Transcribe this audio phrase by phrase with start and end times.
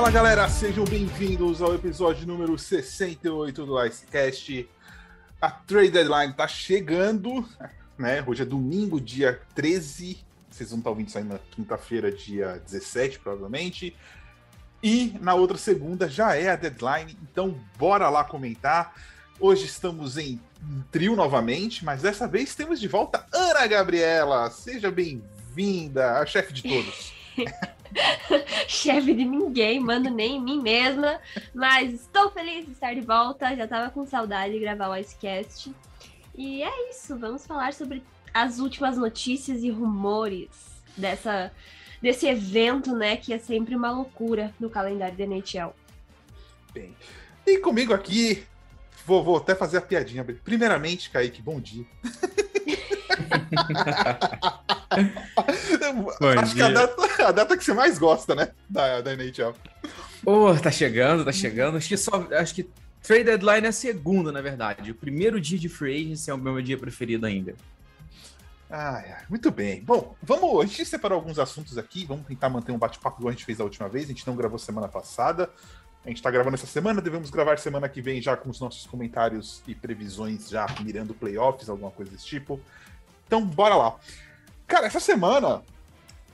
[0.00, 4.66] Fala galera, sejam bem-vindos ao episódio número 68 do Icecast.
[5.38, 7.46] A trade deadline tá chegando,
[7.98, 8.24] né?
[8.26, 10.16] Hoje é domingo, dia 13.
[10.50, 13.94] Vocês vão estar ouvindo isso aí na quinta-feira, dia 17, provavelmente.
[14.82, 18.94] E na outra segunda já é a deadline, então bora lá comentar.
[19.38, 20.40] Hoje estamos em
[20.90, 24.50] trio novamente, mas dessa vez temos de volta Ana Gabriela.
[24.50, 27.12] Seja bem-vinda, a chefe de todos.
[28.68, 31.20] chefe de ninguém, mando nem em mim mesma,
[31.54, 33.54] mas estou feliz de estar de volta.
[33.56, 35.72] Já estava com saudade de gravar o Icecast.
[36.36, 40.48] E é isso, vamos falar sobre as últimas notícias e rumores
[40.96, 41.52] dessa
[42.00, 45.74] desse evento, né, que é sempre uma loucura no calendário da NHL.
[46.72, 46.96] Bem,
[47.46, 48.42] e comigo aqui,
[49.04, 50.24] vou, vou até fazer a piadinha.
[50.24, 51.84] Primeiramente, Kaique, bom dia.
[54.90, 56.54] Acho dia.
[56.54, 58.50] que a data, a data, que você mais gosta, né?
[58.68, 59.54] Da, da NHL.
[60.24, 61.76] Oh, tá chegando, tá chegando.
[61.76, 62.26] Acho que só.
[62.32, 62.68] Acho que
[63.02, 64.90] Trade Deadline é a segunda, na verdade.
[64.90, 67.54] O primeiro dia de Free Agency é o meu dia preferido ainda.
[68.70, 69.82] Ah, muito bem.
[69.82, 70.62] Bom, vamos.
[70.62, 72.04] A gente separou alguns assuntos aqui.
[72.04, 74.04] Vamos tentar manter um bate-papo igual a gente fez a última vez.
[74.04, 75.50] A gente não gravou semana passada.
[76.04, 78.86] A gente tá gravando essa semana, devemos gravar semana que vem já com os nossos
[78.86, 82.58] comentários e previsões já mirando playoffs, alguma coisa desse tipo.
[83.26, 83.96] Então, bora lá.
[84.70, 85.64] Cara, essa semana,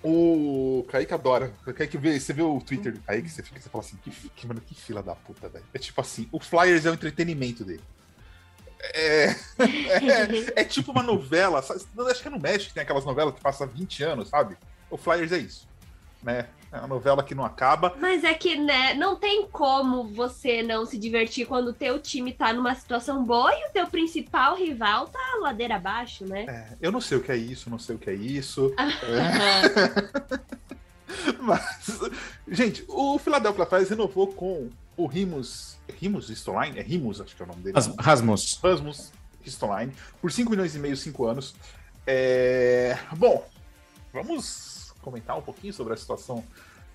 [0.05, 1.55] o Kaique adora.
[1.67, 4.11] O Kaique vê, você vê o Twitter do Kaique, você fica você fala assim, que,
[4.11, 5.65] que, mano, que fila da puta, velho.
[5.73, 7.83] É tipo assim, o Flyers é o entretenimento dele.
[8.95, 11.81] É, é, é, tipo uma novela, sabe?
[12.11, 14.59] acho que é no México tem aquelas novelas que passam 20 anos, sabe?
[14.91, 15.67] O Flyers é isso,
[16.23, 16.47] né?
[16.71, 17.95] É uma novela que não acaba.
[18.01, 22.33] Mas é que, né, não tem como você não se divertir quando o teu time
[22.33, 26.45] tá numa situação boa e o teu principal rival tá ladeira abaixo, né?
[26.49, 28.75] É, eu não sei o que é isso, não sei o que é isso.
[28.79, 30.47] é.
[31.41, 32.01] Mas,
[32.49, 35.79] gente, o Philadelphia Flyers renovou com o Rimus.
[36.01, 36.79] Rimus Ristoline?
[36.79, 37.79] É Rimus, acho que é o nome dele.
[37.99, 38.59] Rasmus.
[38.63, 41.55] Rasmus Ristoline, por 5 milhões e meio, 5 anos.
[42.07, 42.99] É...
[43.17, 43.47] Bom,
[44.13, 44.76] vamos
[45.07, 46.43] comentar um pouquinho sobre a situação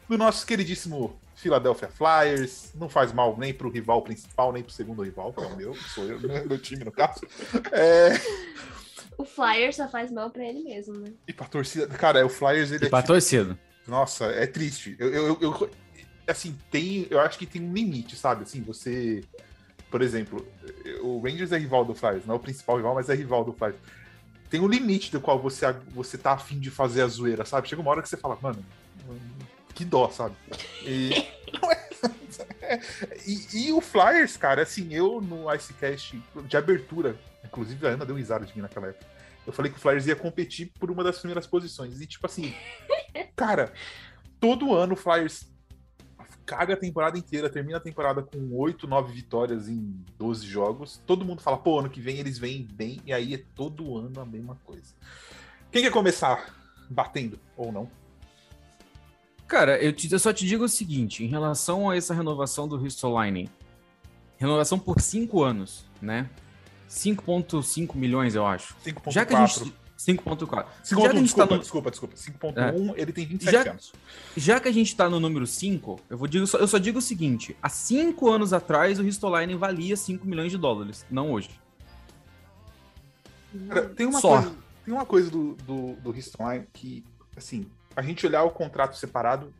[0.09, 2.73] do nosso queridíssimo Philadelphia Flyers.
[2.75, 5.73] Não faz mal nem pro rival principal, nem pro segundo rival, que é o meu,
[5.73, 7.21] sou eu, né, meu time no caso.
[7.71, 8.11] É...
[9.17, 11.13] O Flyers só faz mal para ele mesmo, né?
[11.25, 11.88] E pra torcida.
[11.88, 12.71] Cara, é o Flyers.
[12.71, 13.13] Ele e é pra tipo...
[13.13, 13.57] torcida.
[13.88, 14.95] Nossa, é triste.
[15.00, 15.69] Eu, eu, eu,
[16.27, 17.07] assim, tem.
[17.09, 18.44] Eu acho que tem um limite, sabe?
[18.44, 19.23] Assim, você.
[19.89, 20.45] Por exemplo,
[21.01, 23.51] o Rangers é rival do Flyers, não é o principal rival, mas é rival do
[23.53, 23.75] Flyers
[24.51, 27.69] tem um limite do qual você, você tá afim de fazer a zoeira, sabe?
[27.69, 28.63] Chega uma hora que você fala, mano,
[29.73, 30.35] que dó, sabe?
[30.84, 31.12] E,
[33.25, 38.17] e, e, o Flyers, cara, assim, eu no Icecast de abertura, inclusive a Ana deu
[38.17, 39.06] risada de mim naquela época.
[39.47, 42.01] Eu falei que o Flyers ia competir por uma das primeiras posições.
[42.01, 42.53] E, tipo assim,
[43.38, 43.72] cara,
[44.38, 45.50] todo ano o Flyers
[46.46, 51.02] caga a temporada inteira, termina a temporada com 8, 9 vitórias em 12 jogos.
[51.06, 54.19] Todo mundo fala, pô, ano que vem eles vêm bem, e aí é todo ano
[54.19, 54.94] a mesma coisa.
[55.72, 56.56] Quem quer começar
[56.90, 57.90] batendo ou não?
[59.47, 62.78] Cara, eu, te, eu só te digo o seguinte, em relação a essa renovação do
[62.78, 63.50] Ristolainen,
[64.38, 66.30] renovação por 5 anos, né?
[66.90, 68.75] 5.5 milhões, eu acho.
[68.85, 69.12] 5.4.
[69.12, 70.66] Já que a gente 5.4.
[70.81, 71.59] Desculpa, tá no...
[71.59, 72.16] desculpa, desculpa.
[72.16, 73.01] 5.1, é.
[73.01, 73.94] ele tem 27 já, anos.
[74.35, 77.01] Já que a gente tá no número 5, eu, vou digo, eu só digo o
[77.01, 81.51] seguinte: há 5 anos atrás o Ristolainen valia 5 milhões de dólares, não hoje.
[83.67, 84.41] Cara, tem uma só.
[84.41, 87.03] coisa, tem uma coisa do, do, do Ristolainen que,
[87.38, 89.53] assim, a gente olhar o contrato separado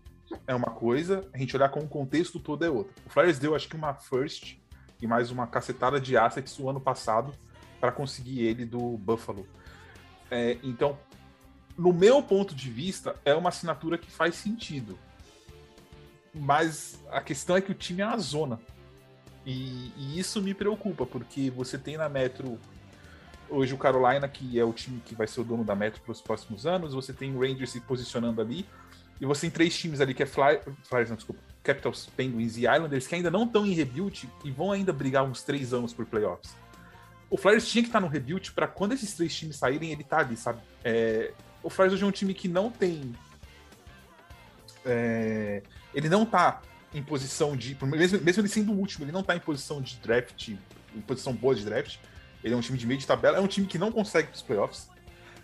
[0.48, 2.94] é uma coisa, a gente olhar com o contexto todo é outra.
[3.06, 4.58] O Flyers deu, acho que, uma first
[5.00, 7.34] e mais uma cacetada de assets o ano passado
[7.80, 9.46] para conseguir ele do Buffalo.
[10.32, 10.98] É, então,
[11.78, 14.98] no meu ponto de vista, é uma assinatura que faz sentido.
[16.34, 18.60] Mas a questão é que o time é uma zona.
[19.46, 22.58] E, e, isso me preocupa, porque você tem na Metro
[23.50, 26.14] hoje o Carolina, que é o time que vai ser o dono da Metro para
[26.14, 28.66] os próximos anos, você tem o Rangers se posicionando ali,
[29.20, 32.62] e você tem três times ali que é Fly, Flyers, não, desculpa, Capitals, Penguins e
[32.62, 36.06] Islanders, que ainda não estão em rebuild e vão ainda brigar uns três anos por
[36.06, 36.56] playoffs
[37.32, 40.20] o Flyers tinha que estar no rebuild para quando esses três times saírem, ele tá
[40.20, 40.60] ali, sabe?
[40.84, 41.32] É,
[41.64, 43.16] o Flyers hoje é um time que não tem.
[44.86, 45.64] É,
[45.94, 46.62] ele não tá
[46.94, 47.78] em posição de.
[47.86, 50.50] Mesmo, mesmo ele sendo o último, ele não tá em posição de draft,
[50.94, 52.00] em posição boa de draft.
[52.44, 54.36] Ele é um time de meio de tabela, é um time que não consegue para
[54.36, 54.90] os playoffs.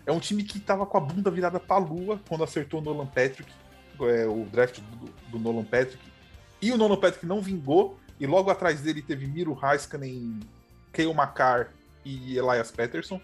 [0.04, 3.06] É um time que tava com a bunda virada pra lua quando acertou o Nolan
[3.06, 3.50] Patrick,
[4.00, 6.04] é, o draft do, do, Nolan Patrick.
[6.60, 10.40] E o Nolan Patrick não vingou, e logo atrás dele teve Miro Heiskanen,
[10.92, 11.77] Kale McCarr
[12.08, 13.20] e Elias Peterson.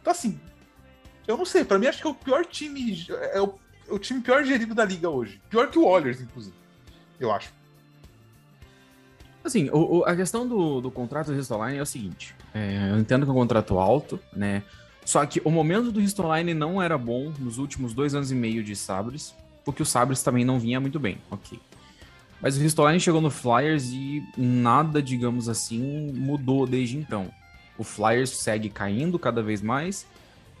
[0.00, 0.38] Então, assim,
[1.26, 3.54] eu não sei, para mim acho que é o pior time, é o,
[3.88, 5.40] é o, time pior gerido da liga hoje.
[5.50, 6.54] Pior que o Oilers, inclusive.
[7.18, 7.52] eu acho.
[9.42, 12.98] Assim, o, o, a questão do, do contrato do Ristoline é o seguinte: é, eu
[12.98, 14.62] entendo que é um contrato alto, né?
[15.04, 18.64] Só que o momento do Ristoline não era bom nos últimos dois anos e meio
[18.64, 21.60] de Sabres, porque o Sabres também não vinha muito bem, ok.
[22.40, 27.30] Mas o Ristoline chegou no Flyers e nada, digamos assim, mudou desde então.
[27.78, 30.06] O Flyers segue caindo cada vez mais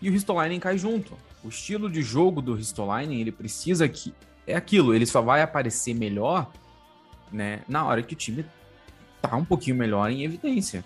[0.00, 1.16] e o Ristolainen cai junto.
[1.42, 4.14] O estilo de jogo do Ristolainen, ele precisa que
[4.46, 6.50] é aquilo, ele só vai aparecer melhor,
[7.32, 8.44] né, na hora que o time
[9.20, 10.84] tá um pouquinho melhor em evidência.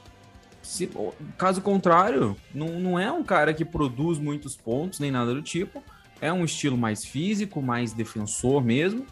[0.62, 0.90] Se,
[1.38, 5.82] caso contrário, não, não é um cara que produz muitos pontos nem nada do tipo.
[6.20, 9.06] É um estilo mais físico, mais defensor mesmo.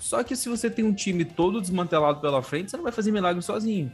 [0.00, 3.12] Só que se você tem um time todo desmantelado pela frente, você não vai fazer
[3.12, 3.92] milagre sozinho.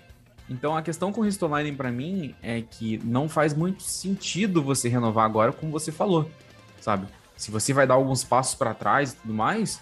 [0.48, 4.88] Então a questão com o Ristolainen para mim é que não faz muito sentido você
[4.88, 6.30] renovar agora, como você falou,
[6.80, 7.06] sabe?
[7.36, 9.80] Se você vai dar alguns passos para trás e tudo mais,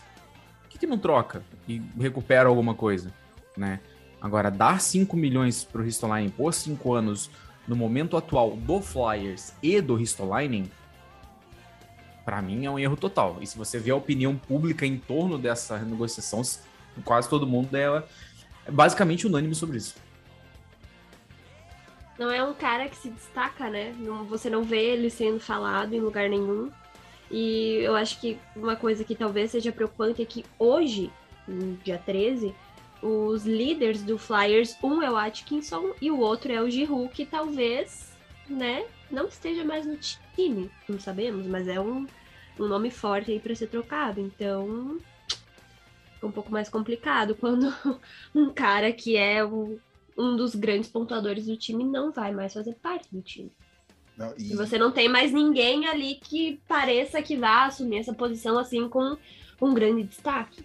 [0.63, 3.13] por que, que não troca e recupera alguma coisa,
[3.57, 3.81] né?
[4.21, 7.31] Agora, dar 5 milhões pro Ristolainen por 5 anos
[7.69, 10.71] no momento atual do Flyers e do Ristolainen,
[12.25, 13.37] para mim é um erro total.
[13.43, 16.41] E se você vê a opinião pública em torno dessa negociação,
[17.05, 18.03] quase todo mundo é
[18.71, 19.95] basicamente unânime sobre isso
[22.19, 23.95] não é um cara que se destaca, né?
[23.99, 26.71] Não, você não vê ele sendo falado em lugar nenhum.
[27.31, 31.11] E eu acho que uma coisa que talvez seja preocupante é que hoje,
[31.49, 32.55] no dia 13,
[33.03, 37.27] os líderes do Flyers, um é o Atkinson e o outro é o Giroux, que
[37.27, 38.17] talvez,
[38.49, 39.99] né, não esteja mais no
[40.35, 42.07] time, não sabemos, mas é um,
[42.59, 44.21] um nome forte aí para ser trocado.
[44.21, 44.99] Então,
[46.23, 47.75] um pouco mais complicado quando
[48.35, 49.79] um cara que é o
[50.17, 53.53] um dos grandes pontuadores do time não vai mais fazer parte do time.
[54.17, 54.53] Não, e...
[54.53, 54.57] e...
[54.57, 59.17] você não tem mais ninguém ali que pareça que vá assumir essa posição assim com
[59.61, 60.65] um grande destaque.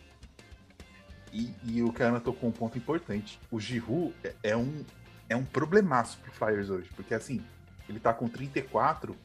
[1.31, 3.39] E, e o Kahneman tocou um ponto importante.
[3.51, 4.83] O Giroud é, é, um,
[5.27, 7.43] é um problemaço pro Flyers hoje, porque assim,
[7.87, 9.15] ele tá com 34.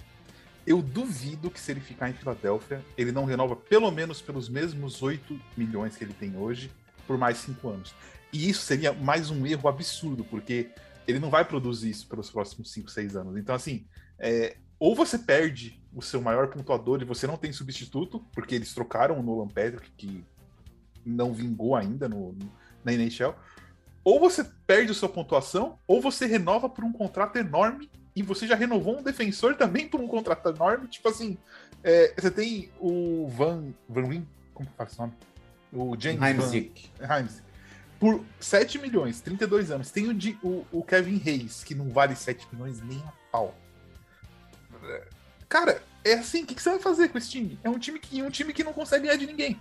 [0.67, 5.03] Eu duvido que se ele ficar em Filadélfia, ele não renova pelo menos pelos mesmos
[5.03, 6.71] 8 milhões que ele tem hoje
[7.07, 7.95] por mais 5 anos.
[8.35, 10.69] E isso seria mais um erro absurdo, porque
[11.07, 13.37] ele não vai produzir isso pelos próximos 5, 6 anos.
[13.37, 13.87] Então, assim,
[14.19, 18.75] é, ou você perde o seu maior pontuador e você não tem substituto, porque eles
[18.75, 20.25] trocaram o Nolan Patrick, que
[21.07, 22.37] não vingou ainda no,
[22.85, 23.37] na NHL,
[24.03, 28.49] ou você perde a sua pontuação, ou você renova por um contrato enorme e você
[28.49, 30.89] já renovou um defensor também por um contrato enorme.
[30.89, 31.39] Tipo assim,
[31.85, 33.73] é, você tem o Van.
[33.89, 35.13] Van Wyn, como que faz o nome?
[35.73, 36.91] O James Heimsick.
[36.99, 37.54] Van, Heimsick
[38.05, 39.91] por 7 milhões, 32 anos.
[39.91, 43.55] Tem o, de, o, o Kevin Reis, que não vale 7 milhões nem a pau.
[45.49, 47.59] Cara, é assim, o que, que, você vai fazer com esse time?
[47.65, 49.59] É um time que, um time que não consegue ganhar de ninguém.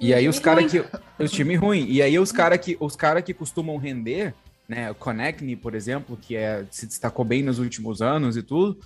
[0.00, 0.84] E aí os caras que.
[1.20, 1.86] Os time ruim.
[1.88, 4.34] E aí os caras que, os cara que costumam render,
[4.68, 4.90] né?
[4.90, 8.80] O Connectney, por exemplo, que é, se destacou bem nos últimos anos e tudo,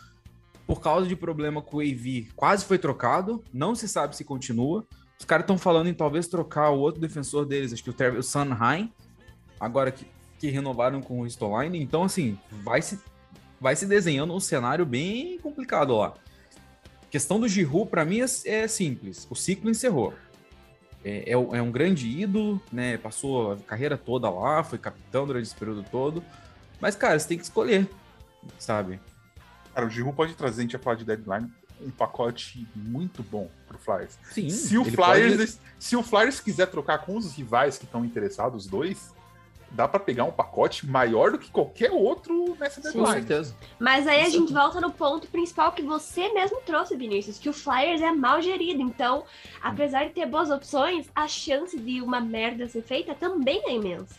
[0.67, 4.87] por causa de problema com o AV, quase foi trocado, não se sabe se continua.
[5.23, 8.23] Os caras estão falando em talvez trocar o outro defensor deles, acho que o, o
[8.25, 8.93] Sanheim,
[9.61, 10.05] agora que,
[10.37, 11.81] que renovaram com o Stoline.
[11.81, 12.99] Então, assim, vai se,
[13.61, 16.15] vai se desenhando um cenário bem complicado lá.
[17.05, 19.25] A questão do Giroud, para mim, é, é, simples.
[19.31, 20.13] O ciclo encerrou.
[21.05, 22.99] É, é, é, um grande ídolo, né?
[22.99, 26.21] Passou a carreira toda lá, foi capitão durante esse período todo.
[26.81, 27.89] Mas, cara, você tem que escolher,
[28.59, 28.99] sabe?
[29.73, 31.49] Cara, o Giroud pode trazer, a gente ia falar de deadline,
[31.85, 34.19] um pacote muito bom pro Flyers.
[34.31, 35.75] Sim, se o Flyers, pode...
[35.79, 39.13] se o Flyers quiser trocar com os rivais que estão interessados, os dois,
[39.73, 43.07] dá para pegar um pacote maior do que qualquer outro nessa deadline.
[43.07, 43.57] Com certeza.
[43.79, 47.53] Mas aí a gente volta no ponto principal que você mesmo trouxe, Vinícius, que o
[47.53, 48.83] Flyers é mal gerido.
[48.83, 49.25] Então,
[49.63, 54.17] apesar de ter boas opções, a chance de uma merda ser feita também é imensa.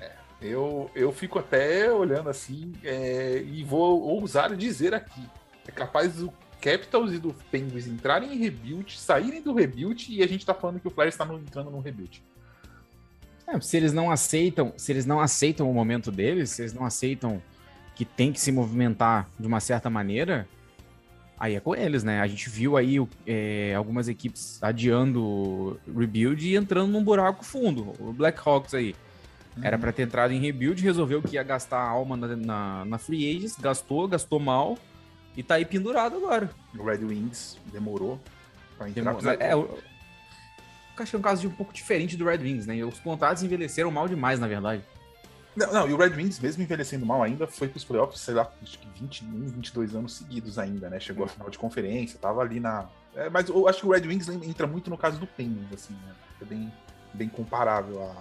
[0.00, 5.22] É, eu, eu fico até olhando assim é, e vou ousar dizer aqui
[5.68, 10.26] é capaz do Capitals e do Penguins entrarem em rebuild, saírem do rebuild e a
[10.26, 12.24] gente tá falando que o Flyers está entrando no rebuild.
[13.46, 16.84] É, se eles não aceitam, se eles não aceitam o momento deles, se eles não
[16.84, 17.40] aceitam
[17.94, 20.48] que tem que se movimentar de uma certa maneira,
[21.38, 22.20] aí é com eles, né?
[22.20, 22.96] A gente viu aí
[23.26, 27.94] é, algumas equipes adiando rebuild e entrando num buraco fundo.
[28.00, 28.94] O Blackhawks aí.
[29.60, 29.80] Era uhum.
[29.80, 33.28] para ter entrado em rebuild, resolveu que ia gastar a alma na, na, na free
[33.28, 34.78] agents, gastou, gastou mal
[35.38, 36.50] e tá aí pendurado agora.
[36.76, 38.18] O Red Wings demorou
[38.76, 39.14] pra entrar.
[39.14, 39.32] Demorou.
[39.40, 39.78] É, eu
[40.98, 42.82] acho que é um caso de um pouco diferente do Red Wings, né?
[42.84, 44.82] Os contratos envelheceram mal demais, na verdade.
[45.54, 48.50] Não, não, e o Red Wings, mesmo envelhecendo mal ainda, foi pros playoffs, sei lá,
[48.60, 50.98] acho que 21, 22 anos seguidos ainda, né?
[50.98, 52.88] Chegou à final de conferência, tava ali na.
[53.14, 55.94] É, mas eu acho que o Red Wings entra muito no caso do Penguins, assim,
[55.94, 56.14] né?
[56.42, 56.72] É bem,
[57.14, 58.16] bem comparável a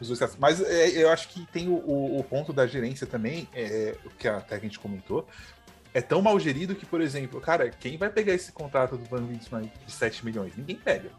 [0.00, 0.36] os dois casos.
[0.36, 4.10] Mas é, eu acho que tem o, o, o ponto da gerência também, é, o
[4.10, 5.26] que até a gente comentou,
[5.94, 9.26] é tão mal gerido que, por exemplo, cara, quem vai pegar esse contrato do Van
[9.26, 10.56] Winsman de 7 milhões?
[10.56, 11.10] Ninguém pega.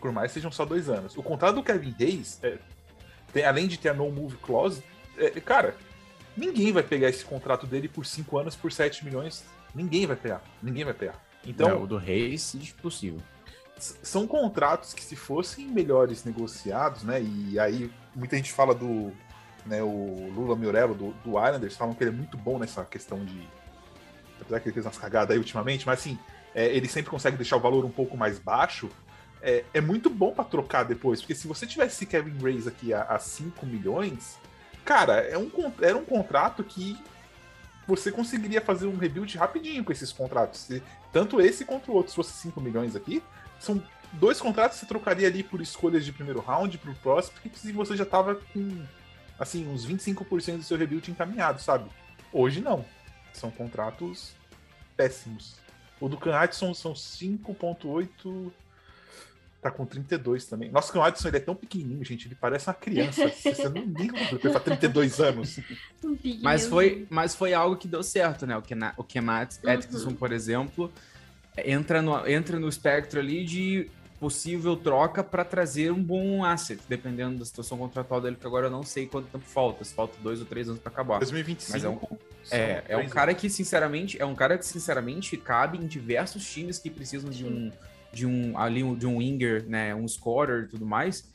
[0.00, 1.16] Por mais sejam só dois anos.
[1.16, 2.58] O contrato do Kevin Hayes, é,
[3.32, 4.82] tem, além de ter a no move clause,
[5.16, 5.74] é, cara,
[6.36, 9.44] ninguém vai pegar esse contrato dele por 5 anos por 7 milhões.
[9.74, 10.42] Ninguém vai pegar.
[10.62, 11.20] Ninguém vai pegar.
[11.44, 13.20] Então, é, o do Reis, impossível.
[13.78, 17.20] São contratos que, se fossem melhores negociados, né?
[17.20, 19.12] E aí muita gente fala do.
[19.64, 23.24] Né, o Lula Miurello do, do Islanders falam que ele é muito bom nessa questão
[23.24, 23.48] de.
[24.42, 26.18] Apesar que ele fez umas cagadas aí ultimamente, mas assim,
[26.54, 28.90] é, ele sempre consegue deixar o valor um pouco mais baixo.
[29.40, 33.02] É, é muito bom para trocar depois, porque se você tivesse Kevin Reis aqui a,
[33.02, 34.38] a 5 milhões,
[34.84, 36.96] cara, é um, era um contrato que
[37.86, 40.60] você conseguiria fazer um rebuild rapidinho com esses contratos.
[40.60, 40.82] Se,
[41.12, 43.22] tanto esse quanto o outro, se fosse 5 milhões aqui,
[43.58, 43.82] são
[44.12, 47.96] dois contratos que você trocaria ali por escolhas de primeiro round, pro prospect, e você
[47.96, 48.84] já tava com,
[49.38, 51.90] assim, uns 25% do seu rebuild encaminhado, sabe?
[52.32, 52.84] Hoje não.
[53.32, 54.32] São contratos
[54.96, 55.56] péssimos.
[56.00, 58.52] O do Can Hudson são 5.8
[59.62, 60.70] tá com 32 também.
[60.72, 63.28] Nossa, o Adson ele é tão pequenininho, gente, ele parece uma criança.
[63.30, 64.18] Você não liga
[64.50, 65.60] pra 32 anos.
[66.42, 68.56] Mas foi, mas foi algo que deu certo, né?
[68.56, 70.16] O Ken, o Atkinson, uhum.
[70.16, 70.92] por exemplo,
[71.56, 73.88] entra no, entra no espectro ali de
[74.22, 78.70] possível troca para trazer um bom asset, dependendo da situação contratual dele, que agora eu
[78.70, 81.18] não sei quanto tempo falta, se falta dois ou três anos para acabar.
[81.18, 81.72] 2025.
[81.72, 81.98] Mas é um,
[82.52, 86.78] é, é um cara que, sinceramente, é um cara que, sinceramente, cabe em diversos times
[86.78, 87.72] que precisam de um
[88.12, 91.28] de um ali de um winger, né, um scorer e tudo mais,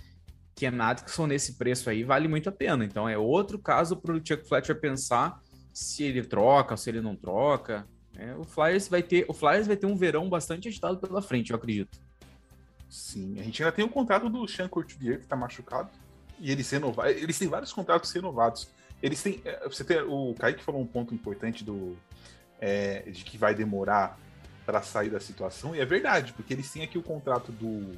[0.55, 2.85] que é Atkinson nesse preço aí vale muito a pena.
[2.85, 5.41] Então é outro caso para o Chuck Fletcher pensar
[5.73, 7.85] se ele troca, se ele não troca.
[8.15, 11.51] É, o Flyers vai ter, o Flyers vai ter um verão bastante agitado pela frente,
[11.51, 12.06] eu acredito.
[12.89, 15.89] Sim, a gente ainda tem o contrato do Sean Courtier que está machucado
[16.39, 18.69] e eles renovar, eles têm vários contratos renovados.
[19.01, 21.97] Eles têm, é, você tem, o Kaique falou um ponto importante do
[22.59, 24.19] é, de que vai demorar
[24.65, 27.97] para sair da situação, e é verdade, porque eles têm aqui o contrato do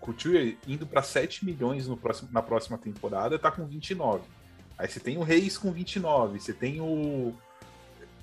[0.00, 4.24] Couture indo para 7 milhões no próximo, na próxima temporada, tá com 29.
[4.76, 7.32] Aí você tem o Reis com 29, você tem o.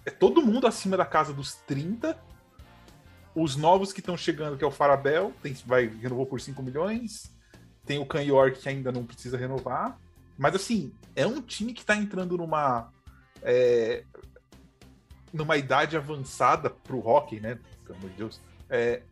[0.05, 2.17] É todo mundo acima da casa dos 30.
[3.35, 7.31] Os novos que estão chegando, que é o Farabel, tem, vai, renovou por 5 milhões.
[7.85, 9.97] Tem o Can York que ainda não precisa renovar.
[10.37, 12.91] Mas assim, é um time que está entrando numa.
[13.41, 14.03] É,
[15.31, 17.59] numa idade avançada pro hockey, né?
[17.85, 18.41] Pelo amor de Deus.
[18.69, 19.03] É,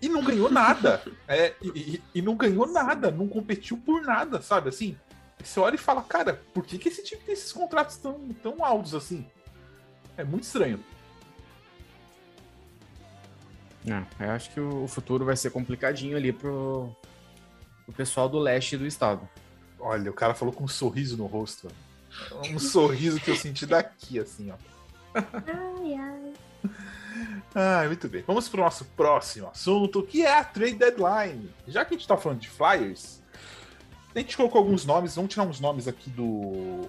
[0.00, 1.02] e não ganhou nada.
[1.28, 4.68] é, e, e, não ganhou nada, não competiu por nada, sabe?
[4.68, 4.96] Assim,
[5.42, 8.64] você olha e fala, cara, por que, que esse time tem esses contratos tão, tão
[8.64, 9.26] altos assim?
[10.16, 10.82] É muito estranho.
[13.86, 16.94] É, eu acho que o futuro vai ser complicadinho ali pro,
[17.84, 19.28] pro pessoal do leste do estado.
[19.78, 21.68] Olha, o cara falou com um sorriso no rosto.
[22.50, 24.56] Um sorriso que eu senti daqui, assim, ó.
[25.14, 26.32] Ai, ai.
[27.54, 28.22] Ah, muito bem.
[28.26, 31.50] Vamos para o nosso próximo assunto, que é a trade deadline.
[31.66, 33.22] Já que a gente está falando de Flyers,
[34.14, 36.88] a gente colocou alguns nomes, vamos tirar uns nomes aqui do.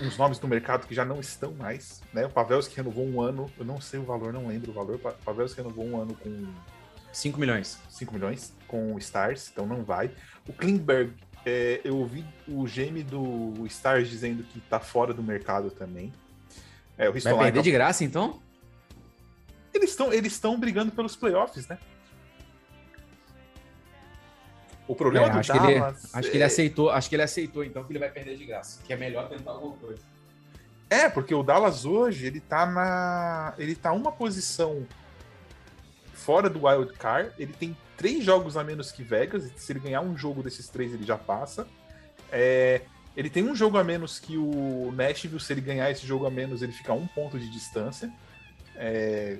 [0.00, 2.02] Uns nomes do mercado que já não estão mais.
[2.12, 2.26] Né?
[2.26, 4.96] O Pavelski renovou um ano, eu não sei o valor, não lembro o valor.
[4.96, 6.46] O Pavelski renovou um ano com.
[7.12, 7.78] 5 milhões.
[7.88, 10.10] 5 milhões com o Stars, então não vai.
[10.46, 11.14] O Klingberg,
[11.46, 16.12] é, eu ouvi o GM do Stars dizendo que está fora do mercado também.
[16.98, 17.62] É, o Vai perder tá...
[17.62, 18.40] de graça, então?
[19.72, 21.78] Eles estão eles brigando pelos playoffs, né?
[24.88, 25.66] O problema é, do acho Dallas...
[25.66, 26.30] Que ele, acho é...
[26.30, 28.80] que ele aceitou, acho que ele aceitou, então, que ele vai perder de graça.
[28.84, 30.00] Que é melhor tentar alguma coisa.
[30.88, 33.54] É, porque o Dallas hoje, ele tá na...
[33.58, 34.86] Ele tá uma posição
[36.14, 37.32] fora do Wild Card.
[37.38, 39.50] Ele tem três jogos a menos que Vegas.
[39.56, 41.66] Se ele ganhar um jogo desses três, ele já passa.
[42.30, 42.82] É...
[43.16, 45.40] Ele tem um jogo a menos que o Nashville.
[45.40, 48.12] Se ele ganhar esse jogo a menos, ele fica a um ponto de distância.
[48.76, 49.38] É,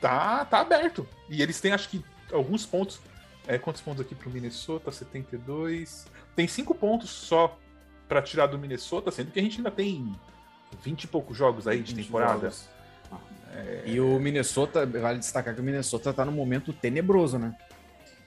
[0.00, 1.08] tá, tá aberto.
[1.30, 3.00] E eles têm, acho que, alguns pontos.
[3.46, 4.90] É, quantos pontos aqui pro Minnesota?
[4.90, 6.06] 72.
[6.34, 7.58] Tem cinco pontos só
[8.08, 10.14] para tirar do Minnesota, sendo que a gente ainda tem
[10.82, 12.52] 20 e poucos jogos aí de temporada.
[13.52, 13.84] É...
[13.86, 17.54] E o Minnesota, vale destacar que o Minnesota tá num momento tenebroso, né?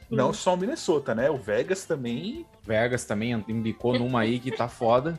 [0.10, 1.30] Não só o Minnesota, né?
[1.30, 2.46] O Vegas também.
[2.66, 5.18] Vegas também embicou numa aí que tá foda.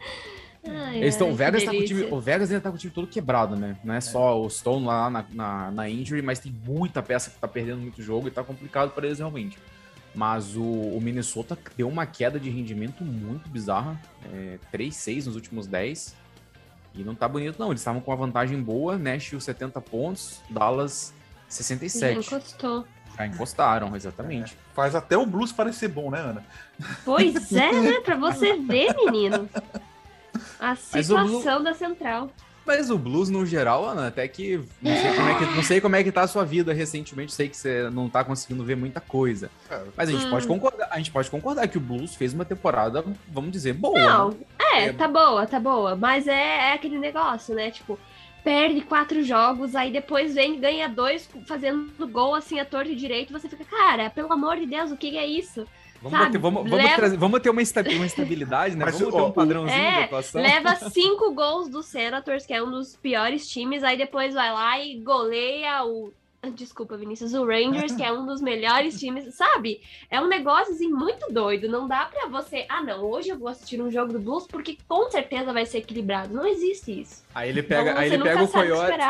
[0.66, 1.30] Ai, Eles estão.
[1.30, 2.04] O Vegas tá com o time.
[2.10, 3.78] O Vegas ainda tá com o time todo quebrado, né?
[3.84, 4.00] Não é, é.
[4.00, 7.80] só o Stone lá na, na, na, injury, mas tem muita peça que tá perdendo
[7.80, 9.56] muito jogo e tá complicado para eles realmente.
[10.14, 14.00] Mas o, o, Minnesota deu uma queda de rendimento muito bizarra.
[14.32, 16.16] É, 3-6 nos últimos 10.
[16.94, 17.68] E não tá bonito, não.
[17.68, 21.14] Eles estavam com uma vantagem boa, Nashville 70 pontos, Dallas
[21.48, 22.18] 67.
[22.18, 22.84] Encostou.
[23.16, 24.54] Já encostaram, exatamente.
[24.54, 26.44] É, faz até o Blues parecer bom, né, Ana?
[27.04, 28.00] Pois é, né?
[28.00, 29.48] Pra você ver, menino.
[30.58, 32.30] A situação da central.
[32.70, 35.80] Mas o blues, no geral, Ana, até que não sei, como é que não sei
[35.80, 38.76] como é que tá a sua vida recentemente, sei que você não tá conseguindo ver
[38.76, 39.50] muita coisa.
[39.68, 39.82] É.
[39.96, 40.30] Mas a gente hum.
[40.30, 43.98] pode concordar, a gente pode concordar que o blues fez uma temporada, vamos dizer, boa.
[43.98, 44.36] Não, né?
[44.72, 45.96] é, é, tá boa, tá boa.
[45.96, 47.72] Mas é, é aquele negócio, né?
[47.72, 47.98] Tipo,
[48.44, 52.94] perde quatro jogos, aí depois vem e ganha dois fazendo gol assim a torto e
[52.94, 55.66] direito, você fica, cara, pelo amor de Deus, o que é isso?
[56.02, 56.96] Vamos, ter, vamos, vamos, leva...
[56.96, 58.86] trazer, vamos ter uma, estabilidade, né?
[58.86, 60.40] Mas, vamos ter um padrãozinho é, de atuação.
[60.40, 64.80] Leva cinco gols do Senators, que é um dos piores times, aí depois vai lá
[64.80, 66.12] e goleia o.
[66.54, 69.82] Desculpa, Vinícius, o Rangers, que é um dos melhores times, sabe?
[70.10, 71.68] É um negócio assim muito doido.
[71.68, 72.64] Não dá pra você.
[72.66, 75.78] Ah, não, hoje eu vou assistir um jogo do Blues porque com certeza vai ser
[75.78, 76.32] equilibrado.
[76.32, 77.22] Não existe isso.
[77.34, 79.02] Aí ele pega, então, aí ele pega o Coyote.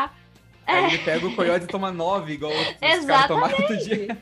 [0.67, 0.87] Aí é.
[0.87, 4.17] ele pega o Coyote e toma nove, igual os caras tomaram outro dia.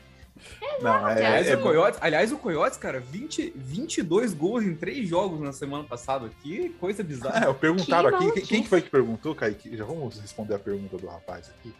[0.80, 5.08] Não, é, aliás, é, o Coyotes, aliás, o Coyotes, cara, 20, 22 gols em 3
[5.08, 6.30] jogos na semana passada.
[6.42, 7.46] Que coisa bizarra.
[7.46, 9.76] É, eu perguntaram que aqui, quem, que foi que perguntou, Kaique?
[9.76, 11.74] Já vamos responder a pergunta do rapaz aqui.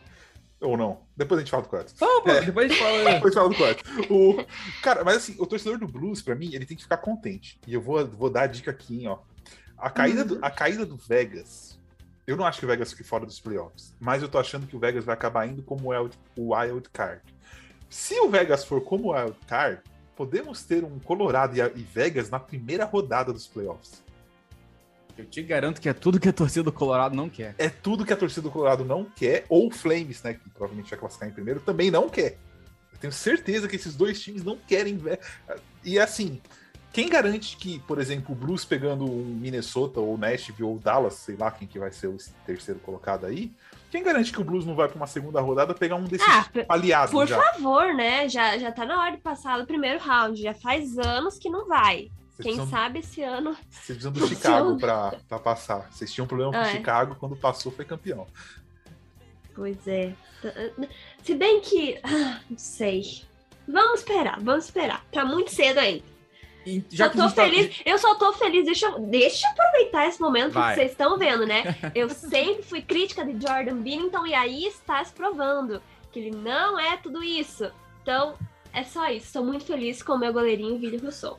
[0.60, 1.00] Ou não?
[1.16, 1.94] Depois a gente fala do Coyotes.
[1.98, 2.42] Não, pô, é.
[2.42, 2.98] depois a gente fala.
[3.14, 4.10] depois a gente fala do Coyotes.
[4.10, 4.44] O...
[4.82, 7.58] Cara, mas assim, o torcedor do Blues, pra mim, ele tem que ficar contente.
[7.66, 9.18] E eu vou, vou dar a dica aqui, ó.
[9.78, 11.80] A caída, do, a caída do Vegas
[12.30, 14.76] eu não acho que o Vegas fique fora dos playoffs, mas eu tô achando que
[14.76, 15.90] o Vegas vai acabar indo como
[16.36, 17.22] o wild card.
[17.90, 19.82] Se o Vegas for como o Wild Card,
[20.14, 24.04] podemos ter um Colorado e Vegas na primeira rodada dos playoffs.
[25.18, 27.54] Eu te garanto que é tudo que a torcida do Colorado não quer.
[27.58, 30.88] É tudo que a torcida do Colorado não quer, ou o Flames, né, que provavelmente
[30.88, 32.38] vai classificar em primeiro, também não quer.
[32.92, 34.98] Eu tenho certeza que esses dois times não querem.
[35.84, 36.40] E assim,
[36.92, 41.34] quem garante que, por exemplo, o Blues pegando um Minnesota ou Nashville ou Dallas, sei
[41.34, 43.52] lá quem que vai ser o terceiro colocado aí,
[43.90, 46.46] quem garante que o Blues não vai para uma segunda rodada pegar um desses ah,
[46.68, 47.10] aliados?
[47.10, 47.40] Por já?
[47.42, 48.28] favor, né?
[48.28, 50.40] Já, já tá na hora de passar o primeiro round.
[50.40, 52.10] Já faz anos que não vai.
[52.30, 52.68] Vocês Quem precisam...
[52.68, 53.56] sabe esse ano.
[53.68, 55.90] Vocês precisam do Chicago para passar.
[55.90, 56.72] Vocês tinham um problema com o é.
[56.72, 58.26] Chicago, quando passou, foi campeão.
[59.54, 60.12] Pois é.
[61.24, 61.98] Se bem que.
[62.04, 63.22] Ah, não sei.
[63.66, 65.04] Vamos esperar, vamos esperar.
[65.12, 66.09] Tá muito cedo ainda
[66.90, 67.82] já eu tô tá feliz, tá...
[67.86, 68.64] eu só tô feliz.
[68.64, 70.70] Deixa eu, deixa eu aproveitar esse momento Vai.
[70.70, 71.76] que vocês estão vendo, né?
[71.94, 76.78] Eu sempre fui crítica de Jordan Binnington e aí está se provando que ele não
[76.78, 77.70] é tudo isso.
[78.02, 78.34] Então,
[78.72, 79.26] é só isso.
[79.26, 81.38] Estou muito feliz com o meu goleirinho Vili Rousseau.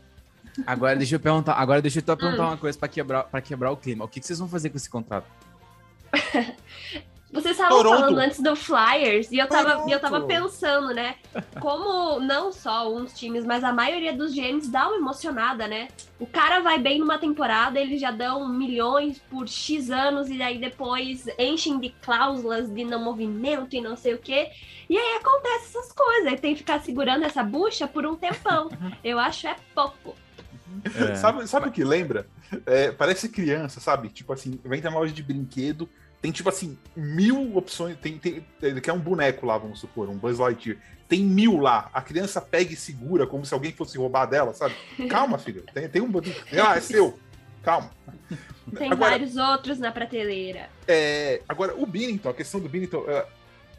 [0.66, 2.48] Agora deixa eu perguntar, agora deixa eu te perguntar hum.
[2.48, 4.06] uma coisa para quebrar, para quebrar o clima.
[4.06, 5.28] O que, que vocês vão fazer com esse contrato?
[7.32, 11.16] Vocês estavam falando antes do Flyers e eu tava, eu tava pensando, né?
[11.62, 15.88] Como não só uns times, mas a maioria dos GMs dá uma emocionada, né?
[16.20, 20.60] O cara vai bem numa temporada, eles já dão milhões por X anos e aí
[20.60, 24.50] depois enchem de cláusulas de não movimento e não sei o quê.
[24.90, 26.28] E aí acontece essas coisas.
[26.28, 28.70] Aí tem que ficar segurando essa bucha por um tempão.
[29.02, 30.16] Eu acho é pouco.
[30.84, 31.16] É.
[31.16, 32.28] Sabe, sabe o que lembra?
[32.66, 34.10] É, parece criança, sabe?
[34.10, 35.88] Tipo assim, vem na loja de brinquedo
[36.22, 37.98] tem, tipo assim, mil opções.
[37.98, 40.78] Tem, tem, ele quer um boneco lá, vamos supor, um Buzz Lightyear.
[41.08, 41.90] Tem mil lá.
[41.92, 44.76] A criança pega e segura como se alguém fosse roubar dela, sabe?
[45.10, 45.66] Calma, filho.
[45.74, 46.12] Tem, tem um.
[46.64, 47.20] Ah, é seu.
[47.64, 47.92] Calma.
[48.78, 50.70] Tem agora, vários outros na prateleira.
[50.88, 53.26] É, agora, o Binnington, a questão do Binnington, é,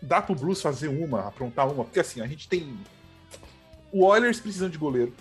[0.03, 2.77] dá pro Blues fazer uma, aprontar uma, porque assim, a gente tem.
[3.93, 5.15] O Oilers precisando de goleiro.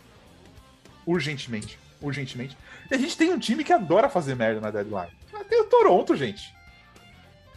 [1.05, 1.77] Urgentemente.
[2.01, 2.57] Urgentemente.
[2.89, 5.11] E a gente tem um time que adora fazer merda na deadline.
[5.47, 6.53] Tem o Toronto, gente.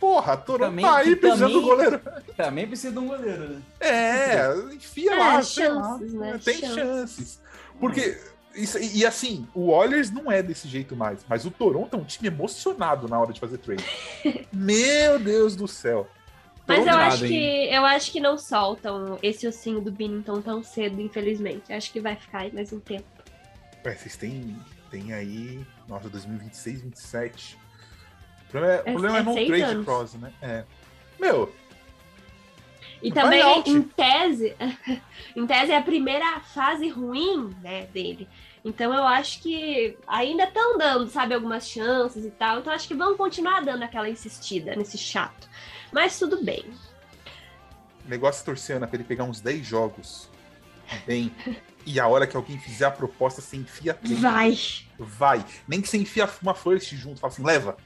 [0.04, 1.98] Porra, Toronto também, tá aí precisando do goleiro.
[2.36, 3.62] Também precisa de um goleiro, né?
[3.80, 6.26] É, enfia é, lá, chances, lá.
[6.26, 6.40] Né?
[6.44, 6.74] Tem chances.
[6.74, 7.40] chances.
[7.80, 8.20] Porque,
[8.54, 11.98] isso, e, e, assim, o Oilers não é desse jeito mais, mas o Toronto é
[11.98, 13.82] um time emocionado na hora de fazer trade.
[14.52, 16.06] Meu Deus do céu.
[16.66, 21.00] Mas eu acho, que, eu acho que não soltam esse ossinho do Binnington tão cedo,
[21.00, 21.72] infelizmente.
[21.72, 23.06] Acho que vai ficar aí mais um tempo.
[23.82, 24.54] É, vocês têm,
[24.90, 27.63] têm aí, nossa, 2026, 27
[28.54, 29.84] problema é, é, problema é, é não trade anos.
[29.84, 30.32] cross, né?
[30.40, 30.64] É.
[31.18, 31.52] Meu.
[33.02, 34.56] E também, em tese,
[35.36, 38.28] em tese é a primeira fase ruim né, dele.
[38.64, 42.60] Então eu acho que ainda estão dando, sabe, algumas chances e tal.
[42.60, 45.48] Então acho que vão continuar dando aquela insistida nesse chato.
[45.92, 46.64] Mas tudo bem.
[48.06, 50.30] O negócio é torcer, Ana, pra ele pegar uns 10 jogos
[51.06, 51.34] bem.
[51.84, 54.16] e a hora que alguém fizer a proposta, você enfia tudo.
[54.16, 54.58] Vai.
[54.98, 55.44] Vai.
[55.68, 57.76] Nem que você enfia uma first junto, fala assim, leva.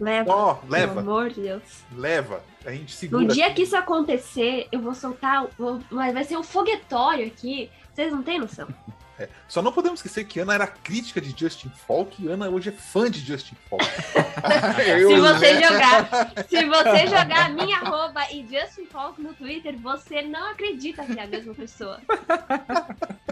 [0.00, 0.32] Leva.
[0.32, 0.88] Ó, oh, leva.
[0.88, 1.62] Pelo amor de Deus.
[1.92, 2.42] Leva.
[2.64, 3.22] A gente segura.
[3.22, 5.46] No dia que isso acontecer, eu vou soltar.
[5.58, 7.70] Vou, vai ser um foguetório aqui.
[7.92, 8.68] Vocês não têm noção.
[9.16, 12.70] É, só não podemos esquecer que Ana era crítica de Justin Falk e Ana hoje
[12.70, 13.84] é fã de Justin Falk.
[13.86, 16.08] se você jogar,
[16.48, 21.22] se você jogar minha arroba e Justin Falk no Twitter, você não acredita que é
[21.22, 22.00] a mesma pessoa.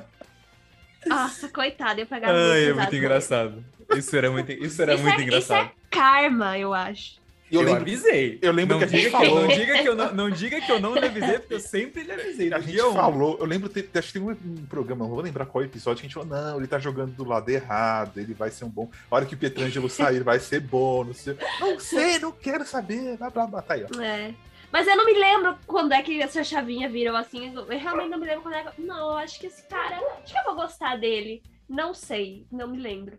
[1.04, 3.64] Nossa, coitada, eu pegava Ai, é muito engraçado.
[3.96, 5.66] Isso era muito, isso era isso muito é, engraçado.
[5.66, 7.22] Isso é karma, eu acho.
[7.52, 8.38] Eu, eu lembro, avisei.
[8.40, 9.46] Eu lembro não que a gente falou.
[9.46, 11.60] Que, não, diga que eu não, não diga que eu não lhe avisei, porque eu
[11.60, 12.50] sempre lhe avisei.
[12.50, 13.36] A gente falou.
[13.38, 16.14] Eu lembro, acho que tem um programa, não vou lembrar qual episódio, que a gente
[16.14, 18.90] falou: não, ele tá jogando do lado errado, ele vai ser um bom.
[19.10, 21.04] A hora que o Petrangelo sair, vai ser bom.
[21.04, 23.18] Não sei, não sei, não quero saber.
[23.18, 23.60] Blá, blá, blá.
[23.60, 24.00] Tá aí, ó.
[24.00, 24.34] É.
[24.72, 27.54] Mas eu não me lembro quando é que essa chavinha virou assim.
[27.54, 28.80] Eu realmente não me lembro quando é que.
[28.80, 30.00] Não, eu acho que esse cara.
[30.24, 31.42] Acho que eu vou gostar dele.
[31.68, 33.14] Não sei, não me lembro.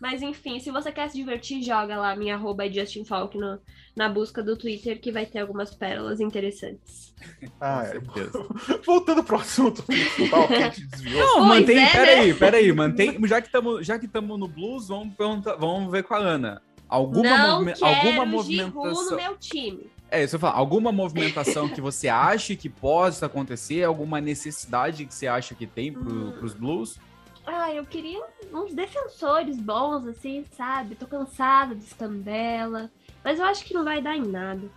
[0.00, 3.58] Mas enfim, se você quer se divertir, joga lá minha arroba Justin Falk no,
[3.96, 7.14] na busca do Twitter, que vai ter algumas pérolas interessantes.
[7.58, 7.98] Ah, é.
[8.84, 11.20] Voltando pro assunto principal que a gente desviou.
[11.20, 12.38] Não, pois mantém, é, peraí, né?
[12.38, 13.26] peraí, mantém.
[13.26, 16.62] Já que estamos já que no blues, vamos, perguntar, vamos ver com a Ana.
[16.86, 19.10] Alguma, Não movime alguma movimentação.
[19.10, 19.90] no meu time.
[20.10, 20.54] É, isso eu falar.
[20.54, 23.82] Alguma movimentação que você acha que possa acontecer?
[23.82, 26.32] Alguma necessidade que você acha que tem pro, hum.
[26.32, 27.00] pros Blues?
[27.46, 30.94] Ah, eu queria uns defensores bons, assim, sabe?
[30.94, 32.90] Tô cansada de Scandella.
[33.22, 34.70] Mas eu acho que não vai dar em nada.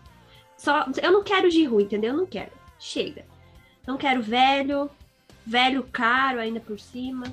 [0.58, 2.12] Só, eu não quero Giru, entendeu?
[2.12, 2.52] Eu não quero.
[2.80, 3.26] Chega.
[3.86, 4.90] Não quero velho,
[5.46, 7.26] velho caro ainda por cima.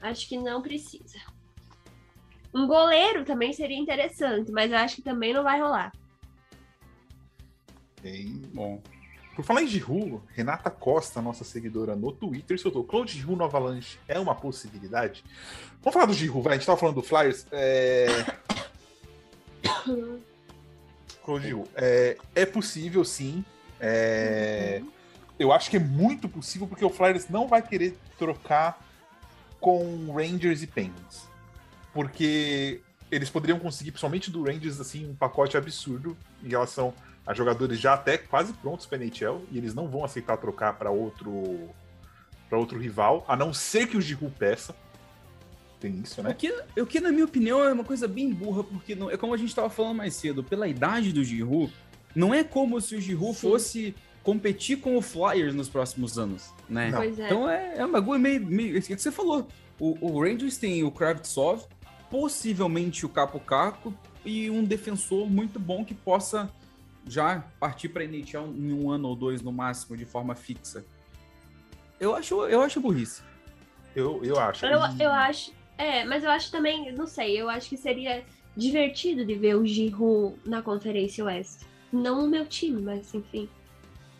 [0.00, 1.18] Acho que não precisa.
[2.52, 5.92] Um goleiro também seria interessante, mas eu acho que também não vai rolar.
[8.00, 8.80] Bem bom.
[9.38, 13.96] Por falar em Giroud, Renata Costa, nossa seguidora no Twitter, soltou Claude Giroud no Avalanche
[14.08, 15.24] é uma possibilidade?
[15.80, 16.54] Vamos falar do Giroud, vai.
[16.54, 17.46] A gente tava falando do Flyers.
[17.52, 18.08] É...
[21.24, 21.70] Claude Giroud.
[21.76, 23.44] É, é possível, sim.
[23.78, 24.82] É...
[25.38, 28.84] Eu acho que é muito possível, porque o Flyers não vai querer trocar
[29.60, 31.28] com Rangers e Penguins.
[31.94, 36.92] Porque eles poderiam conseguir, principalmente do Rangers, assim, um pacote absurdo em relação
[37.28, 40.90] a jogadores já até quase prontos para NHL e eles não vão aceitar trocar para
[40.90, 41.68] outro
[42.48, 44.74] para outro rival, a não ser que o Giroud peça.
[45.78, 46.30] Tem isso, né?
[46.30, 49.18] O que, o que, na minha opinião, é uma coisa bem burra, porque não, é
[49.18, 51.70] como a gente estava falando mais cedo, pela idade do Giroud,
[52.14, 53.40] não é como se o Giroud Sim.
[53.40, 56.90] fosse competir com o Flyers nos próximos anos, né?
[56.90, 57.26] É.
[57.26, 58.74] Então é, é um bagulho meio, meio...
[58.74, 59.46] É o que você falou.
[59.78, 61.66] O, o Rangers tem o Kravtsov,
[62.10, 63.92] possivelmente o Capo Caco
[64.24, 66.50] e um defensor muito bom que possa
[67.08, 70.84] já partir para NHL em um ano ou dois no máximo, de forma fixa.
[71.98, 73.22] Eu acho, eu acho burrice.
[73.94, 74.64] Eu, eu acho.
[74.64, 75.52] Eu, eu acho.
[75.76, 78.24] É, mas eu acho também, não sei, eu acho que seria
[78.56, 81.64] divertido de ver o Giroud na Conferência Oeste.
[81.92, 83.48] Não no meu time, mas enfim.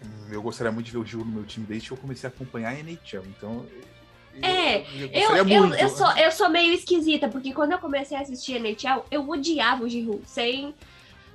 [0.03, 2.29] Hum, eu gostaria muito de ver o Giroud no meu time desde que eu comecei
[2.29, 3.67] a acompanhar a NHL, então...
[4.41, 8.21] É, eu, eu, eu, eu, sou, eu sou meio esquisita, porque quando eu comecei a
[8.21, 10.73] assistir a NHL, eu odiava o Giroud, sem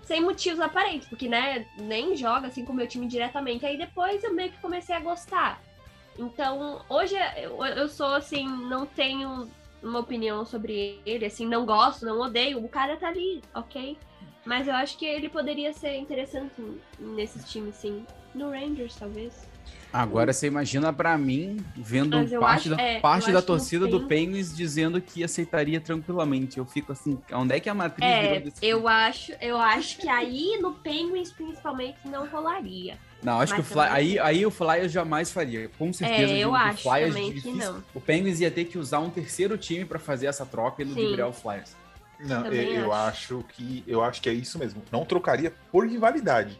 [0.03, 3.65] sem motivos aparentes, porque, né, nem joga assim com o meu time diretamente.
[3.65, 5.61] Aí depois eu meio que comecei a gostar.
[6.17, 9.49] Então, hoje eu, eu sou assim, não tenho
[9.81, 12.63] uma opinião sobre ele, assim, não gosto, não odeio.
[12.63, 13.97] O cara tá ali, ok?
[14.45, 16.53] Mas eu acho que ele poderia ser interessante
[16.99, 18.05] nesses times, sim.
[18.35, 19.47] No Rangers, talvez.
[19.93, 24.55] Agora você imagina para mim vendo parte, acho, da, é, parte da torcida do Penguins
[24.55, 26.57] dizendo que aceitaria tranquilamente.
[26.57, 30.09] Eu fico assim, onde é que a matriz é, desse eu acho, eu acho que
[30.09, 32.97] aí no Penguins principalmente não rolaria.
[33.21, 35.69] Não, acho Mas que o Fly, aí, aí o Flyers jamais faria.
[35.77, 36.33] Com certeza.
[36.33, 37.51] É, eu acho Flyers também difícil.
[37.51, 37.83] que não.
[37.93, 41.29] O Penguins ia ter que usar um terceiro time para fazer essa troca e ludibriar
[41.29, 41.75] o Flyers.
[42.19, 43.37] Não, eu, eu acho.
[43.37, 44.81] acho que eu acho que é isso mesmo.
[44.91, 46.59] Não trocaria por rivalidade.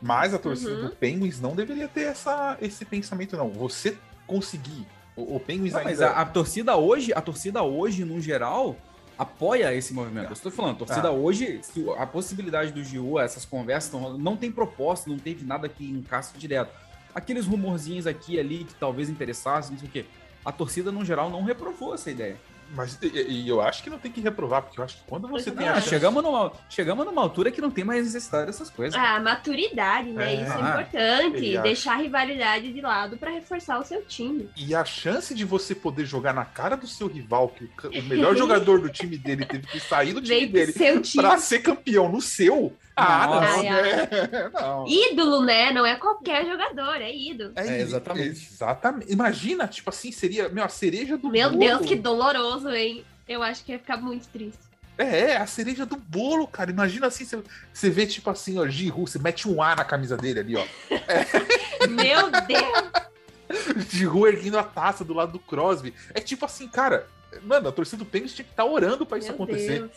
[0.00, 0.88] Mas a torcida uhum.
[0.88, 3.50] do Penguins não deveria ter essa, esse pensamento, não.
[3.50, 4.86] Você conseguir.
[5.16, 5.90] O, o Penguins não, ainda...
[5.90, 8.76] Mas a, a, torcida hoje, a torcida hoje, no geral,
[9.18, 10.28] apoia esse movimento.
[10.28, 11.12] Eu estou falando, a torcida ah.
[11.12, 11.60] hoje,
[11.98, 16.38] a possibilidade do Giu, essas conversas não, não tem proposta, não teve nada que encaixe
[16.38, 16.70] direto.
[17.12, 20.04] Aqueles rumorzinhos aqui e ali que talvez interessassem, não sei o quê.
[20.44, 22.36] A torcida, no geral, não reprovou essa ideia.
[22.74, 25.26] Mas e, e, eu acho que não tem que reprovar, porque eu acho que quando
[25.26, 25.88] você tem a chance...
[25.88, 28.98] chegamos, numa, chegamos numa altura que não tem mais necessidade dessas coisas.
[28.98, 30.34] Ah, maturidade, né?
[30.34, 30.42] É.
[30.42, 31.58] Isso é ah, importante.
[31.58, 34.50] Deixar a rivalidade de lado para reforçar o seu time.
[34.56, 38.36] E a chance de você poder jogar na cara do seu rival, que o melhor
[38.36, 40.74] jogador do time dele teve que sair do time dele
[41.14, 42.72] para ser campeão no seu.
[43.00, 45.72] Ah, não, não, não, Ídolo, né?
[45.72, 47.52] Não é qualquer jogador, é ídolo.
[47.54, 48.48] É, é exatamente.
[48.52, 49.12] Exatamente.
[49.12, 51.60] Imagina, tipo assim, seria meu, a cereja do Meu bolo.
[51.60, 53.04] Deus, que doloroso, hein?
[53.28, 54.58] Eu acho que ia ficar muito triste.
[54.96, 56.70] É, a cereja do bolo, cara.
[56.70, 57.40] Imagina assim, você,
[57.72, 60.64] você vê, tipo assim, ó, Giru, você mete um A na camisa dele ali, ó.
[60.90, 61.86] É.
[61.86, 63.08] Meu Deus!
[63.90, 65.94] Giroud erguendo a taça do lado do Crosby.
[66.12, 67.06] É tipo assim, cara,
[67.42, 69.80] mano, a torcida do Penguins tinha que estar orando pra isso Meu acontecer.
[69.80, 69.90] Deus.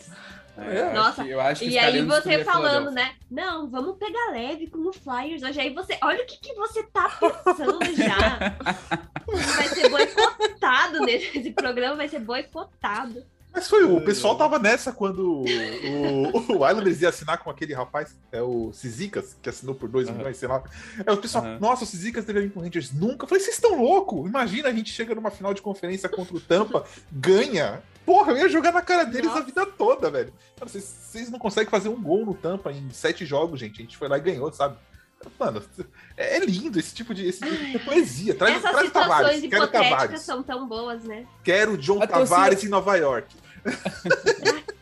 [0.58, 3.14] É, eu Nossa, acho que- eu acho que E aí você falando, né?
[3.30, 5.58] Não, vamos pegar leve com o Flyers hoje.
[5.60, 8.54] Aí você, olha o que, que você tá pensando já.
[9.56, 13.24] Vai ser boicotado nesse programa, vai ser boicotado.
[13.54, 17.74] Mas foi o pessoal tava nessa quando o, o, o Islanders ia assinar com aquele
[17.74, 20.16] rapaz, é o Sizicas, que assinou por 2 Aham.
[20.16, 20.62] milhões, sei lá.
[21.04, 21.58] É o pessoal, Aham.
[21.60, 23.24] nossa, o Sizicas deveria vir com o Rangers nunca.
[23.24, 24.26] Eu falei, vocês estão loucos?
[24.26, 27.82] Imagina a gente chega numa final de conferência contra o Tampa, ganha.
[28.04, 29.40] Porra, eu ia jogar na cara deles Nossa.
[29.40, 30.32] a vida toda, velho.
[30.58, 33.78] Cara, Vocês, vocês não conseguem fazer um gol no Tampa em sete jogos, gente.
[33.80, 34.76] A gente foi lá e ganhou, sabe?
[35.38, 35.62] Mano,
[36.16, 38.34] é é lindo esse tipo de, esse tipo de poesia.
[38.34, 39.40] Traz, Essas traz o Tavares.
[39.40, 40.20] situações Quero Tavares.
[40.22, 41.24] são tão boas, né?
[41.44, 43.32] Quero John A torcida- Tavares em Nova York.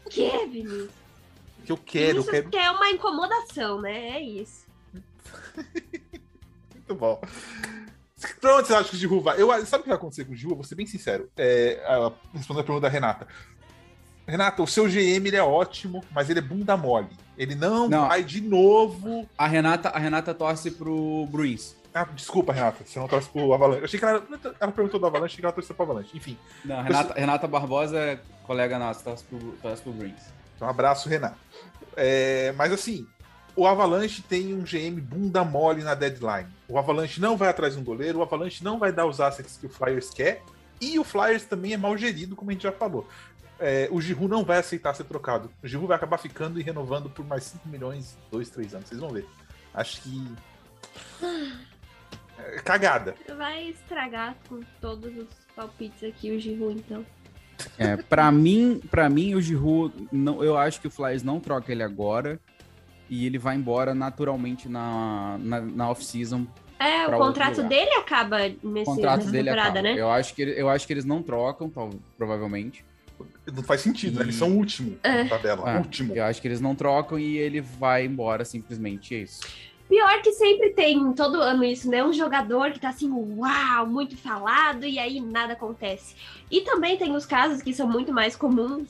[0.09, 0.88] Que, Vinícius?
[1.66, 2.50] Que eu quero, eu Vinícius quero.
[2.50, 4.16] quer uma incomodação, né?
[4.16, 4.64] É isso.
[6.74, 7.20] Muito bom.
[8.40, 9.40] Pra onde você acha que o Giroud vai?
[9.40, 10.57] Eu, sabe o que vai acontecer com o Giroud?
[10.57, 11.29] Vou ser bem sincero.
[11.37, 13.26] É, a- respondendo a pergunta da Renata.
[14.26, 17.09] Renata, o seu GM ele é ótimo, mas ele é bunda mole.
[17.37, 18.07] Ele não, Não.
[18.09, 19.29] vai de novo.
[19.37, 21.74] A Renata, a Renata torce pro Bruins.
[21.92, 23.81] Ah, desculpa, Renata, você não torce pro Avalanche.
[23.81, 24.22] Eu achei que ela,
[24.61, 26.16] ela perguntou do Avalanche, achei que ela torceu pro Avalanche.
[26.16, 30.22] Enfim, Não, Renata, Renata Barbosa é colega nossa, torce pro, torce pro Bruins.
[30.55, 31.37] então um abraço, Renato.
[31.96, 33.05] É, mas assim,
[33.61, 36.49] o Avalanche tem um GM bunda mole na deadline.
[36.66, 39.59] O Avalanche não vai atrás de um goleiro, o Avalanche não vai dar os assets
[39.59, 40.42] que o Flyers quer,
[40.81, 43.07] e o Flyers também é mal gerido, como a gente já falou.
[43.59, 45.51] É, o Giroud não vai aceitar ser trocado.
[45.62, 48.88] O Giroud vai acabar ficando e renovando por mais 5 milhões, 2, 3 anos.
[48.88, 49.27] Vocês vão ver.
[49.75, 50.27] Acho que.
[52.38, 53.14] É, cagada.
[53.37, 57.05] Vai estragar com todos os palpites aqui o Giroud, então.
[57.77, 61.70] É, pra mim, para mim o Giroud, não, eu acho que o Flyers não troca
[61.70, 62.40] ele agora
[63.11, 66.46] e ele vai embora naturalmente na, na, na off-season.
[66.79, 69.83] É, o contrato dele acaba O nesse, contrato nessa dele temporada, acaba.
[69.94, 70.01] né?
[70.01, 71.70] Eu acho que eu acho que eles não trocam,
[72.16, 72.83] provavelmente.
[73.53, 74.25] Não faz sentido, né?
[74.25, 75.25] Eles E- são o último É.
[75.25, 75.62] na tabela.
[75.70, 76.14] Ah, último.
[76.14, 79.40] Eu acho que eles não trocam e ele vai embora simplesmente é isso.
[79.90, 82.03] Pior que sempre tem todo ano isso, né?
[82.03, 86.14] Um jogador que tá assim, uau, muito falado, e aí nada acontece.
[86.51, 88.88] E também tem os casos que são muito mais comuns,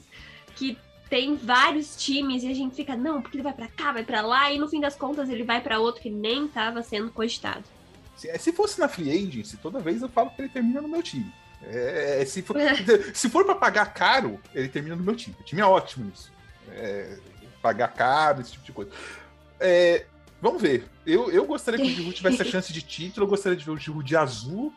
[0.55, 0.77] que
[1.11, 4.23] tem vários times e a gente fica, não, porque ele vai pra cá, vai pra
[4.23, 7.65] lá, e no fim das contas ele vai pra outro que nem tava sendo cogitado.
[8.17, 11.03] Se, se fosse na Free Agency, toda vez eu falo que ele termina no meu
[11.03, 11.33] time.
[11.63, 12.57] É, se, for,
[13.13, 15.37] se for pra pagar caro, ele termina no meu time.
[15.41, 16.33] O time é ótimo nisso.
[16.69, 17.19] É,
[17.61, 18.91] pagar caro, esse tipo de coisa.
[19.59, 20.07] É,
[20.41, 20.87] vamos ver.
[21.05, 23.27] Eu, eu gostaria que o Giroud tivesse a chance de título.
[23.27, 24.73] Eu gostaria de ver o Giroud de azul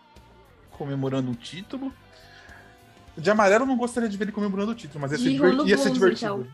[0.71, 1.93] comemorando um título.
[3.17, 5.67] De amarelo eu não gostaria de ver ele comemorando o título, mas ia ser, no
[5.67, 6.25] ia ser divertido.
[6.41, 6.47] então.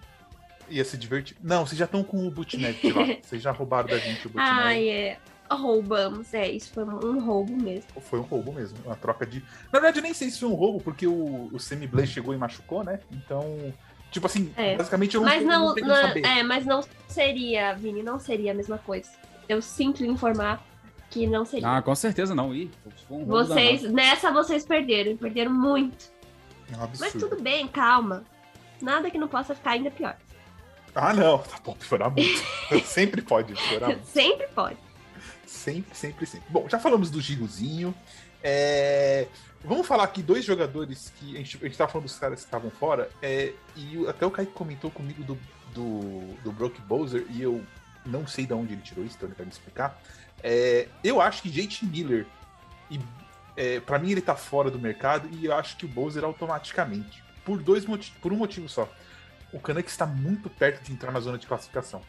[0.69, 1.39] Ia ser divertido.
[1.43, 3.05] Não, vocês já estão com o Bootnet lá.
[3.23, 4.53] Vocês já roubaram da gente o Bootnet.
[4.61, 5.17] Ai, é.
[5.49, 7.89] Roubamos, é, isso foi um roubo mesmo.
[8.01, 9.39] Foi um roubo mesmo, uma troca de.
[9.73, 12.35] Na verdade, eu nem sei se foi um roubo, porque o, o Semi Blaze chegou
[12.35, 12.99] e machucou, né?
[13.11, 13.73] Então,
[14.11, 14.75] tipo assim, É.
[14.77, 16.23] basicamente eu não, Mas não, não- saber.
[16.23, 19.09] é, mas não seria, Vini, não seria a mesma coisa.
[19.47, 20.63] Eu sinto lhe informar
[21.09, 21.77] que não seria.
[21.77, 22.53] Ah, com certeza não.
[22.53, 22.69] Ih,
[23.07, 23.95] foi um roubo vocês, danado.
[23.95, 26.11] nessa vocês perderam, perderam muito.
[26.71, 28.23] É um Mas tudo bem, calma.
[28.81, 30.15] Nada que não possa ficar ainda pior.
[30.95, 32.43] Ah, não, tá bom, piorar muito.
[32.85, 34.05] sempre pode piorar muito.
[34.07, 34.77] Sempre pode.
[35.45, 36.47] Sempre, sempre, sempre.
[36.49, 37.93] Bom, já falamos do Girozinho.
[38.41, 39.27] É,
[39.63, 42.45] Vamos falar aqui dois jogadores que a gente, a gente tava falando dos caras que
[42.45, 43.09] estavam fora.
[43.21, 45.37] é, E até o Kaique comentou comigo do,
[45.73, 47.63] do, do Brock Bowser, e eu
[48.05, 50.01] não sei de onde ele tirou isso, então ele vai me explicar.
[50.41, 52.25] É, eu acho que JT Miller,
[52.89, 52.99] e,
[53.59, 57.21] é, para mim, ele tá fora do mercado, e eu acho que o Bowser automaticamente.
[57.43, 58.89] Por, dois moti- por um motivo só.
[59.51, 62.01] O Canucks está muito perto de entrar na zona de classificação.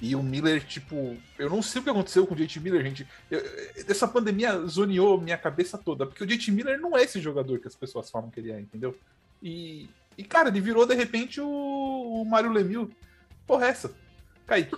[0.00, 3.06] E o Miller, tipo, eu não sei o que aconteceu com o JT Miller, gente.
[3.30, 3.42] Eu-
[3.88, 7.66] essa pandemia zoneou minha cabeça toda, porque o JT Miller não é esse jogador que
[7.66, 8.94] as pessoas falam que ele é, entendeu?
[9.42, 12.90] E, e cara, ele virou de repente o, o Mário Lemieux.
[13.46, 13.90] Porra, é essa?
[14.46, 14.76] Kaique.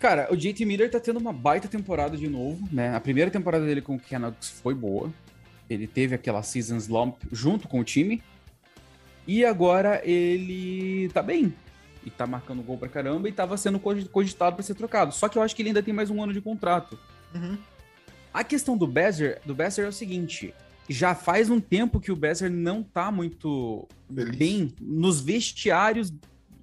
[0.00, 2.92] Cara, o JT Miller tá tendo uma baita temporada de novo, né?
[2.96, 5.12] A primeira temporada dele com o Canucks foi boa.
[5.68, 8.22] Ele teve aquela season slump junto com o time.
[9.26, 11.54] E agora ele tá bem.
[12.04, 15.12] E tá marcando gol pra caramba e tava sendo cogi- cogitado pra ser trocado.
[15.14, 16.98] Só que eu acho que ele ainda tem mais um ano de contrato.
[17.34, 17.58] Uhum.
[18.32, 20.54] A questão do Besser, do Besser é o seguinte:
[20.88, 26.10] já faz um tempo que o Besser não tá muito bem nos vestiários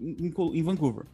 [0.02, 1.06] em, em Vancouver.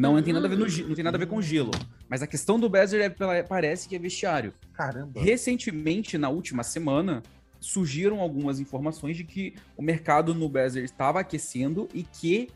[0.00, 1.70] Não, tem nada a ver no, ge- não tem nada a ver com gelo.
[2.08, 4.54] Mas a questão do Besser é, parece que é vestiário.
[4.72, 5.20] Caramba.
[5.20, 7.22] Recentemente, na última semana,
[7.60, 12.48] surgiram algumas informações de que o mercado no Besser estava aquecendo e que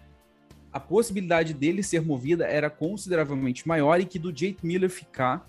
[0.73, 5.47] a possibilidade dele ser movida era consideravelmente maior e que do Jake Miller ficar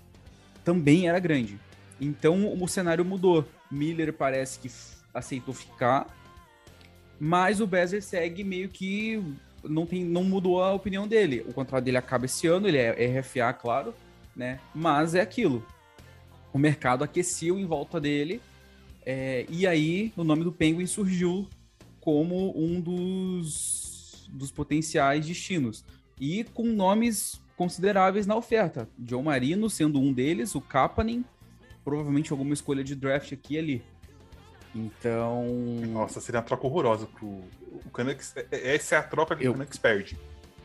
[0.64, 1.58] também era grande.
[2.00, 3.44] Então o cenário mudou.
[3.70, 4.70] Miller parece que
[5.12, 6.06] aceitou ficar,
[7.18, 9.20] mas o Bezer segue meio que
[9.64, 11.44] não, tem, não mudou a opinião dele.
[11.48, 13.94] O contrato dele acaba esse ano, ele é RFA, claro,
[14.34, 14.60] né?
[14.74, 15.64] Mas é aquilo.
[16.52, 18.40] O mercado aqueceu em volta dele.
[19.04, 21.48] É, e aí o nome do Penguin surgiu
[22.00, 25.84] como um dos, dos potenciais destinos.
[26.20, 28.88] E com nomes consideráveis na oferta.
[28.98, 31.24] John Marino sendo um deles, o Kapanen,
[31.84, 33.82] provavelmente alguma escolha de draft aqui e ali.
[34.76, 35.44] Então.
[35.88, 37.26] Nossa, seria uma troca horrorosa pro.
[37.26, 38.34] O Canucks.
[38.36, 39.52] É, é, essa é a troca que eu...
[39.52, 40.18] o Canucks perde.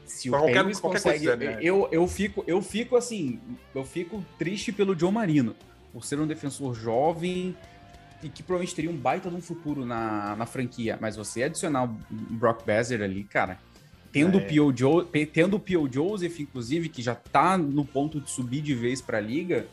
[0.06, 1.58] Se o qualquer, Penguins qualquer consegue, coisa, né?
[1.62, 3.40] eu, eu, fico, eu fico assim,
[3.74, 5.56] eu fico triste pelo John Marino,
[5.94, 7.56] por ser um defensor jovem
[8.22, 10.98] e que provavelmente teria um baita um futuro na, na franquia.
[11.00, 13.58] Mas você adicionar o Brock Besser ali, cara,
[14.12, 14.42] tendo, é.
[14.42, 14.76] o P.O.
[14.76, 15.92] Jo tendo o P.O.
[15.92, 19.66] Joseph, inclusive, que já tá no ponto de subir de vez pra liga,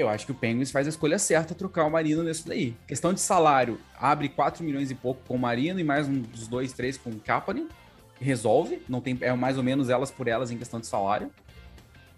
[0.00, 2.74] eu acho que o Penguins faz a escolha certa trocar o Marino nisso daí.
[2.86, 6.72] Questão de salário, abre 4 milhões e pouco com o Marino e mais uns 2,
[6.72, 7.68] 3 com o Kapanen.
[8.20, 11.30] Resolve, não tem, é mais ou menos elas por elas em questão de salário.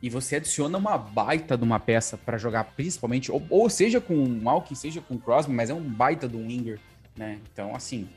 [0.01, 4.14] E você adiciona uma baita de uma peça para jogar, principalmente, ou, ou, seja com
[4.14, 6.81] o Malkin, seja com o Crosby, mas é um baita do winger,
[7.16, 7.38] né?
[7.53, 8.09] Então, assim,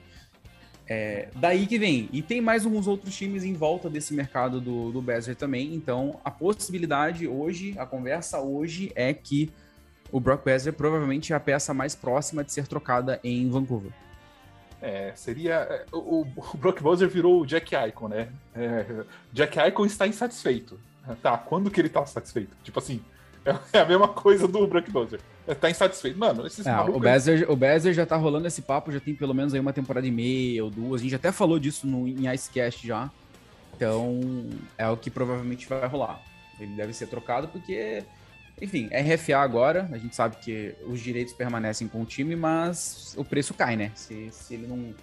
[0.88, 2.10] é, daí que vem.
[2.12, 5.04] E tem mais alguns outros times em volta desse mercado do, do
[5.36, 5.74] também.
[5.74, 9.52] Então, a possibilidade hoje, a conversa hoje é que
[10.12, 13.92] o Brock Bezer provavelmente é a peça mais próxima de ser trocada em Vancouver.
[14.82, 15.56] É, seria.
[15.56, 18.30] É, o, o Brock Bezer virou o Jack Icon, né?
[18.56, 20.80] É, Jack Icon está insatisfeito.
[21.22, 22.56] Tá, quando que ele tá satisfeito?
[22.64, 23.00] Tipo assim,
[23.74, 25.20] é a mesma coisa do Brock Bezer.
[25.54, 26.18] Tá insatisfeito.
[26.18, 29.34] Mano, esses é, O Bezer, o Bezer já tá rolando esse papo, já tem pelo
[29.34, 31.02] menos aí uma temporada e meia ou duas.
[31.02, 33.12] A gente até falou disso no, em Icecast já.
[33.76, 36.20] Então, é o que provavelmente vai rolar.
[36.60, 38.04] Ele deve ser trocado porque,
[38.60, 39.88] enfim, é RFA agora.
[39.92, 43.92] A gente sabe que os direitos permanecem com o time, mas o preço cai, né?
[43.94, 44.96] Se, se ele não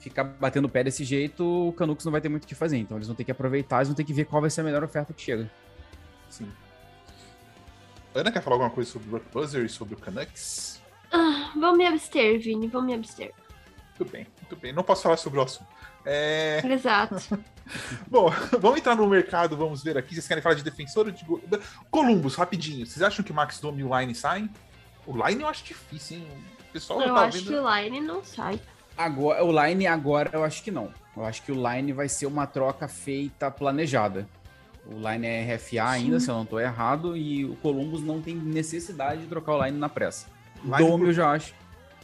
[0.00, 2.78] ficar batendo o pé desse jeito, o Canucks não vai ter muito o que fazer.
[2.78, 4.64] Então eles vão ter que aproveitar, eles vão ter que ver qual vai ser a
[4.64, 5.48] melhor oferta que chega.
[6.28, 6.48] Sim.
[8.14, 10.80] Ana quer falar alguma coisa sobre o Brock Buzzer e sobre o Canucks?
[11.12, 13.32] Ah, vou me abster, Vini, vou me abster.
[13.98, 14.72] Muito bem, muito bem.
[14.72, 15.68] Não posso falar sobre o assunto.
[16.04, 16.60] É...
[16.64, 17.16] Exato.
[18.08, 20.14] Bom, vamos entrar no mercado, vamos ver aqui.
[20.14, 21.24] Vocês querem falar de defensor ou de
[21.90, 22.86] Columbus, rapidinho.
[22.86, 24.50] Vocês acham que o Max Domi e o Line saem?
[25.06, 26.26] O Line eu acho difícil, hein?
[26.60, 27.48] O pessoal eu acho vendo...
[27.48, 28.60] que o Line não sai.
[28.96, 30.92] Agora, o Line agora eu acho que não.
[31.16, 34.28] Eu acho que o Line vai ser uma troca feita planejada.
[34.86, 36.24] O Line é RFA ainda, Sim.
[36.24, 39.78] se eu não estou errado, e o Columbus não tem necessidade de trocar o Line
[39.78, 40.26] na pressa.
[40.64, 41.54] Line Dome eu já acho.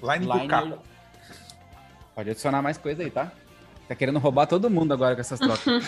[0.02, 0.78] Line, Line Caco.
[2.14, 3.32] Pode adicionar mais coisa aí, tá?
[3.88, 5.64] Tá querendo roubar todo mundo agora com essas trocas.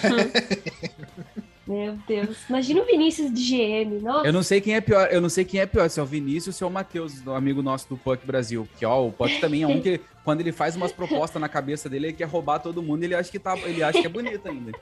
[1.67, 2.49] Meu Deus.
[2.49, 4.27] Imagina o Vinícius de GM, nossa.
[4.27, 6.07] Eu não sei quem é pior, eu não sei quem é pior, se é o
[6.07, 8.67] Vinícius ou se é o Matheus, o amigo nosso do Puck Brasil.
[8.71, 11.87] Porque, ó, o Puck também é um que, quando ele faz umas propostas na cabeça
[11.87, 14.49] dele, ele quer roubar todo mundo, ele acha que tá, ele acha que é bonito
[14.49, 14.73] ainda.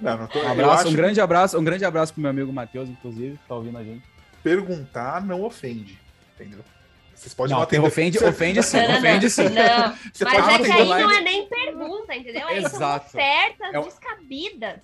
[0.00, 2.88] Não, não tô, um abraço, um grande abraço, um grande abraço pro meu amigo Matheus,
[2.88, 4.02] inclusive, que tá ouvindo a gente.
[4.42, 5.98] Perguntar não ofende,
[6.34, 6.60] entendeu?
[7.14, 7.86] Vocês podem não, atender...
[7.86, 9.48] ofende, ofende sim, não, ofende sim.
[9.50, 12.48] Não, Você mas é que aí não é nem pergunta, entendeu?
[12.48, 13.10] Aí Exato.
[13.10, 13.80] são ofertas é...
[13.82, 14.80] descabidas.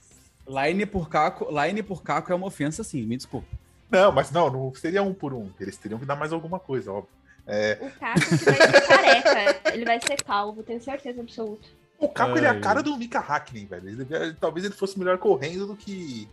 [0.46, 3.48] Line por Caco, line por Caco é uma ofensa, sim, me desculpa.
[3.90, 5.50] Não, mas não, não seria um por um.
[5.58, 7.10] Eles teriam que dar mais alguma coisa, óbvio.
[7.46, 7.78] É...
[7.80, 11.66] O Caco vai ser careca, ele vai ser calvo, tenho certeza absoluta.
[11.98, 13.88] O Caco ele é a cara do Mika Hackney, velho.
[13.88, 16.28] Ele, talvez ele fosse melhor correndo do que,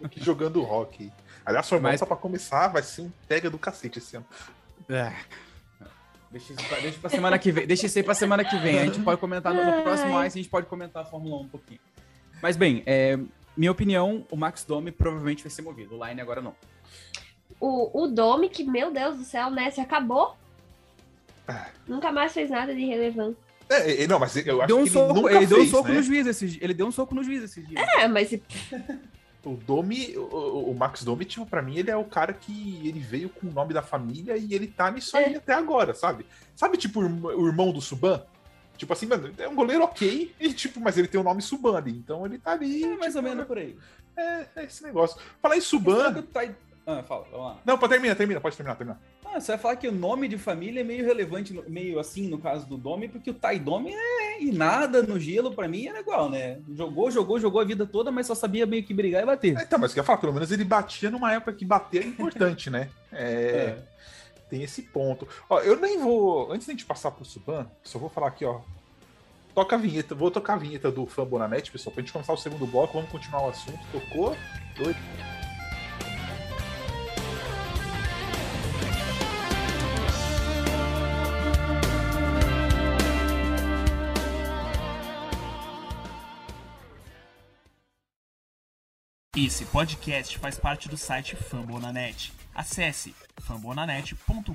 [0.00, 1.10] do que jogando rock.
[1.44, 2.00] Aliás, sua irmã, Mas...
[2.00, 4.26] só pra começar, vai ser um pega do cacete esse ano.
[4.88, 5.12] É.
[6.30, 7.66] Deixa isso, pra, deixa pra semana que vem.
[7.66, 8.78] Deixa isso aí pra semana que vem.
[8.78, 11.40] A gente pode comentar no, no próximo mais, a gente pode comentar a Fórmula 1
[11.40, 11.80] um pouquinho.
[12.40, 13.18] Mas bem, é,
[13.56, 15.96] minha opinião, o Max Domi provavelmente vai ser movido.
[15.98, 16.54] O Line agora não.
[17.58, 19.70] O, o Domi, que, meu Deus do céu, né?
[19.70, 20.36] Se acabou.
[21.48, 21.68] Ah.
[21.86, 23.38] Nunca mais fez nada de relevante.
[23.70, 25.94] É, não, mas eu acho deu um que soco, ele, ele deu um soco né?
[25.94, 27.80] no juiz esses Ele deu um soco no juiz esses dias.
[27.98, 28.32] É, mas.
[29.44, 32.98] o Domi, o, o, Max Domi, tipo, pra mim, ele é o cara que ele
[32.98, 35.36] veio com o nome da família e ele tá nisso aí é.
[35.36, 36.26] até agora, sabe?
[36.56, 38.22] Sabe, tipo, o irmão do Suban?
[38.76, 41.76] Tipo assim, mano, é um goleiro ok, e, tipo, mas ele tem o nome Suban
[41.76, 42.82] ali, então ele tá ali.
[42.82, 43.76] É, mais tipo, ou menos por aí.
[44.16, 45.20] É, é esse negócio.
[45.40, 46.24] Falar em Suban.
[46.86, 47.58] Ah, fala, vamos lá.
[47.64, 49.00] Não, termina, termina, pode terminar, terminar.
[49.24, 52.38] Ah, você vai falar que o nome de família é meio relevante, meio assim, no
[52.38, 56.00] caso do Domi, porque o Tai Domi é e nada no gelo, para mim, era
[56.00, 56.58] igual, né?
[56.74, 59.56] Jogou, jogou, jogou a vida toda, mas só sabia meio que brigar e bater.
[59.56, 62.06] É, então, mas eu ia falar, pelo menos ele batia numa época que bater é
[62.06, 62.88] importante, né?
[63.12, 63.82] É, é.
[64.48, 65.28] Tem esse ponto.
[65.48, 66.50] Ó, eu nem vou.
[66.50, 68.60] Antes de a gente passar pro Suban, só vou falar aqui, ó.
[69.54, 72.36] Toca a vinheta, vou tocar a vinheta do Fã Bonanete, pessoal, pra gente começar o
[72.36, 73.78] segundo bloco, vamos continuar o assunto.
[73.92, 74.36] Tocou.
[74.76, 74.96] Dois.
[89.36, 92.32] Esse podcast faz parte do site Fambonanet.
[92.52, 94.50] Acesse fambonanet.com.br.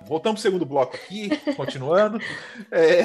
[0.00, 2.18] Voltamos pro segundo bloco aqui, continuando.
[2.72, 3.04] É,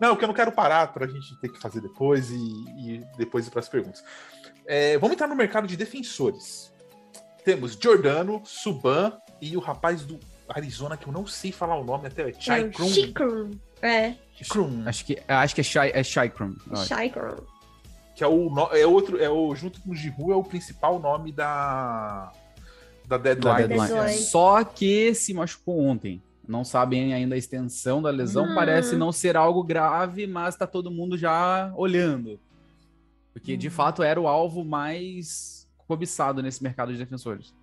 [0.00, 2.36] Não, que eu não quero parar para a gente ter que fazer depois e,
[2.78, 4.02] e depois ir para as perguntas.
[4.66, 6.72] É, vamos entrar no mercado de defensores.
[7.44, 12.06] Temos Jordano, Suban e o rapaz do Arizona, que eu não sei falar o nome
[12.06, 12.88] até, é Chai Krum.
[12.88, 13.50] Chikrum.
[13.82, 14.14] É.
[14.48, 16.54] Krum, Acho que, acho que é Shai, é Shaikron.
[16.86, 17.36] Chikrum.
[18.14, 21.30] que é o, é outro, é o, junto com o Jihu, é o principal nome
[21.32, 22.32] da,
[23.06, 23.68] da Da deadline.
[23.68, 23.88] deadline.
[23.92, 24.18] Deadline.
[24.18, 26.22] Só que se machucou ontem.
[26.50, 28.44] Não sabem ainda a extensão da lesão.
[28.44, 28.54] Hum.
[28.56, 32.40] Parece não ser algo grave, mas tá todo mundo já olhando.
[33.32, 33.70] Porque de Hum.
[33.70, 37.54] fato era o alvo mais cobiçado nesse mercado de defensores.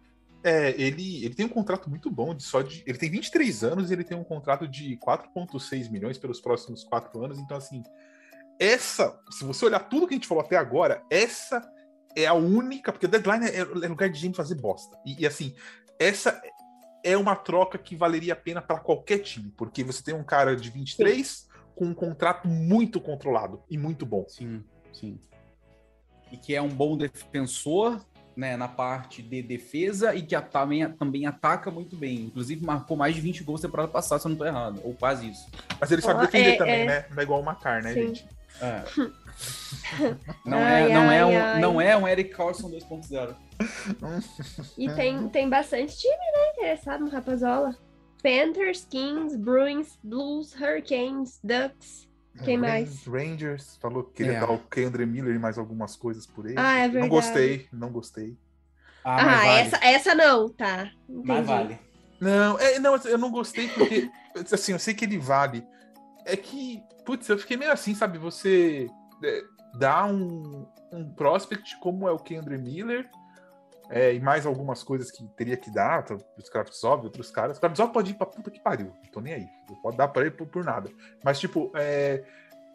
[0.41, 2.81] É, ele, ele tem um contrato muito bom de só de.
[2.87, 7.25] Ele tem 23 anos e ele tem um contrato de 4,6 milhões pelos próximos quatro
[7.25, 7.39] anos.
[7.39, 7.83] Então, assim,
[8.57, 11.61] essa, se você olhar tudo que a gente falou até agora, essa
[12.15, 12.93] é a única.
[12.93, 14.97] Porque deadline é, é lugar de gente fazer bosta.
[15.05, 15.53] E, e, assim,
[15.99, 16.39] essa
[17.03, 19.51] é uma troca que valeria a pena para qualquer time.
[19.57, 24.25] Porque você tem um cara de 23 com um contrato muito controlado e muito bom.
[24.27, 25.19] Sim, sim.
[26.31, 28.01] E que é um bom defensor,
[28.35, 32.21] né, na parte de defesa e que a- também, também ataca muito bem.
[32.25, 34.81] Inclusive marcou mais de 20 gols na temporada passada, se eu não tô errado.
[34.83, 35.47] Ou quase isso.
[35.79, 36.85] Mas ele sabe defender é- também, é.
[36.85, 37.05] né?
[37.09, 38.07] Não é igual o Macar, né, Sim.
[38.07, 38.27] gente?
[38.61, 38.83] É.
[40.43, 41.59] Não, Ai, é, não, é ai, um, ai.
[41.61, 43.35] não é um Eric Carlson 2.0.
[44.77, 47.75] E tem, tem bastante time, né, interessado no Rapazola.
[48.23, 52.07] Panthers, Kings, Bruins, Blues, Hurricanes, Ducks.
[52.43, 53.05] Quem Ran- mais?
[53.05, 54.39] Rangers falou que queria É.
[54.39, 56.55] dar o Kendra Miller e mais algumas coisas por ele.
[56.57, 57.09] Ah, é Não verdade.
[57.09, 58.37] gostei, não gostei.
[59.03, 59.59] Ah, Ah, vale.
[59.61, 60.91] essa, essa não, tá.
[61.07, 61.27] Entendi.
[61.27, 61.79] Mas vale.
[62.19, 64.09] Não, é, não, eu não gostei porque,
[64.51, 65.63] assim, eu sei que ele vale.
[66.25, 68.17] É que, putz, eu fiquei meio assim, sabe?
[68.17, 68.89] Você
[69.23, 69.43] é,
[69.75, 73.09] dá um, um prospect como é o Kendra Miller
[73.89, 77.57] é, e mais algumas coisas que teria que dar, tá, os Kravtsov, outros caras.
[77.59, 79.47] Kravtsov pode ir pra puta que pariu, não tô nem aí.
[79.81, 80.91] Pode dar pra ele por, por nada.
[81.23, 82.25] Mas, tipo, é,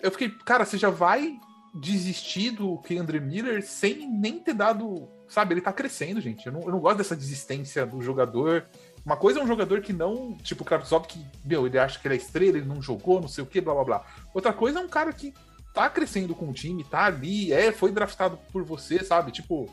[0.01, 1.39] eu fiquei, cara, você já vai
[1.75, 5.11] desistir do Kendra Miller sem nem ter dado.
[5.29, 6.47] Sabe, ele tá crescendo, gente.
[6.47, 8.67] Eu não, eu não gosto dessa desistência do jogador.
[9.05, 10.37] Uma coisa é um jogador que não.
[10.43, 13.43] Tipo, o que, meu, ele acha que ele é estrela, ele não jogou, não sei
[13.43, 14.07] o que, blá blá blá.
[14.33, 15.35] Outra coisa é um cara que
[15.75, 19.33] tá crescendo com o time, tá ali, é, foi draftado por você, sabe?
[19.33, 19.69] Tipo,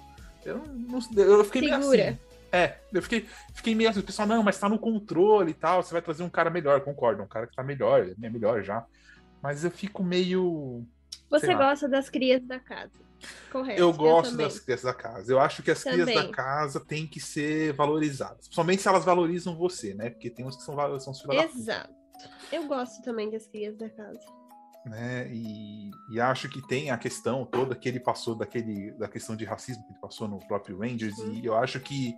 [0.45, 2.09] eu não, eu fiquei meio Segura.
[2.09, 2.19] assim.
[2.51, 5.83] É, eu fiquei, fiquei meio assim, o pessoal, não, mas tá no controle e tal,
[5.83, 8.63] você vai trazer um cara melhor, concordo, um cara que tá melhor, ele é melhor
[8.63, 8.85] já.
[9.41, 10.83] Mas eu fico meio.
[11.29, 12.91] Você gosta das crias da casa.
[13.51, 13.79] Correto.
[13.79, 14.45] Eu gosto também.
[14.47, 15.31] das crias da casa.
[15.31, 16.31] Eu acho que as crias da Também.
[16.31, 18.47] casa têm que ser valorizadas.
[18.47, 20.09] Principalmente se elas valorizam você, né?
[20.09, 21.93] Porque tem uns que são, são os filhos Exato.
[22.51, 24.19] Eu gosto também das crias da casa.
[24.85, 25.29] né?
[25.31, 29.43] E, e acho que tem a questão toda que ele passou daquele, da questão de
[29.45, 31.17] racismo que ele passou no próprio Rangers.
[31.17, 31.33] Uhum.
[31.33, 32.15] E eu acho que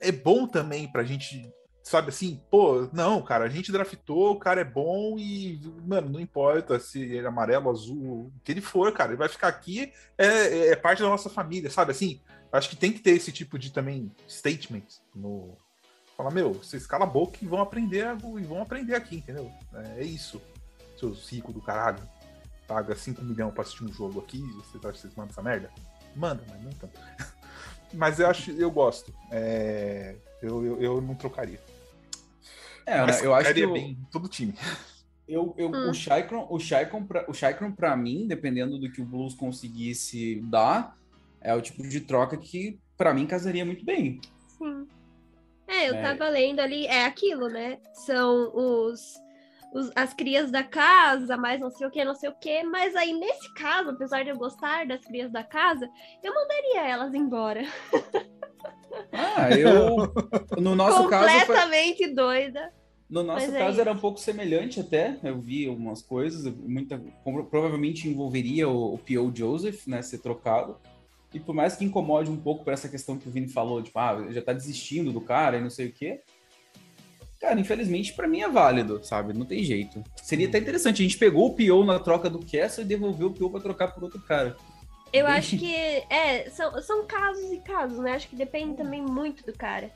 [0.00, 1.50] é bom também pra gente,
[1.82, 6.20] sabe assim, pô, não, cara, a gente draftou, o cara é bom e, mano, não
[6.20, 9.92] importa se ele é amarelo, azul, o que ele for, cara, ele vai ficar aqui,
[10.16, 12.20] é, é parte da nossa família, sabe assim?
[12.52, 15.56] Acho que tem que ter esse tipo de também statement no.
[16.16, 18.04] Falar, meu, vocês cala a boca e vão aprender
[18.38, 19.50] e vão aprender aqui, entendeu?
[19.72, 20.42] É, é isso.
[20.98, 22.02] Seus ricos do caralho.
[22.66, 25.70] Paga 5 milhões pra assistir um jogo aqui, vocês acham que vocês mandam essa merda?
[26.14, 26.98] Manda, mas não tanto.
[27.92, 29.12] Mas eu acho, eu gosto.
[29.32, 31.58] É, eu, eu, eu não trocaria.
[32.86, 34.54] É, Mas né, eu acho que o- bem todo time.
[35.28, 35.90] eu, eu, Hum.
[35.90, 40.40] o Shaikron, o Shaikron, pra, o Shaikron pra mim, dependendo do que o Blues conseguisse
[40.44, 40.96] dar,
[41.40, 44.20] é o tipo de troca que pra mim casaria muito bem.
[44.58, 44.86] Sim.
[45.68, 46.02] É, eu É.
[46.02, 47.78] tava lendo ali, é aquilo, né?
[47.94, 49.14] São os,
[49.72, 52.62] os- as crias da casa, mais não sei o que, não sei o que.
[52.64, 55.88] Mas aí, nesse caso, apesar de eu gostar das crias da casa,
[56.22, 57.62] eu mandaria elas embora.
[59.12, 59.96] Ah, eu
[60.60, 62.72] no nosso caso foi- Completamente doida.
[63.08, 64.00] No nosso é caso era um isso.
[64.02, 66.96] pouco semelhante até, eu vi algumas coisas, muita,
[67.50, 69.32] provavelmente envolveria o, o P.O.
[69.34, 70.76] Joseph, né, ser trocado,
[71.34, 73.98] e por mais que incomode um pouco por essa questão que o Vini falou, tipo,
[73.98, 76.20] ah, já tá desistindo do cara e não sei o quê,
[77.40, 80.04] cara, infelizmente pra mim é válido, sabe, não tem jeito.
[80.22, 81.84] Seria até interessante, a gente pegou o P.O.
[81.84, 83.50] na troca do Kessel e devolveu o P.O.
[83.50, 84.56] pra trocar por outro cara.
[85.12, 88.12] Eu acho que, é, são, são casos e casos, né?
[88.12, 89.90] Acho que depende também muito do cara.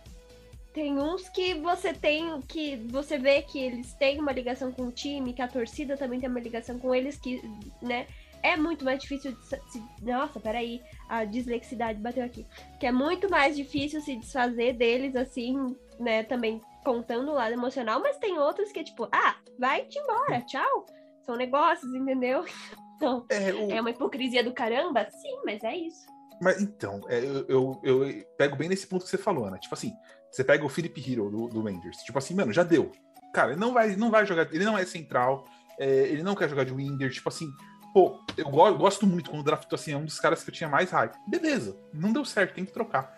[0.72, 4.90] Tem uns que você tem, que você vê que eles têm uma ligação com o
[4.90, 7.40] time, que a torcida também tem uma ligação com eles, que,
[7.80, 8.06] né?
[8.44, 9.82] é muito mais difícil de se...
[10.02, 12.44] Nossa, peraí, a dislexidade bateu aqui.
[12.78, 18.00] Que é muito mais difícil se desfazer deles, assim, né, também contando o lado emocional,
[18.00, 20.86] mas tem outros que é tipo, ah, vai-te embora, tchau.
[21.24, 22.44] São negócios, entendeu?
[22.96, 25.08] Então, É, o- é uma hipocrisia do caramba?
[25.10, 26.06] Sim, mas é isso.
[26.40, 29.58] Mas então, é, eu, eu, eu pego bem nesse ponto que você falou, né?
[29.58, 29.92] Tipo assim,
[30.30, 31.96] você pega o Philip Hero do, do Rangers.
[31.98, 32.92] Tipo assim, mano, já deu.
[33.32, 34.42] Cara, ele não vai, não vai jogar.
[34.54, 35.44] Ele não é central.
[35.78, 37.10] é, ele não quer jogar de winger.
[37.12, 37.48] Tipo assim,
[37.92, 40.70] pô, eu go- gosto muito quando draftou assim, é um dos caras que eu tinha
[40.70, 41.16] mais hype.
[41.26, 43.12] Beleza, não deu certo, tem que trocar.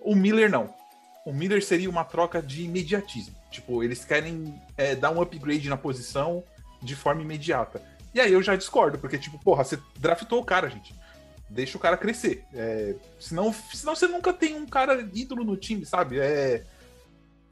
[0.00, 0.72] O Miller não.
[1.28, 3.34] O Miller seria uma troca de imediatismo.
[3.50, 6.42] Tipo, eles querem é, dar um upgrade na posição
[6.80, 7.82] de forma imediata.
[8.14, 10.94] E aí eu já discordo, porque, tipo, porra, você draftou o cara, gente.
[11.50, 12.46] Deixa o cara crescer.
[12.54, 16.18] É, senão, senão você nunca tem um cara ídolo no time, sabe?
[16.18, 16.64] É,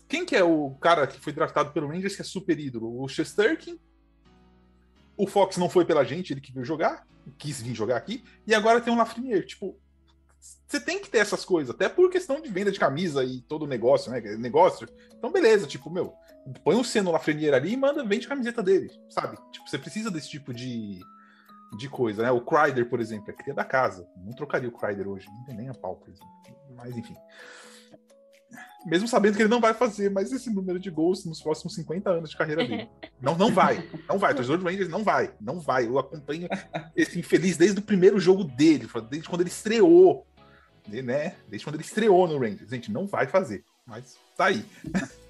[0.09, 3.03] quem que é o cara que foi draftado pelo Rangers que é super ídolo?
[3.03, 3.79] O Chesterkin.
[5.18, 7.07] O Fox não foi pela gente, ele que veio jogar,
[7.37, 8.24] quis vir jogar aqui.
[8.47, 9.45] E agora tem o Lafreniere.
[9.45, 9.79] Tipo,
[10.41, 13.62] você tem que ter essas coisas, até por questão de venda de camisa e todo
[13.62, 14.20] o negócio, né?
[14.37, 14.89] Negócio.
[15.16, 16.12] Então, beleza, tipo, meu,
[16.64, 19.39] põe o Seno Lafreniere ali e manda, vende a camiseta dele, sabe?
[19.53, 21.01] Tipo, você precisa desse tipo de,
[21.78, 22.30] de coisa, né?
[22.30, 24.09] O Kreider, por exemplo, é cria da casa.
[24.16, 26.28] Não trocaria o Kreider hoje, não tem nem a pau, por exemplo.
[26.76, 27.16] Mas, enfim.
[28.87, 32.09] Mesmo sabendo que ele não vai fazer mais esse número de gols nos próximos 50
[32.09, 32.89] anos de carreira dele.
[33.20, 33.84] Não, não vai.
[34.09, 34.32] Não vai.
[34.34, 35.32] Torcedor do Rangers não vai.
[35.41, 35.87] Não vai.
[35.87, 36.49] Eu acompanho
[36.95, 40.24] esse infeliz desde o primeiro jogo dele, desde quando ele estreou.
[40.87, 41.34] Né?
[41.49, 42.70] Desde quando ele estreou no Rangers.
[42.70, 43.64] Gente, não vai fazer.
[43.87, 44.64] Mas tá aí.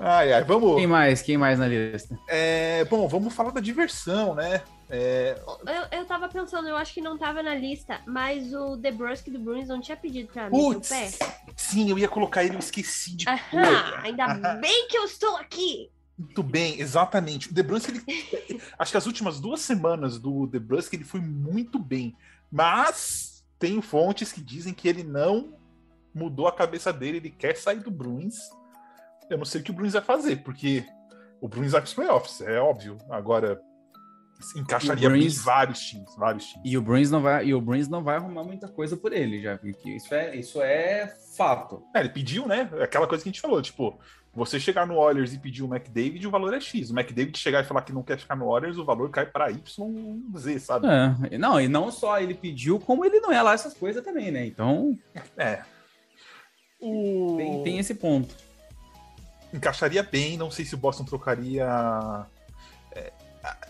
[0.00, 0.76] Ai, ai, vamos.
[0.76, 1.22] Quem mais?
[1.22, 2.18] Quem mais na lista?
[2.28, 4.62] É, bom, vamos falar da diversão, né?
[4.94, 9.30] É, Eu, eu tava pensando, eu acho que não tava na lista, mas o DeBrusque
[9.30, 11.10] do Bruins não tinha pedido pra mim o putz, pé.
[11.56, 14.56] sim, eu ia colocar ele, eu esqueci de Aham, ainda Aham.
[14.60, 15.90] bem que eu estou aqui.
[16.18, 17.48] Muito bem, exatamente.
[17.48, 22.14] O DeBrusque, ele, acho que as últimas duas semanas do DeBrusque ele foi muito bem,
[22.50, 25.54] mas tem fontes que dizem que ele não
[26.14, 28.36] mudou a cabeça dele, ele quer sair do Bruins.
[29.30, 30.84] Eu não sei o que o Bruins vai fazer, porque
[31.40, 32.98] o Bruins vai para os playoffs, é óbvio.
[33.08, 33.58] Agora
[34.42, 36.62] se encaixaria em vários times, vários times.
[36.64, 39.40] E o Bruins não vai, e o Bruins não vai arrumar muita coisa por ele,
[39.40, 41.82] já isso é, isso é fato.
[41.94, 42.68] É, ele pediu, né?
[42.80, 43.98] Aquela coisa que a gente falou, tipo,
[44.34, 46.90] você chegar no Oilers e pedir o McDavid, o valor é X.
[46.90, 49.50] O McDavid chegar e falar que não quer ficar no Oilers, o valor cai para
[49.50, 50.86] YZ, sabe?
[50.88, 54.30] É, não, e não só ele pediu, como ele não é lá essas coisas também,
[54.30, 54.46] né?
[54.46, 54.98] Então
[55.36, 55.62] É.
[56.80, 57.36] O...
[57.36, 58.34] tem, tem esse ponto.
[59.52, 61.66] Encaixaria bem, não sei se o Boston trocaria.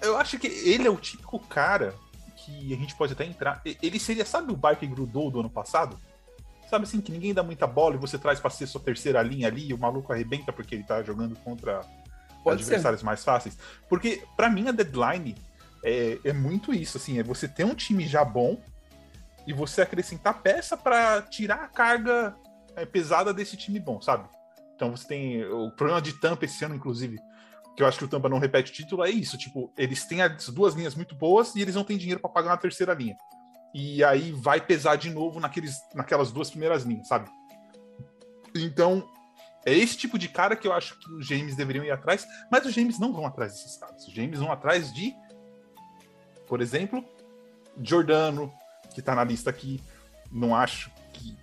[0.01, 1.95] Eu acho que ele é o típico cara
[2.37, 3.63] que a gente pode até entrar.
[3.65, 5.99] Ele seria, sabe o Barker grudou do ano passado?
[6.69, 9.47] Sabe assim, que ninguém dá muita bola e você traz pra ser sua terceira linha
[9.47, 11.83] ali e o maluco arrebenta porque ele tá jogando contra
[12.43, 12.71] Pode ser.
[12.71, 13.57] adversários mais fáceis.
[13.89, 15.37] Porque, pra mim, a deadline
[15.85, 18.59] é, é muito isso, assim, é você ter um time já bom
[19.47, 22.35] e você acrescentar peça pra tirar a carga
[22.77, 24.29] é, pesada desse time bom, sabe?
[24.75, 27.19] Então você tem o problema de Tampa esse ano, inclusive,
[27.77, 30.49] que eu acho que o Tampa não repete título, é isso, tipo, eles têm as
[30.49, 33.17] duas linhas muito boas e eles não têm dinheiro pra pagar uma terceira linha.
[33.75, 37.31] E aí vai pesar de novo naqueles, naquelas duas primeiras linhas, sabe?
[38.55, 39.09] Então,
[39.65, 42.67] é esse tipo de cara que eu acho que os James deveriam ir atrás, mas
[42.67, 44.07] os James não vão atrás desses caras.
[44.07, 45.15] Os James vão atrás de,
[46.47, 47.03] por exemplo,
[47.81, 48.53] Giordano,
[48.95, 49.81] que tá na lista aqui.
[50.31, 51.37] Não acho que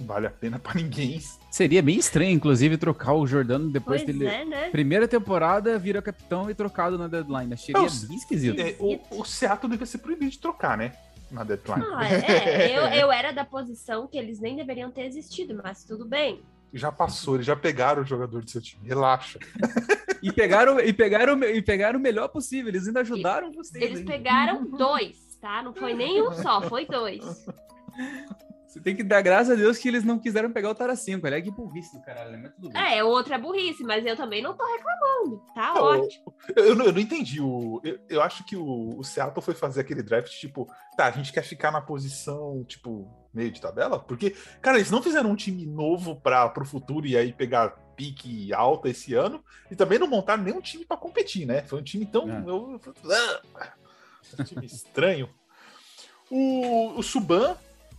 [0.00, 1.20] vale a pena pra ninguém.
[1.50, 4.30] Seria bem estranho, inclusive, trocar o Jordano depois Pois dele.
[4.30, 4.70] é, né?
[4.70, 7.56] Primeira temporada, vira capitão e trocado na deadline.
[7.56, 8.60] Seria Não, bem esquisito.
[8.60, 10.92] É, o, o Seattle devia ser proibido de trocar, né?
[11.30, 11.84] Na deadline.
[11.94, 16.04] Ah, é, eu, eu era da posição que eles nem deveriam ter existido, mas tudo
[16.04, 16.42] bem.
[16.72, 18.86] Já passou, eles já pegaram o jogador do seu time.
[18.86, 19.38] Relaxa.
[20.22, 22.68] E pegaram, e, pegaram, e pegaram o melhor possível.
[22.68, 23.84] Eles ainda ajudaram vocês.
[23.84, 24.06] Eles hein?
[24.06, 25.62] pegaram dois, tá?
[25.62, 27.22] Não foi nem um só, foi dois.
[28.76, 31.26] Você tem que dar graças a Deus que eles não quiseram pegar o Taracinco.
[31.26, 32.40] Ele é que burrice do caralho, né?
[32.42, 32.98] Mas tudo bem.
[32.98, 35.42] É, outra burrice, mas eu também não tô reclamando.
[35.54, 36.34] Tá Não, ótimo.
[36.54, 37.40] Eu, não- eu não entendi.
[37.40, 41.10] O, eu, eu acho que o, o Seattle foi fazer aquele draft, tipo, tá, a
[41.10, 43.98] gente quer ficar na posição, tipo, meio de tabela?
[43.98, 48.52] Porque, cara, eles não fizeram um time novo para pro futuro e aí pegar pique
[48.52, 51.62] alta esse ano, e também não montaram nenhum time para competir, né?
[51.62, 52.28] Foi um time tão.
[52.30, 52.44] É.
[52.46, 52.78] eu-
[53.10, 53.72] ah,
[54.38, 55.30] um time estranho.
[56.30, 57.56] O, o Suban.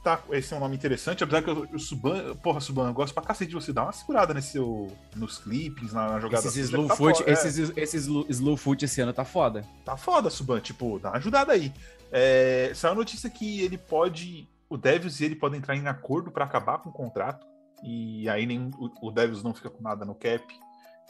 [0.08, 3.22] Tá, esse é um nome interessante, apesar que o, Suban, porra, Suban, eu gosto pra
[3.22, 6.48] cacete de você dar uma segurada nesse seu, nos clippings, na, na jogada.
[6.48, 7.34] Esses slow tá foot, fora, é.
[7.34, 9.66] esses, esses slow- slow foot esse ano tá foda.
[9.84, 10.62] Tá foda, Suban.
[10.62, 11.74] Tipo, dá uma ajudada aí.
[12.10, 14.48] É, saiu a notícia que ele pode.
[14.70, 17.46] O Devils e ele podem entrar em acordo para acabar com o contrato.
[17.84, 20.42] E aí nem, o, o Devils não fica com nada no cap.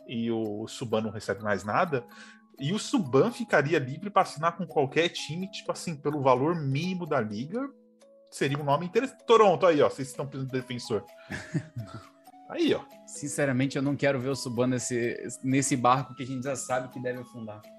[0.08, 2.04] E o Suban não recebe mais nada.
[2.60, 7.06] E o Suban ficaria livre para assinar com qualquer time, tipo assim, pelo valor mínimo
[7.06, 7.70] da liga.
[8.30, 9.24] Seria um nome interessante.
[9.26, 9.90] Toronto, aí, ó.
[9.90, 11.04] Vocês estão precisando de defensor.
[12.50, 12.82] aí, ó.
[13.06, 16.90] Sinceramente, eu não quero ver o Suban nesse, nesse barco que a gente já sabe
[16.90, 17.62] que deve afundar.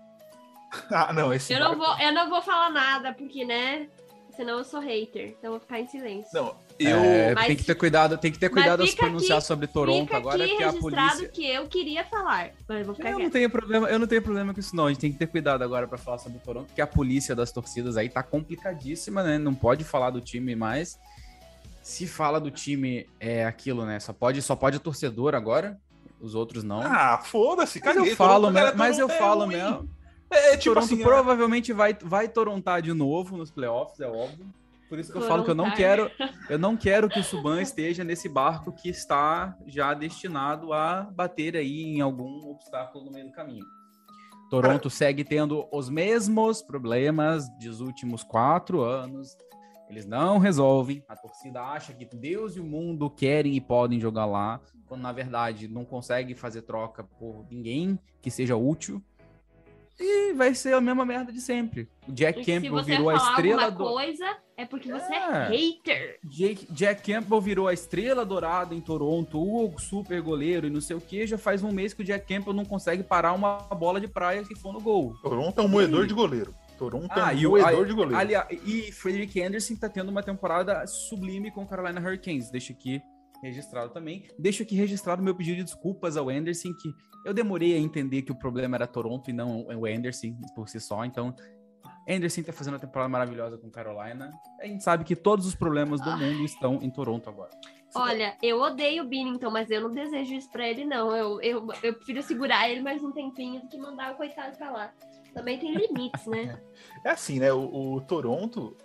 [0.91, 3.89] Ah, não, esse Eu não, barco- vou, eu não vou falar nada, porque, né?
[4.37, 5.29] Senão eu sou hater.
[5.31, 6.29] Então eu vou ficar em silêncio.
[6.35, 6.97] Não, eu.
[6.99, 9.67] É, Mas- tem que ter cuidado, tem que ter cuidado ao se pronunciar aqui- sobre
[9.67, 11.29] Toronto Fica agora, aqui porque a polícia.
[11.29, 12.51] que eu queria falar.
[12.69, 14.87] Mas eu vou ficar Eu não tenho problema, eu não tenho problema com isso não.
[14.87, 17.51] A gente tem que ter cuidado agora pra falar sobre Toronto, porque a polícia das
[17.53, 19.39] torcidas aí tá complicadíssima, né?
[19.39, 20.99] Não pode falar do time mais.
[21.83, 23.99] Se fala do time é aquilo, né?
[23.99, 25.79] Só pode, só pode o torcedor agora.
[26.21, 26.83] Os outros não.
[26.83, 28.13] Ah, foda-se, mas caguei.
[28.13, 29.89] eu falo, mesmo, cara, mas eu é falo mesmo.
[30.31, 34.45] É, tipo Toronto assim, provavelmente vai, vai torontar de novo nos playoffs, é óbvio.
[34.89, 36.11] Por isso que eu falo que eu não quero,
[36.49, 41.57] eu não quero que o Suban esteja nesse barco que está já destinado a bater
[41.57, 43.65] aí em algum obstáculo no meio do caminho.
[44.51, 49.37] Toronto segue tendo os mesmos problemas dos últimos quatro anos.
[49.91, 51.03] Eles não resolvem.
[51.07, 55.13] A torcida acha que Deus e o mundo querem e podem jogar lá, quando na
[55.13, 59.03] verdade não consegue fazer troca por ninguém que seja útil.
[60.01, 61.89] E vai ser a mesma merda de sempre.
[62.07, 63.85] O Jack E Campbell virou a estrela do.
[63.85, 65.49] coisa, é porque você é, É.
[65.49, 66.19] hater.
[66.25, 70.95] Jake- Jack Campbell virou a estrela dourada em Toronto, o super goleiro e não sei
[70.97, 71.27] o que.
[71.27, 74.45] Já faz um mês que o Jack Campbell não consegue parar uma bola de praia
[74.45, 75.15] que for no gol.
[75.21, 76.55] Toronto é um moedor de goleiro.
[76.79, 78.17] Toronto é um Ah, e o moedor a- de goleiro.
[78.17, 82.51] aliás, e Frederick Anderson tá tendo uma temporada sublime com o Carolina Hurricanes.
[82.53, 83.03] Deixa aqui
[83.43, 84.27] registrado também.
[84.39, 86.93] Deixo aqui registrado meu pedido de desculpas ao Anderson, que
[87.25, 90.81] eu demorei a entender que o problema era Toronto e não o Anderson por si
[90.81, 91.05] só.
[91.05, 91.35] Então,
[92.09, 94.31] Anderson tá fazendo uma temporada maravilhosa com Carolina.
[94.61, 97.51] A gente sabe que todos os problemas do mundo estão em Toronto agora.
[97.95, 101.15] Olha, eu odeio o Binnington, mas eu não desejo isso pra ele, não.
[101.15, 104.71] Eu, eu, eu prefiro segurar ele mais um tempinho do que mandar o coitado pra
[104.71, 104.93] lá.
[105.35, 106.61] Também tem limites, né?
[107.05, 107.53] É assim, né?
[107.53, 108.77] O, o Toronto,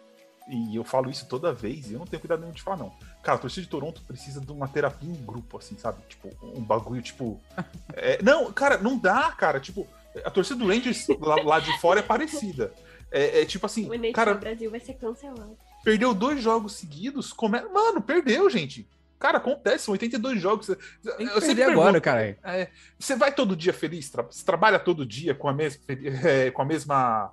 [0.47, 2.93] e eu falo isso toda vez, e eu não tenho cuidado nenhum de falar, não.
[3.21, 6.01] Cara, a torcida de Toronto precisa de uma terapia em grupo, assim, sabe?
[6.09, 7.39] Tipo, um bagulho, tipo.
[7.95, 9.59] é, não, cara, não dá, cara.
[9.59, 9.87] Tipo,
[10.23, 12.73] a torcida do Rangers lá, lá de fora é parecida.
[13.11, 15.55] É, é tipo assim, O cara, Brasil vai ser cancelado.
[15.83, 17.31] perdeu dois jogos seguidos.
[17.31, 17.61] Come...
[17.71, 18.87] Mano, perdeu, gente.
[19.19, 20.65] Cara, acontece, são 82 jogos.
[20.67, 20.75] Você-
[21.15, 22.37] Tem que eu sempre agora, cara.
[22.43, 22.69] é,
[22.99, 24.09] você vai todo dia feliz?
[24.09, 27.31] Tra- Você trabalha todo dia com a mesma, é, com a mesma,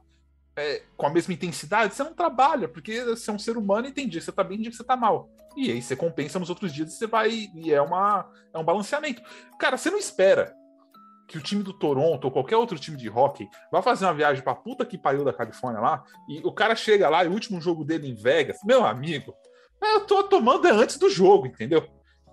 [0.57, 1.95] é, com a mesma intensidade?
[1.95, 4.45] Você não trabalha, porque você é um ser humano e tem dia que você tá
[4.45, 5.31] bem, dia que você tá mal.
[5.57, 7.51] E aí você compensa nos outros dias e você vai.
[7.55, 9.23] E é, uma, é um balanceamento.
[9.59, 10.55] Cara, você não espera
[11.27, 14.43] que o time do Toronto ou qualquer outro time de hockey vá fazer uma viagem
[14.43, 17.61] pra puta que pariu da Califórnia lá, e o cara chega lá e o último
[17.61, 19.33] jogo dele em Vegas, meu amigo,
[19.81, 21.89] eu tô tomando antes do jogo, entendeu?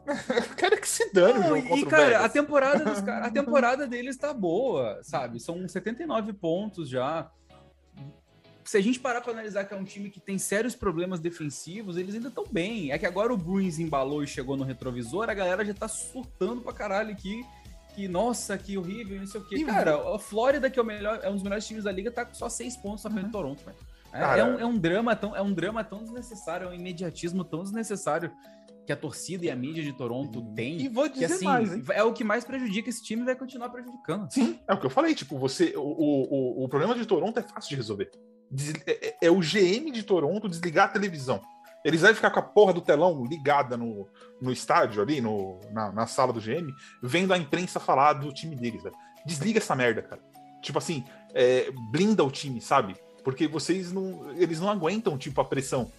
[0.07, 3.30] Eu quero que se dane o jogo e, o cara, a temporada, dos cara- a
[3.32, 5.39] temporada deles tá boa, sabe?
[5.39, 7.30] São 79 pontos já.
[8.68, 11.95] Se a gente parar pra analisar que é um time que tem sérios problemas defensivos,
[11.97, 12.91] eles ainda estão bem.
[12.91, 16.61] É que agora o Bruins embalou e chegou no retrovisor, a galera já tá surtando
[16.61, 17.41] pra caralho aqui.
[17.95, 19.55] Que, nossa, que horrível, não sei o quê.
[19.55, 22.11] E- Cara, a Flórida, que é, o melhor, é um dos melhores times da liga,
[22.11, 23.78] tá com só seis pontos à frente do Toronto, velho.
[24.13, 26.74] É, Cara- é um, é um drama tão, é um drama tão desnecessário, é um
[26.74, 28.32] imediatismo tão desnecessário
[28.86, 30.80] que a torcida e a mídia de Toronto tem.
[30.80, 31.84] E vou Que dizer assim, mais, hein?
[31.89, 34.30] é o que mais prejudica esse time e vai continuar prejudicando.
[34.32, 35.15] Sim, é o que eu falei.
[35.15, 35.74] Tipo, você.
[35.76, 38.09] O, o, o- o problema de Toronto é fácil de resolver.
[38.85, 41.41] É, é- é o GM de Toronto desligar a televisão.
[41.83, 44.07] Eles vão ficar com a porra do telão ligada no,
[44.41, 48.55] no estádio ali, no, na, na sala do GM, vendo a imprensa falar do time
[48.55, 48.95] deles, velho.
[49.25, 50.21] Desliga essa merda, cara.
[50.61, 52.95] Tipo assim, é, blinda o time, sabe?
[53.23, 54.31] Porque vocês não.
[54.35, 55.91] Eles não aguentam, tipo, a pressão.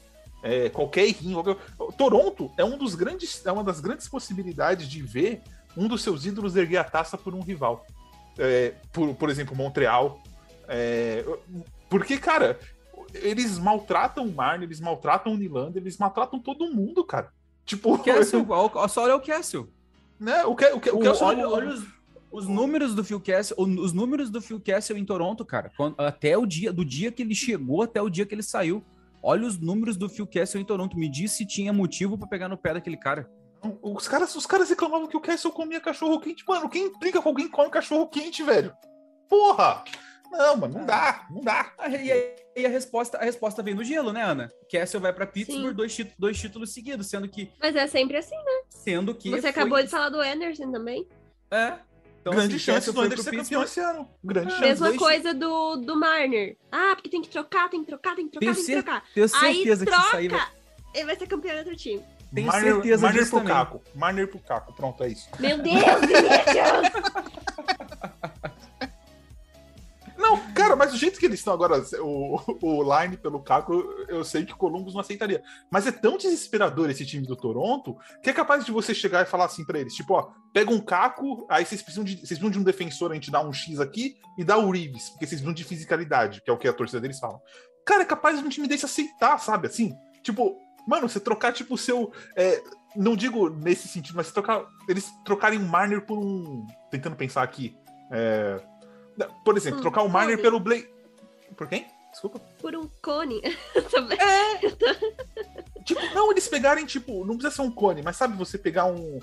[0.43, 1.43] É, qualquer errinho.
[1.43, 1.63] Qualquer...
[1.97, 3.45] Toronto é um dos grandes.
[3.47, 5.43] É uma das grandes possibilidades de ver
[5.77, 7.87] um dos seus ídolos erguer a taça por um rival.
[8.39, 10.23] É, por, por exemplo, Montreal.
[10.67, 11.25] É,
[11.89, 12.59] porque, cara,
[13.15, 17.33] eles maltratam o Marne, eles maltratam o Nylander, eles maltratam todo mundo, cara.
[17.65, 19.69] Tipo, O Castle, ó, só olha o Castle.
[20.19, 20.45] né?
[20.45, 21.85] O que, o que, o O- que olha, olha os,
[22.33, 25.71] os números do Phil Castle, os números do Phil Castle em Toronto, cara.
[25.77, 28.83] quando- até o dia, do dia que ele chegou até o dia que ele saiu.
[29.23, 30.97] Olha os números do Phil Castle em Toronto.
[30.97, 33.29] Me diz se tinha motivo pra pegar no pé daquele cara.
[33.83, 36.45] Os caras, os caras reclamavam que o Castle comia cachorro quente.
[36.49, 38.73] Mano, quem implica com alguém que come cachorro quente, velho?
[39.29, 39.83] Porra!
[40.31, 41.73] Não, mano, não dá, não dá.
[41.79, 44.49] Ah, E, aí- e a resposta, a resposta vem no gelo, né, Ana?
[44.71, 45.75] Castle vai pra Pittsburgh Sim.
[45.75, 48.37] dois, títulos, dois títulos seguidos, sendo que Mas é sempre assim.
[48.69, 51.07] sendo que Você foi- acabou de falar do Anderson também.
[51.51, 51.75] É.
[52.21, 54.09] Então, Grande assim, chance do Anderson ser campeão esse ano.
[54.23, 54.63] Grande Ah, chance.
[54.65, 56.57] Mesma dois- coisa do, do Marner.
[56.71, 58.83] Ah, porque tem que trocar, tem que trocar, tem que trocar, Tenho tem que cer-
[58.83, 59.05] trocar.
[59.15, 60.39] Tenho Aí certeza que se sair vai...
[60.41, 60.53] troca,
[60.95, 62.05] ele vai ser campeão de outro time.
[62.35, 63.55] Tenho Marner, certeza Marner disso pro também.
[63.55, 63.83] Caco.
[63.95, 64.73] Marner pro Caco.
[64.75, 65.29] Pronto, é isso.
[65.39, 65.77] Meu Deus,
[70.79, 73.73] Mas do jeito que eles estão agora, o, o line pelo Caco,
[74.09, 75.43] eu sei que o Columbus não aceitaria.
[75.71, 79.29] Mas é tão desesperador esse time do Toronto que é capaz de você chegar e
[79.29, 82.51] falar assim pra eles: tipo, ó, pega um Caco, aí vocês precisam de, vocês precisam
[82.51, 85.41] de um defensor, a gente dá um X aqui e dá o Reeves, porque vocês
[85.41, 87.41] precisam de fisicalidade, que é o que a torcida deles fala.
[87.85, 89.67] Cara, é capaz de um time desse aceitar, sabe?
[89.67, 90.57] Assim, tipo,
[90.87, 92.13] mano, você trocar, tipo, o seu.
[92.37, 92.63] é,
[92.95, 94.65] não digo nesse sentido, mas você trocar.
[94.89, 96.67] Eles trocarem o Marner por um.
[96.91, 97.77] Tentando pensar aqui.
[98.13, 98.61] é,
[99.45, 100.43] por exemplo, Hum, trocar o Marner Cone.
[100.43, 100.89] pelo Blake.
[101.57, 101.87] Por quem?
[102.11, 102.39] Desculpa.
[102.61, 103.41] Por um cone.
[103.91, 104.19] Também.
[105.85, 109.21] Tipo, não, eles pegarem, tipo, não precisa ser um cone, mas sabe você pegar um.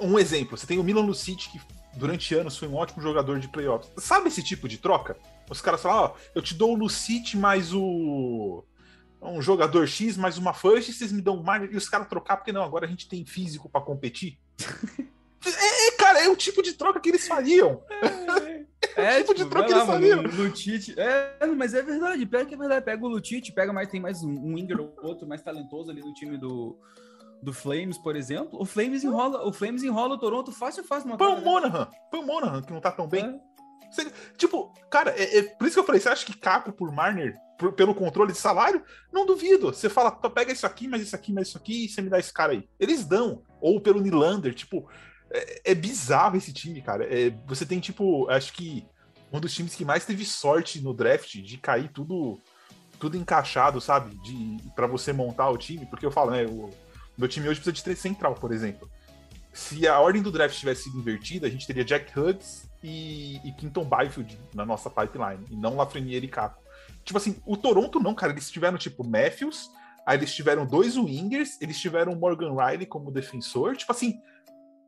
[0.00, 1.60] Um exemplo, você tem o Milan Lucic, que
[1.94, 3.88] durante anos foi um ótimo jogador de playoffs.
[3.98, 5.16] Sabe esse tipo de troca?
[5.48, 8.64] Os caras falam, ó, eu te dou o Lucic mais o.
[9.22, 11.70] Um jogador X mais uma first, e vocês me dão mais.
[11.70, 14.38] E os caras trocar, porque não, agora a gente tem físico pra competir.
[15.46, 17.82] é, é, cara, é o tipo de troca que eles fariam.
[18.96, 20.20] É, tipo de troca vai lá, eles fariam.
[20.24, 20.94] o Lutite.
[20.98, 22.84] É, mas é verdade, pega que é verdade.
[22.84, 26.00] Pega o Lutite, pega mais, tem mais um, um winger ou outro mais talentoso ali
[26.00, 26.78] no time do,
[27.42, 28.60] do Flames, por exemplo.
[28.60, 31.08] O Flames enrola, o Flames enrola o Toronto fácil, fácil.
[31.08, 31.40] numa Põe o.
[31.40, 31.88] Monahan.
[32.10, 33.24] Põe o Monahan, que não tá tão bem.
[33.26, 33.50] É.
[33.92, 36.92] Você- tipo, cara, é, é por isso que eu falei, você acha que Caco por
[36.92, 38.82] Marner, por- pelo controle de salário?
[39.12, 39.66] Não duvido.
[39.74, 42.08] Você fala, "Pô, pega isso aqui, mais isso aqui, mais isso aqui, e você me
[42.08, 42.68] dá esse cara aí.
[42.78, 43.42] Eles dão.
[43.60, 44.88] Ou pelo Nylander, tipo,
[45.32, 47.04] é, é bizarro esse time, cara.
[47.04, 48.86] É, você tem, tipo, acho que
[49.32, 52.38] um dos times que mais teve sorte no draft de cair tudo
[52.98, 54.14] tudo encaixado, sabe?
[54.16, 56.68] De para você montar o time, porque eu falo, né, o
[57.16, 58.88] meu time hoje precisa de três central, por exemplo.
[59.52, 63.52] Se a ordem do draft tivesse sido invertida, a gente teria Jack Hughes e, e
[63.52, 66.62] Quinton Byfield na nossa pipeline, e não Lafreniere e Caco.
[67.02, 69.70] Tipo assim, o Toronto não, cara, eles tiveram tipo Matthews,
[70.06, 74.20] aí eles tiveram dois wingers, eles tiveram Morgan Riley como defensor, tipo assim,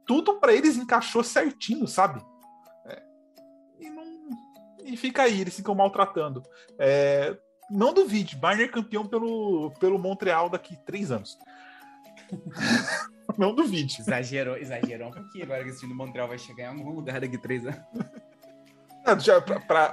[0.07, 2.23] tudo pra eles encaixou certinho, sabe?
[2.87, 3.03] É,
[3.81, 4.05] e não
[4.85, 6.43] e fica aí, eles ficam maltratando.
[6.79, 7.37] É,
[7.71, 11.39] não duvide, Barner campeão pelo, pelo Montreal daqui três anos.
[13.39, 14.01] não duvide.
[14.01, 15.45] Exagerou, exagerou um pouquinho.
[15.45, 17.81] Agora que esse time do Montreal vai chegar em algum lugar daqui três anos.
[19.05, 19.41] É,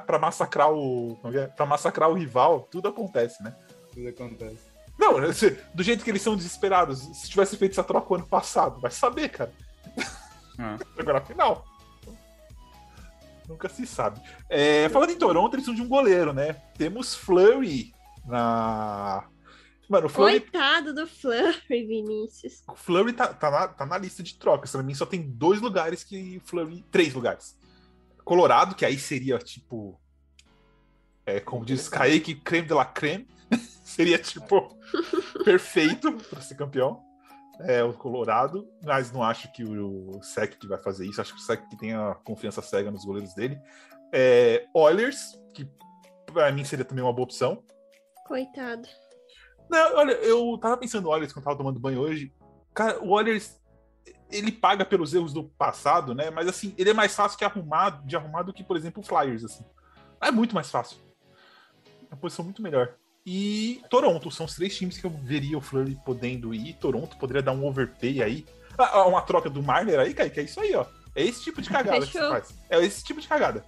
[0.05, 1.19] pra massacrar o.
[1.33, 1.47] é é?
[1.47, 3.55] Pra massacrar o rival, tudo acontece, né?
[3.91, 4.59] Tudo acontece.
[4.99, 8.27] Não, se- do jeito que eles são desesperados, se tivesse feito essa troca o ano
[8.27, 9.51] passado, vai saber, cara.
[10.59, 10.77] Ah.
[10.97, 11.65] Agora afinal.
[13.47, 14.21] Nunca se sabe.
[14.47, 16.53] É, falando em Toronto, eles são de um goleiro, né?
[16.77, 17.91] Temos Flurry
[18.25, 19.27] na.
[19.89, 22.61] Mano, o Flurry, Coitado do Flurry, Vinícius.
[22.67, 24.71] o Flurry tá, tá, na, tá na lista de trocas.
[24.71, 26.85] Pra mim, só tem dois lugares que o Flurry.
[26.91, 27.57] Três lugares.
[28.23, 29.99] Colorado, que aí seria tipo.
[31.25, 33.27] É, como diz Kaique, creme de la creme.
[33.83, 34.77] seria tipo.
[35.43, 37.08] perfeito para ser campeão.
[37.61, 41.19] É o Colorado, mas não acho que o Sec que vai fazer isso.
[41.19, 43.59] Acho que o Sec que tem a confiança cega nos goleiros dele.
[44.13, 45.69] É, Oilers, que
[46.25, 47.63] para mim seria também uma boa opção.
[48.25, 48.87] Coitado.
[49.69, 52.33] Não, olha, eu tava pensando no Oilers quando tava tomando banho hoje.
[52.73, 53.59] Cara, o Oilers,
[54.31, 56.29] ele paga pelos erros do passado, né?
[56.29, 59.05] Mas assim, ele é mais fácil que arrumar, de arrumar do que, por exemplo, o
[59.05, 59.65] Flyers, assim.
[60.21, 60.97] É muito mais fácil.
[62.09, 62.95] É uma posição muito melhor.
[63.31, 66.73] E Toronto, são os três times que eu veria o Flurry podendo ir.
[66.73, 68.43] Toronto poderia dar um overpay aí.
[68.75, 70.83] Ah, uma troca do Marner aí, Kaique, é isso aí, ó.
[71.15, 72.55] É esse tipo de cagada que você faz.
[72.67, 73.63] É esse tipo de cagada.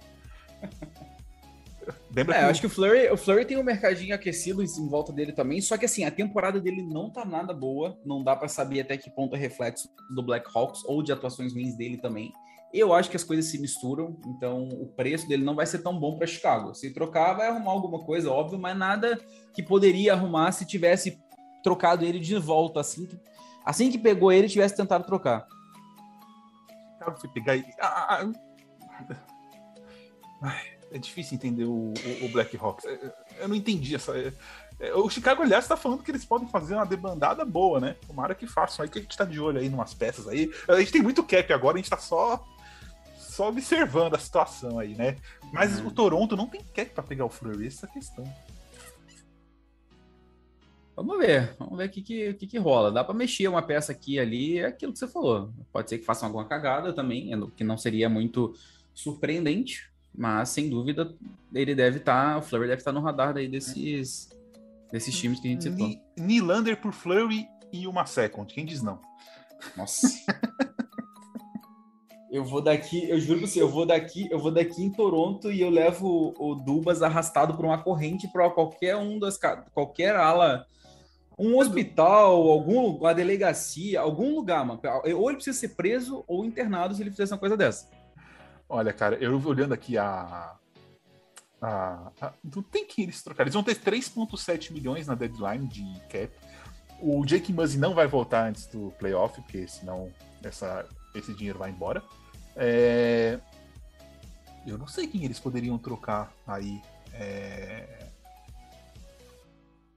[2.12, 4.88] Lembra É, que eu acho que o Flurry, o Flurry tem um mercadinho aquecido em
[4.88, 8.34] volta dele também, só que assim, a temporada dele não tá nada boa, não dá
[8.34, 12.32] pra saber até que ponto é reflexo do Blackhawks ou de atuações ruins dele também.
[12.72, 15.98] Eu acho que as coisas se misturam, então o preço dele não vai ser tão
[15.98, 16.74] bom pra Chicago.
[16.74, 19.20] Se trocar, vai arrumar alguma coisa, óbvio, mas nada
[19.52, 21.20] que poderia arrumar se tivesse
[21.62, 23.20] trocado ele de volta assim que,
[23.64, 25.46] assim que pegou ele tivesse tentado trocar.
[26.98, 27.54] Cara, foi pegar.
[27.80, 28.32] Ah, ah,
[30.42, 30.54] ah.
[30.92, 32.58] É difícil entender o, o, o Black.
[32.84, 34.12] É, é, Eu não entendi essa.
[34.78, 37.96] é, O Chicago, aliás, tá falando que eles podem fazer uma debandada boa, né?
[38.06, 40.50] Tomara que façam aí, que a gente tá de olho aí em umas peças aí.
[40.68, 42.46] A gente tem muito cap agora, a gente tá só.
[43.32, 45.16] Só observando a situação aí, né?
[45.50, 45.86] Mas Uhum.
[45.86, 48.24] o Toronto não tem cap pra pegar o Fleury, essa é a questão.
[50.94, 52.92] Vamos ver, vamos ver o que, que, que, que rola.
[52.92, 55.50] Dá pra mexer uma peça aqui ali, é aquilo que você falou.
[55.72, 58.52] Pode ser que façam alguma cagada também, é que não seria muito
[58.92, 61.14] surpreendente, mas sem dúvida
[61.54, 64.28] ele deve estar, o Fleury deve estar no radar daí desses,
[64.92, 65.90] desses times que a gente citou.
[66.18, 68.52] Nylander por Flurry e uma second.
[68.52, 69.00] Quem diz não?
[69.74, 70.06] Nossa.
[72.32, 75.52] Eu vou daqui, eu juro pra você, eu vou daqui, eu vou daqui em Toronto
[75.52, 79.38] e eu levo o, o Dubas arrastado por uma corrente para qualquer um das
[79.74, 80.66] qualquer ala,
[81.38, 84.80] um hospital, algum uma delegacia, algum lugar, mano.
[85.14, 87.90] Ou ele precisa ser preso ou internado se ele fizesse uma coisa dessa.
[88.66, 90.56] Olha, cara, eu olhando aqui a,
[91.60, 93.42] Ah, ah, não tem que eles trocar.
[93.42, 96.30] Eles vão ter 3,7 milhões na deadline de cap.
[96.98, 100.10] O Jake Muzzy não vai voltar antes do playoff, porque senão
[100.42, 102.02] essa, esse dinheiro vai embora.
[102.56, 103.38] É,
[104.66, 106.80] Eu não sei quem eles poderiam trocar aí.
[107.14, 108.08] É...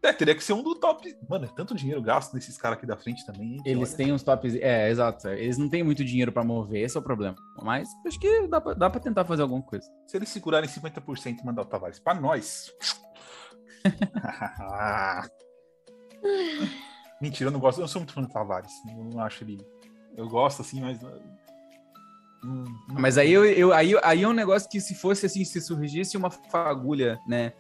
[0.04, 1.16] é, teria que ser um do top.
[1.30, 3.58] Mano, é tanto dinheiro gasto nesses caras aqui da frente também.
[3.66, 4.56] Eles olha- têm uns tops.
[4.56, 5.28] É, exato.
[5.30, 7.36] Eles não têm muito dinheiro pra mover, esse é o problema.
[7.62, 9.90] Mas acho que dá pra, dá pra tentar fazer alguma coisa.
[10.08, 12.74] Se eles segurarem 50% e mandar o Tavares pra nós.
[17.22, 17.78] Mentira, eu não gosto.
[17.80, 18.72] Eu não sou muito fã do Tavares.
[18.88, 19.66] Eu não acho ele.
[20.16, 21.00] Eu gosto assim, mas.
[22.46, 25.44] Hum, não- Mas aí, eu, eu- aí, aí é um negócio que se fosse assim,
[25.44, 27.54] se surgisse uma fagulha, né,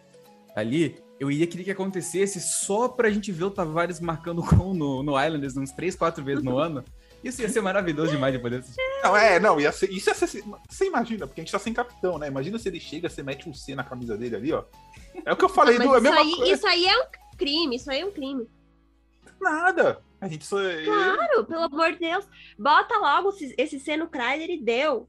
[0.55, 5.01] ali, eu ia querer que acontecesse só pra gente ver o Tavares marcando gol no,
[5.01, 6.83] no Islanders uns 3, 4 vezes no ano.
[7.23, 8.79] Isso ia ser maravilhoso demais de poder assistir.
[9.01, 10.43] Não, é, não, ia ser, isso ia ser.
[10.69, 12.27] Você imagina, porque a gente tá sem capitão, né?
[12.27, 14.63] Imagina se ele chega, você mete um C na camisa dele ali, ó.
[15.25, 16.53] É o que eu falei, Mas do, é isso, mesma aí, coisa.
[16.53, 17.05] isso aí é um
[17.35, 18.47] crime, isso aí é um crime.
[19.41, 19.99] Nada.
[20.21, 20.57] A gente só.
[20.83, 22.25] Claro, pelo amor de Deus.
[22.57, 25.07] Bota logo esse, esse C no Kreider e deu.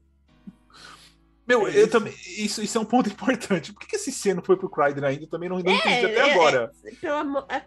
[1.47, 1.87] Meu, É eu isso.
[1.91, 2.13] também.
[2.37, 3.71] Isso, isso é um ponto importante.
[3.71, 5.23] Por que, que esse C não foi pro Cryder ainda?
[5.23, 6.71] Eu também não, não entendi até é, agora.
[6.99, 7.45] Pelo amor.
[7.47, 7.61] ah,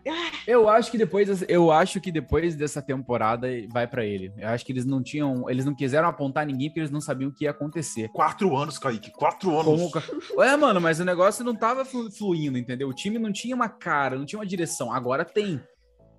[0.46, 4.30] Eu acho que depois, dessa- eu acho que depois dessa temporada vai pra ele.
[4.36, 7.30] Eu acho que eles não tinham, eles não quiseram apontar ninguém porque eles não sabiam
[7.30, 8.10] o que ia acontecer.
[8.10, 9.10] Quatro anos, Kaique.
[9.12, 9.90] Quatro anos.
[9.90, 10.42] Como...
[10.42, 12.86] É, mano, mas o negócio não tava flu- fluindo, entendeu?
[12.86, 14.92] O time não tinha uma cara, não tinha uma direção.
[14.92, 15.58] Agora tem.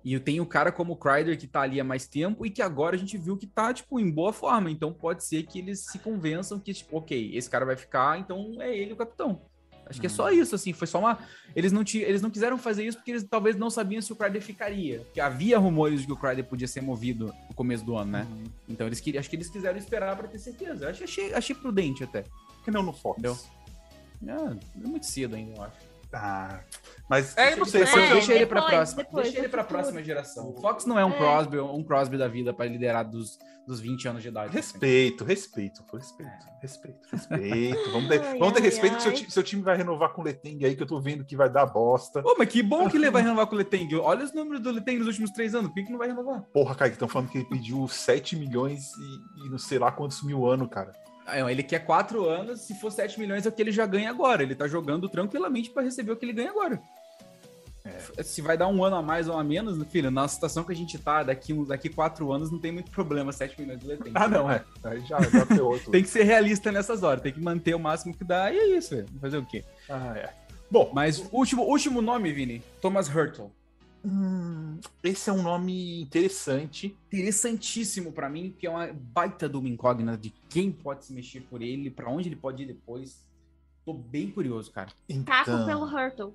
[0.04, 2.60] E tem o cara como o Kreider que tá ali há mais tempo e que
[2.60, 4.70] agora a gente viu que tá, tipo, em boa forma.
[4.70, 8.56] Então pode ser que eles se convençam que, tipo, ok, esse cara vai ficar, então
[8.60, 9.40] é ele o capitão.
[9.84, 11.18] Acho que é só isso, assim, foi só uma.
[11.54, 14.16] Eles não, ti- eles não quiseram fazer isso porque eles talvez não sabiam se o
[14.16, 15.00] Kreider ficaria.
[15.00, 18.26] Porque havia rumores de que o Kreider podia ser movido no começo do ano, né?
[18.30, 18.44] Uhum.
[18.68, 20.88] Então eles queriam, acho que eles quiseram esperar pra ter certeza.
[20.88, 22.22] Achei, achei, achei prudente até.
[22.22, 23.18] Por que não no Fox?
[23.18, 23.38] Entendeu?
[24.28, 25.76] Ah, é muito cedo ainda, eu acho.
[26.14, 26.60] Ah,
[27.08, 27.82] mas é, não sei.
[27.82, 29.02] É, deixa ele pra depois, próxima.
[29.02, 29.64] depois, deixa ele futuro.
[29.66, 30.50] próxima geração.
[30.50, 31.16] O Fox não é um É.
[31.18, 34.48] Crosby, um Crosby da vida pra liderar dos, dos 20 anos de idade.
[34.48, 34.56] assim.
[34.74, 37.90] Respeito, respeito, pô, respeito, respeito, respeito.
[37.92, 39.16] Vamos ter, Ai, vamos ter ai, respeito que seu, ai.
[39.16, 41.48] ti- seu time vai renovar com o Leteng aí, que eu tô vendo que vai
[41.50, 42.22] dar bosta.
[42.22, 43.88] Pô, mas que bom que ele vai renovar com o Leteng.
[43.96, 45.68] Olha os números do Leteng nos últimos três anos.
[45.68, 46.42] Por que, que não vai renovar?
[46.52, 50.22] Porra, Kaique, estão falando que ele pediu 7 milhões e, e não sei lá quantos
[50.22, 50.92] mil anos, cara.
[51.26, 54.10] Ah, Ele quer quatro anos, se for 7 milhões é o que ele já ganha
[54.10, 54.42] agora.
[54.42, 56.80] Ele tá jogando tranquilamente pra receber o que ele ganha agora.
[58.22, 60.76] Se vai dar um ano a mais ou a menos, filho, na situação que a
[60.76, 64.12] gente tá, daqui, uns- daqui quatro anos não tem muito problema, 7 milhões de Leteng.
[64.14, 64.62] Ah, não, é.
[64.84, 65.90] Aí já, já ferrou tudo.
[65.90, 68.76] Tem que ser realista nessas horas, tem que manter o máximo que dá, e é
[68.76, 69.08] isso, velho.
[69.20, 69.64] fazer o quê?
[69.88, 70.30] Ah, é.
[70.70, 73.50] Bom, Mas último, último nome, Vini, Thomas Hurtle.
[74.04, 76.96] Hum, esse é um nome interessante.
[77.06, 81.40] Interessantíssimo pra mim, que é uma baita de uma incógnita de quem pode se mexer
[81.42, 83.26] por ele, pra onde ele pode ir depois.
[83.84, 84.90] Tô bem curioso, cara.
[85.26, 86.34] Caco Então, pelo Hurtle.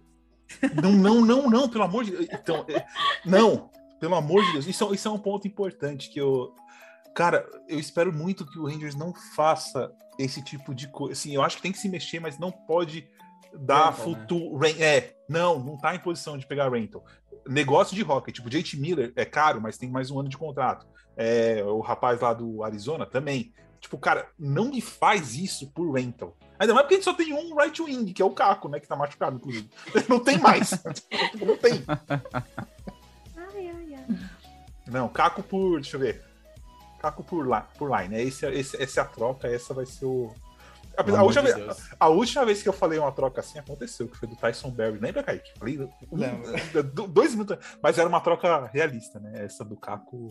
[0.82, 2.28] Não, não, não, não, pelo amor de Deus.
[2.32, 2.86] Então, é,
[3.26, 4.68] não, pelo amor de Deus.
[4.68, 6.54] Isso, é- isso é um ponto importante que eu.
[7.14, 11.14] Cara, eu espero muito que o Rangers não faça esse tipo de coisa.
[11.14, 13.08] Assim, eu acho que tem que se mexer, mas não pode
[13.60, 14.20] dar Rental, né?
[14.20, 14.58] futuro.
[14.58, 17.04] ren- É, não, não tá em posição de pegar rental.
[17.48, 20.86] Negócio de rocket, tipo, JT Miller é caro, mas tem mais um ano de contrato.
[21.16, 23.54] É, o rapaz lá do Arizona também.
[23.80, 26.36] Tipo, cara, não me faz isso por rental.
[26.60, 28.80] Ainda mais porque a gente só tem um right wing, que é o Caco, né?
[28.80, 29.70] Que tá machucado, inclusive.
[30.10, 30.72] Não tem mais.
[31.40, 31.84] Não tem.
[33.36, 34.20] Ai, ai, ai.
[34.88, 35.80] Não, Caco por.
[35.80, 36.24] Deixa eu ver.
[37.00, 38.24] Caco por, lá, por line, né?
[38.24, 40.34] Esse, esse, essa é a troca, essa vai ser o.
[40.98, 43.60] A, Pelo a última de vez, a última vez que eu falei uma troca assim
[43.60, 44.98] aconteceu, que foi do Tyson Berry.
[45.00, 45.52] Lembra, Kaique?
[45.60, 47.58] Falei, um- do- dois minutos.
[47.82, 49.46] Mas era uma troca realista, né?
[49.46, 50.28] Essa do Caco.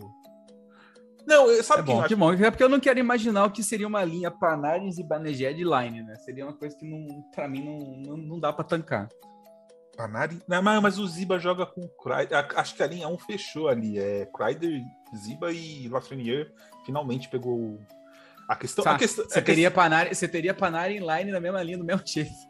[1.25, 2.33] Não, eu- sabe É bom, que bom.
[2.33, 5.63] É porque eu não quero imaginar o que seria uma linha Panares e Banegé de
[5.63, 6.15] line, né?
[6.15, 9.09] Seria uma coisa que, não, pra mim, não, não, não dá pra tancar.
[9.95, 10.39] Panari?
[10.47, 12.45] Não, mas, mas o Ziba joga com o Kreider.
[12.55, 13.97] Acho que a linha 1 fechou ali.
[13.97, 14.81] É Kreider,
[15.15, 16.51] Ziba e Lafreniere
[16.85, 17.79] finalmente pegou o-
[18.47, 18.83] a questão.
[18.83, 21.77] Tá, a questão Você a teria, Panari, você teria Panari em line na mesma linha,
[21.77, 22.31] do mesmo jeito.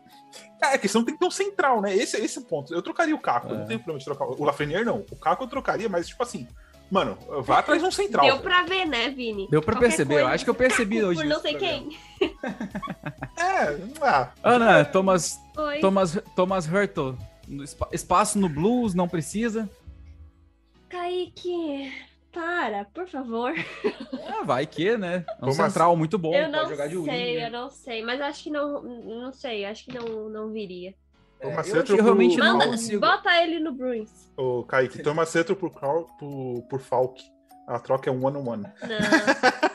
[0.62, 1.96] É, a questão tem que ter um central, né?
[1.96, 2.74] Esse, esse é o ponto.
[2.74, 3.60] Eu trocaria o Caco, eu É.
[3.60, 4.26] não tenho problema de trocar.
[4.26, 5.06] O Lafreniere não.
[5.12, 6.48] O Caco eu trocaria, mas tipo assim,
[6.92, 8.26] mano, vá atrás de um central.
[8.26, 9.48] Deu pra ver, né, Vini?
[9.50, 11.20] Deu pra Qualquer perceber, eu coisa, acho que eu percebi Caco hoje.
[11.22, 11.90] Por não sei programa.
[11.90, 11.98] quem.
[13.40, 15.80] É, ah, Ana, Thomas, Oi.
[15.80, 17.16] Thomas, Thomas Hurtle.
[17.92, 19.70] Espaço no blues, não precisa.
[20.90, 21.92] Kaique,
[22.38, 23.54] para, por favor.
[24.30, 25.26] Ah, vai que, né?
[25.28, 27.10] É um Como central muito bom, eu pode não jogar de wing.
[27.10, 27.48] sei, né?
[27.48, 28.04] eu não sei.
[28.04, 28.84] Mas acho que não.
[28.84, 30.94] Não sei, acho que não, não viria.
[31.42, 33.00] Toma É, eu, pro- realmente não Manda, consigo.
[33.02, 34.32] bota ele no Bruins.
[34.38, 37.20] o Kaique, toma centro por, por, por Falk.
[37.68, 38.64] A troca é um one on one.
[38.64, 38.78] Não.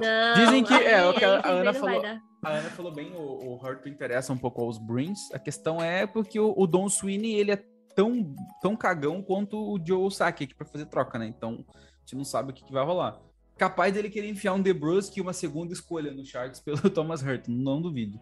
[0.00, 0.34] Não.
[0.34, 2.04] Dizem que- é, aí- o que a- aí a Ana não falou-.
[2.42, 5.30] A Ana falou bem, o, o Hurt interessa um pouco aos Bruins.
[5.34, 7.62] A questão é porque o, o Don Sweeney, ele é
[7.94, 11.26] tão, tão cagão quanto o Joe Saki aqui pra fazer troca, né?
[11.26, 13.20] Então, a gente não sabe o que, que vai rolar.
[13.56, 17.46] Capaz dele querer enfiar um DeBrusque e uma segunda escolha no Sharks pelo Thomas Hurt,
[17.48, 18.18] não duvido.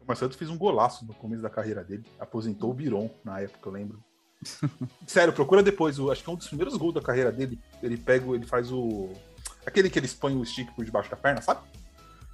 [0.00, 2.04] O Marcelo fez um golaço no começo da carreira dele.
[2.20, 4.04] Aposentou o Biron na época, eu lembro.
[5.06, 5.98] Sério, procura depois.
[5.98, 7.58] O, acho que é um dos primeiros gols da carreira dele.
[7.82, 9.10] Ele pega, ele faz o.
[9.64, 11.62] Aquele que eles põem o stick por debaixo da perna, sabe?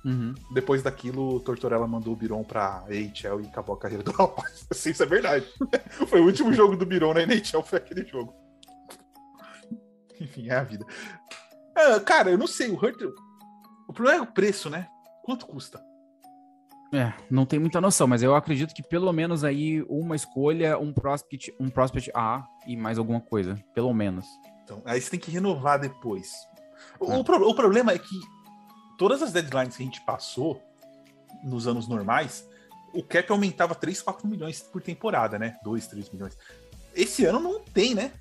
[0.04, 0.34] Uhum.
[0.54, 4.66] Depois daquilo, o Tortorella mandou o Biron pra AHL e acabou a carreira do rapaz.
[4.70, 5.46] Assim, isso é verdade.
[6.08, 8.34] foi o último jogo do Biron na NHL, foi aquele jogo.
[10.20, 10.84] Enfim, é a vida.
[11.76, 13.10] Ah, cara, eu não sei, o Hunter.
[13.88, 14.86] O problema é o preço, né?
[15.24, 15.80] Quanto custa?
[16.92, 20.92] É, não tem muita noção, mas eu acredito que pelo menos aí uma escolha, um
[20.92, 24.26] prospect, um prospect A e mais alguma coisa, pelo menos.
[24.64, 26.32] Então, aí você tem que renovar depois.
[26.98, 27.16] O, É.
[27.18, 28.16] o pro- o problema é que
[29.00, 30.62] todas as deadlines que a gente passou
[31.42, 32.46] nos anos normais,
[32.92, 35.56] o cap aumentava 3, 4 milhões por temporada, né?
[35.64, 36.36] 2, 3 milhões.
[36.94, 38.12] Esse ano não tem, né?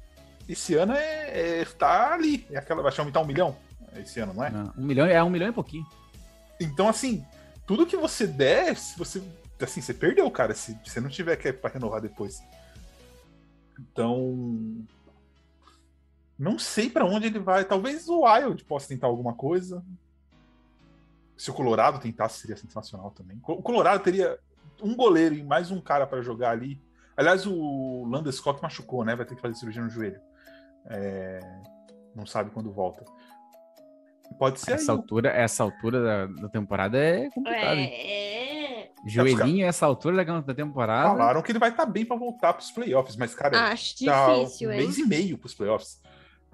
[0.48, 2.48] Esse ano é, é tá ali.
[2.50, 3.58] É aquela, vai aumentar um milhão
[3.98, 4.50] esse ano, não é?
[4.50, 5.86] Não, Um milhão é um milhão e pouquinho.
[6.62, 7.26] Então, assim,
[7.68, 9.22] tudo que você der, se você.
[9.62, 12.42] Assim, você perdeu, cara, se você não tiver cap pra renovar depois.
[13.78, 14.78] Então.
[16.38, 17.66] Não sei pra onde ele vai.
[17.66, 19.84] Talvez o Wild possa tentar alguma coisa.
[21.40, 23.40] Se o Colorado tentasse, seria sensacional também.
[23.48, 24.38] O Colorado teria
[24.84, 26.82] um goleiro e mais um cara pra jogar ali.
[27.16, 29.16] Aliás, o Landeskog machucou, né?
[29.16, 30.20] Vai ter que fazer cirurgia no joelho.
[30.88, 31.40] É,
[32.14, 33.06] Não sabe quando volta.
[34.38, 34.98] Pode ser Essa aí.
[34.98, 37.78] altura, essa altura da, da temporada é complicado.
[37.78, 37.90] hein?
[37.94, 38.90] É.
[39.08, 41.10] Joelhinho, essa altura da, da temporada.
[41.10, 44.70] Falaram que ele vai estar bem pra voltar pros playoffs, mas, cara, Acho tá difícil,
[44.70, 44.80] um hein?
[44.82, 46.02] mês e meio pros playoffs.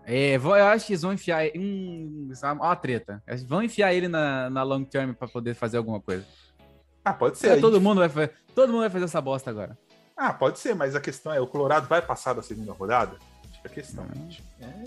[0.06, 1.44] É, vou- eu acho que eles vão enfiar.
[1.56, 3.24] Hum, ó a treta.
[3.48, 6.26] Vão enfiar ele na, na long term pra poder fazer alguma coisa.
[7.04, 7.58] Ah, pode ser.
[7.58, 9.78] É, todo, mundo vai, fa- todo mundo vai fazer essa bosta agora.
[10.16, 13.18] Ah, pode ser, mas a questão é, o Colorado vai passar da segunda rodada?
[13.64, 14.30] A questão, Hum.
[14.30, 14.44] gente.
[14.62, 14.84] É.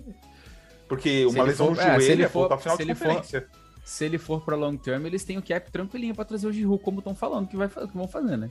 [0.89, 2.91] Porque uma lesão for- no é, se joelho ele é for- ao final se de
[2.91, 3.49] ele for- conferência.
[3.85, 6.83] Se ele for pra long term, eles têm o cap tranquilinho pra trazer o Giroud,
[6.83, 8.49] como estão falando que, vai, que vão fazer, né?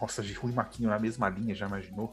[0.00, 2.12] Nossa, Giru e Maquinho na mesma linha, já imaginou?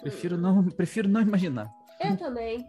[0.00, 1.70] Prefiro não, prefiro não imaginar.
[2.00, 2.66] Eu também.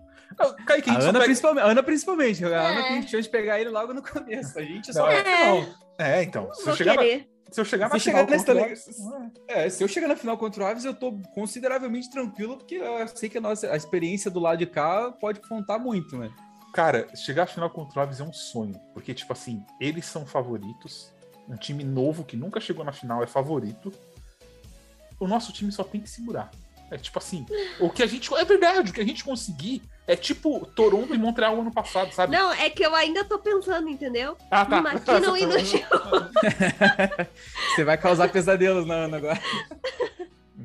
[0.65, 2.45] Kaique, a A Ana, pega- principalmente, a Ana principalmente.
[2.45, 2.88] A Ana É.
[2.89, 4.57] tem chance de pegar ele logo no começo.
[4.57, 5.65] A gente só final.
[5.97, 6.53] É, então.
[6.53, 7.25] Se eu, chegar na, se
[7.61, 10.07] eu chegar Se na chegar final nessa contra o liga- Aves- É, se eu chegar
[10.07, 13.71] na final contra o Aves, eu tô consideravelmente tranquilo, porque eu sei que a nossa
[13.71, 16.32] a experiência do lado de cá pode contar muito, né?
[16.73, 18.79] Cara, chegar à final contra o Aves é um sonho.
[18.93, 21.11] Porque, tipo assim, eles são favoritos.
[21.49, 23.91] Um time novo que nunca chegou na final é favorito.
[25.19, 26.49] O nosso time só tem que segurar.
[26.91, 27.45] É tipo assim,
[27.79, 28.31] o que a gente.
[28.35, 32.35] É verdade, o que a gente conseguir é tipo Toronto e Montreal ano passado, sabe?
[32.35, 34.35] Não, é que eu ainda tô pensando, entendeu?
[34.51, 35.79] ah, No Maquino e no Gil.
[37.73, 39.39] Você vai causar pesadelos na Ana agora.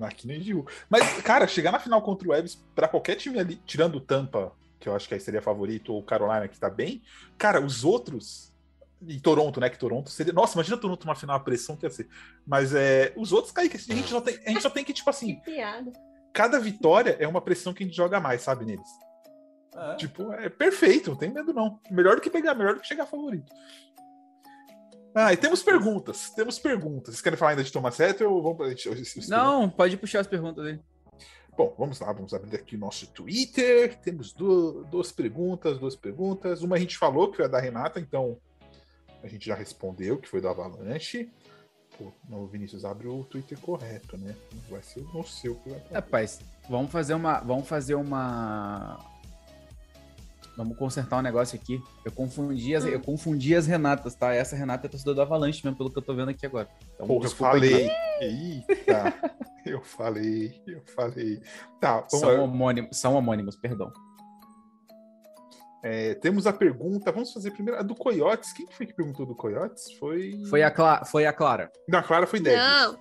[0.00, 0.66] Aqui nem Gil.
[0.90, 4.52] Mas, cara, chegar na final contra o Evs, pra qualquer time ali, tirando o Tampa,
[4.80, 7.00] que eu acho que aí seria favorito, ou o Carolina, que tá bem,
[7.38, 8.52] cara, os outros.
[9.06, 9.68] E Toronto, né?
[9.68, 10.32] Que Toronto seria.
[10.32, 12.08] Nossa, imagina Toronto numa final, a pressão que ia ser.
[12.46, 13.12] Mas é.
[13.14, 15.52] Os outros, que a gente só tem, a gente só tem que, tipo assim, Que
[15.52, 15.92] piada.
[16.32, 18.88] Cada vitória é uma pressão que a gente joga mais, sabe, neles.
[19.98, 21.78] Tipo, é perfeito, não tem medo não.
[21.90, 23.52] Melhor do que pegar, melhor do que chegar favorito.
[25.14, 26.30] Ah, e temos perguntas.
[26.30, 27.14] Temos perguntas.
[27.14, 30.64] Vocês querem falar ainda de Thomas Hettel ou vamos pra Não, pode puxar as perguntas
[30.64, 30.80] aí.
[31.56, 33.98] Bom, vamos lá, vamos abrir aqui o nosso Twitter.
[34.00, 36.62] Temos du- duas perguntas, duas perguntas.
[36.62, 38.38] Uma a gente falou que foi a da Renata, então
[39.22, 41.30] a gente já respondeu, que foi do Avalanche.
[41.99, 44.34] Pô, não, Vinícius abre o Twitter correto, né?
[44.68, 47.40] Vai ser o seu que vai Rapaz, vamos fazer uma.
[47.40, 48.99] Vamos fazer uma.
[50.57, 51.82] Vamos consertar um negócio aqui.
[52.05, 54.32] Eu confundi as, eu confundi as Renatas, tá?
[54.32, 56.68] Essa Renata é torcedora do Avalanche mesmo, pelo que eu tô vendo aqui agora.
[56.94, 57.61] Então, Porra, eu desculpa aí.
[57.61, 57.90] falei.
[58.20, 59.14] Eita,
[59.66, 61.42] eu falei, eu falei.
[61.78, 62.42] Tá, São lá.
[62.42, 63.92] homônimos, são homônimos, perdão.
[65.89, 68.53] É, temos a pergunta, vamos fazer primeiro a do Coyotes.
[68.53, 69.93] Quem foi que perguntou do Coyotes?
[70.01, 70.32] Foi.
[70.51, 71.70] Foi a, Cla foi a Clara.
[71.89, 72.59] Não, a Clara foi Deb.
[72.59, 72.99] Não,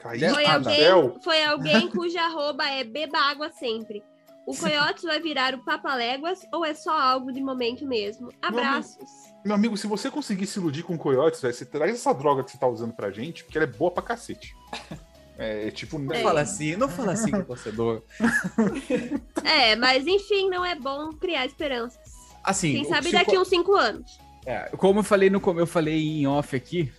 [0.00, 4.02] Kaique foi alguém, foi alguém cuja arroba é beba água sempre.
[4.46, 8.32] O Coyotes vai virar o Papaléguas ou é só algo de momento mesmo?
[8.40, 9.10] Abraços.
[9.44, 12.50] Meu amigo, se você conseguir se iludir com coiotes, velho, você traz essa droga que
[12.50, 14.56] você tá usando pra gente, porque ela é boa pra cacete.
[15.38, 15.98] É tipo.
[15.98, 16.22] Não É.
[16.22, 18.02] fala assim, não fala assim com o torcedor.
[19.42, 22.21] É, mas enfim, não é bom criar esperanças.
[22.44, 24.18] Assim, Quem sabe se daqui uns cinco anos.
[24.44, 26.92] É, como eu falei no como eu falei em off aqui,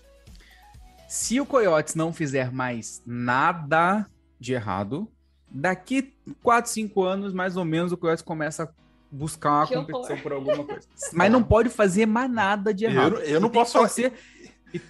[1.08, 4.06] se o Coyotes não fizer mais nada
[4.40, 5.08] de errado,
[5.50, 8.70] daqui 4, 5 anos, mais ou menos, o Coyotes começa a
[9.12, 10.24] buscar uma Que competição horror.
[10.24, 10.88] por alguma coisa.
[11.12, 13.12] Mas não pode fazer mais nada de Eu, errado.
[13.16, 13.78] não- eu não posso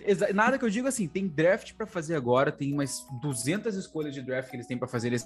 [0.05, 4.13] exa- Nada que eu digo assim, tem draft pra fazer agora, tem umas 200 escolhas
[4.13, 5.07] de draft que eles têm pra fazer.
[5.07, 5.25] Eles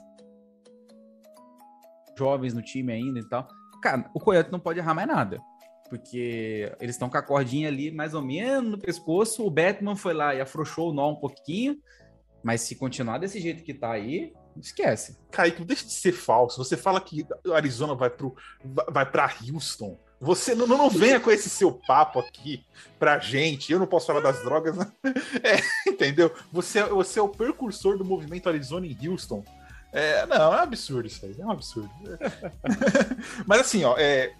[2.17, 3.47] jovens no time ainda e tal.
[3.81, 5.39] Cara, o Coyote não pode errar mais nada.
[5.89, 9.45] Porque eles estão com a cordinha ali mais ou menos no pescoço.
[9.45, 11.77] O Batman foi lá e afrouxou o nó um pouquinho.
[12.43, 15.17] Mas se continuar desse jeito que tá aí, esquece.
[15.31, 16.63] Kaique, deixa de ser falso.
[16.63, 18.35] Você fala que Arizona vai pro
[18.91, 19.97] vai- para Houston.
[20.19, 22.65] Você não, não venha com esse seu papo aqui
[22.99, 23.71] pra gente.
[23.71, 24.75] Eu não posso falar das drogas.
[24.75, 24.91] né?
[25.43, 26.33] É, entendeu?
[26.51, 29.43] Você, é- você é o precursor do movimento Arizona em Houston.
[29.97, 31.35] É, não, é um absurdo isso aí.
[31.39, 31.89] É um absurdo.
[33.47, 34.31] Mas assim, ó, é,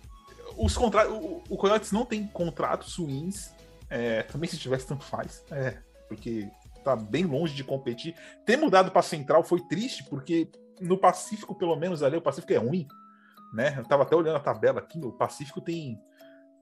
[0.55, 1.13] os contratos.
[1.13, 3.51] O, o Coyotes não tem contratos ruins.
[3.89, 5.43] É, também se tivesse, tanto faz.
[5.49, 5.77] É,
[6.07, 6.47] porque
[6.83, 8.15] tá bem longe de competir.
[8.45, 10.47] Ter mudado para Central foi triste, porque
[10.79, 12.87] no Pacífico, pelo menos ali, o Pacífico é ruim,
[13.51, 13.73] né?
[13.79, 15.99] Eu tava até olhando a tabela aqui, o Pacífico tem.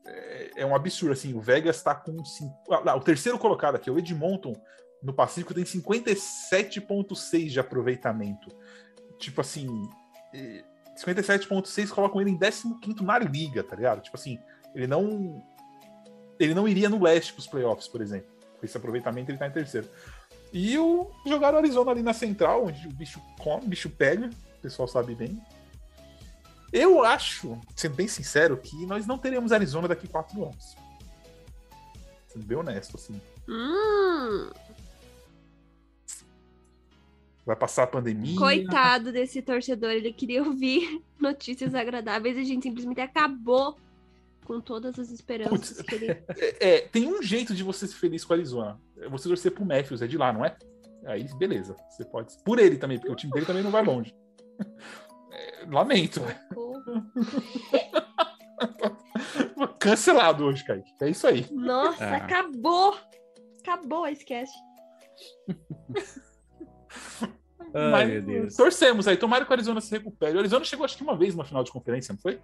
[0.05, 1.33] É, é um absurdo, assim.
[1.33, 2.15] O Vegas tá com.
[2.71, 4.55] ah, lá, o terceiro colocado aqui, o Edmonton,
[5.03, 8.55] no Pacífico, tem 57,6 de aproveitamento.
[9.25, 9.89] Tipo assim.
[10.33, 10.63] eh,
[10.95, 14.01] 57,6 colocam ele em 15 na liga, tá ligado?
[14.01, 14.39] Tipo assim,
[14.73, 15.43] ele não.
[16.39, 18.27] Ele não iria no leste pros playoffs, por exemplo.
[18.59, 19.89] Com esse aproveitamento, ele tá em terceiro.
[20.53, 24.61] E o jogaram Arizona ali na central, onde o bicho come, o bicho pega, o
[24.61, 25.41] pessoal sabe bem.
[26.71, 30.75] Eu acho, sendo bem sincero, que nós não teremos Arizona daqui quatro anos.
[32.27, 33.19] Sendo bem honesto, assim.
[33.47, 34.49] Hum,
[37.45, 38.35] Vai passar a pandemia.
[38.37, 43.77] coitado desse torcedor, ele queria ouvir notícias agradáveis e a gente simplesmente acabou
[44.45, 45.81] com todas as esperanças Putz.
[45.81, 46.23] que ele.
[46.37, 48.79] É, é, tem um jeito de você ser feliz com a Arizona.
[48.99, 50.55] É você torcer pro Matthews, é de lá, não é?
[51.05, 51.75] Aí, beleza.
[51.89, 52.35] Você pode.
[52.43, 54.13] Por ele também, porque o time dele também não vai longe.
[55.31, 56.21] É, lamento.
[59.79, 60.91] Cancelado hoje, Kaique.
[61.01, 61.45] É isso aí.
[61.51, 62.15] Nossa, Ah.
[62.17, 62.95] acabou!
[63.61, 64.53] Acabou esse cast.
[67.73, 68.55] Ai, Mas, meu Deus.
[68.55, 69.17] Torcemos aí.
[69.17, 70.35] Tomara que o Arizona se recupere.
[70.35, 72.39] O Arizona chegou acho que uma vez na final de conferência, não foi?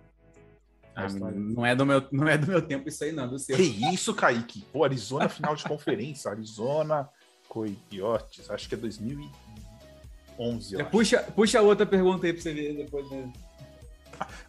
[0.94, 3.28] Ah, não, é do meu, não é do meu tempo isso aí, não.
[3.30, 3.56] Do seu.
[3.56, 4.66] Que isso, Kaique?
[4.74, 6.30] Pô, Arizona final de conferência.
[6.32, 7.10] Arizona
[7.48, 8.50] Coyotes.
[8.50, 10.74] Acho que é 2011.
[10.74, 10.92] Eu Já acho.
[10.92, 13.10] puxa, puxa a outra pergunta aí pra você ver depois.
[13.10, 13.32] Né?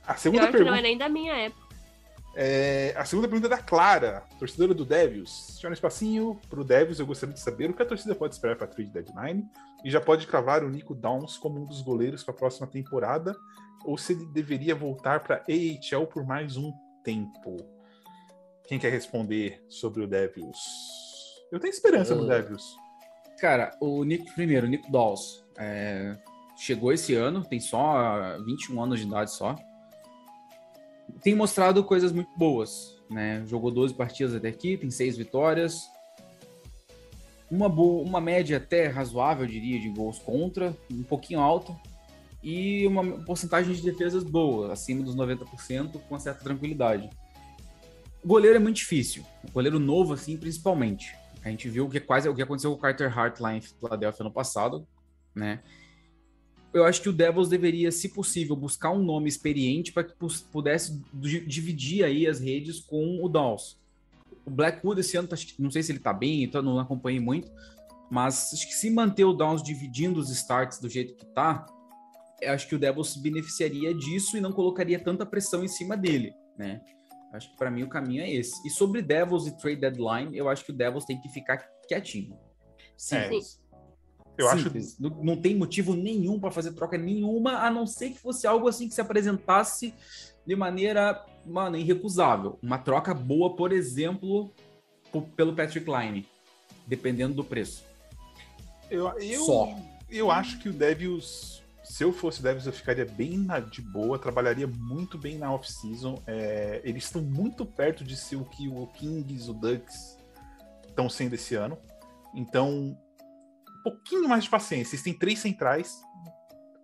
[0.07, 0.79] A segunda que não pergunta.
[0.79, 1.62] é nem da minha época.
[2.35, 5.63] É, a segunda pergunta é da Clara, torcedora do Devils.
[5.65, 8.65] Um espacinho pro Devils, eu gostaria de saber o que a torcida pode esperar para
[8.65, 9.47] a trade deadline
[9.85, 13.37] e já pode cravar o Nico Downs como um dos goleiros para a próxima temporada
[13.85, 16.73] ou se ele deveria voltar para AHL por mais um
[17.05, 17.57] tempo.
[18.67, 20.57] Quem quer responder sobre o Devils?
[21.51, 22.77] Eu tenho esperança no Eu- Devils.
[23.39, 26.17] Cara, o Nico, primeiro, o Nico Dawes, é,
[26.57, 29.57] chegou esse ano, tem só 21 anos de idade só.
[31.23, 33.45] Tem mostrado coisas muito boas, né?
[33.47, 35.83] Jogou 12 partidas até aqui, tem 6 vitórias.
[37.51, 41.77] Uma, boa, uma média até razoável, eu diria, de gols contra, um pouquinho alta.
[42.43, 47.09] E uma porcentagem de defesas boa, acima dos 90%, com certa tranquilidade.
[48.25, 49.25] O goleiro é muito difícil.
[49.49, 51.15] O goleiro novo, assim, principalmente.
[51.45, 53.61] A gente viu o que quase o que aconteceu com o Carter Hart lá em
[53.61, 54.87] Philadelphia ano passado,
[55.35, 55.61] né?
[56.73, 60.15] Eu acho que o Devils deveria, se possível, buscar um nome experiente para que
[60.51, 63.77] pudesse di- dividir aí as redes com o Dawes.
[64.47, 67.51] O Blackwood esse ano, tá- não sei se ele tá bem, então não acompanhei muito,
[68.11, 71.67] mas acho que se manter o Downs dividindo os starts do jeito que tá,
[72.41, 75.97] eu acho que o Devils se beneficiaria disso e não colocaria tanta pressão em cima
[75.97, 76.81] dele, né?
[77.33, 78.67] Acho que para mim o caminho é esse.
[78.67, 82.37] E sobre Devils e trade deadline, eu acho que o Devils tem que ficar quietinho.
[82.97, 83.62] Simples.
[84.37, 84.99] Eu acho Simples.
[84.99, 88.67] Não, não tem motivo nenhum para fazer troca nenhuma, a não ser que fosse algo
[88.69, 89.93] assim que se apresentasse
[90.47, 92.59] de maneira, mano, irrecusável.
[92.63, 94.53] Uma troca boa, por exemplo,
[95.37, 96.27] pelo Patrick Line,
[96.87, 97.85] dependendo do preço.
[98.91, 99.69] Eu, eu, Só.
[100.11, 104.19] eu acho que o Devils, se eu fosse Devils, eu ficaria bem na- de boa,
[104.19, 106.21] trabalharia muito bem na off-season.
[106.27, 110.19] É, eles estão muito perto de ser o que o Kings, o Ducks
[110.89, 111.79] estão sendo esse ano.
[112.35, 112.97] Então,
[113.83, 114.95] pouquinho mais de paciência.
[114.95, 116.01] Eles têm três centrais.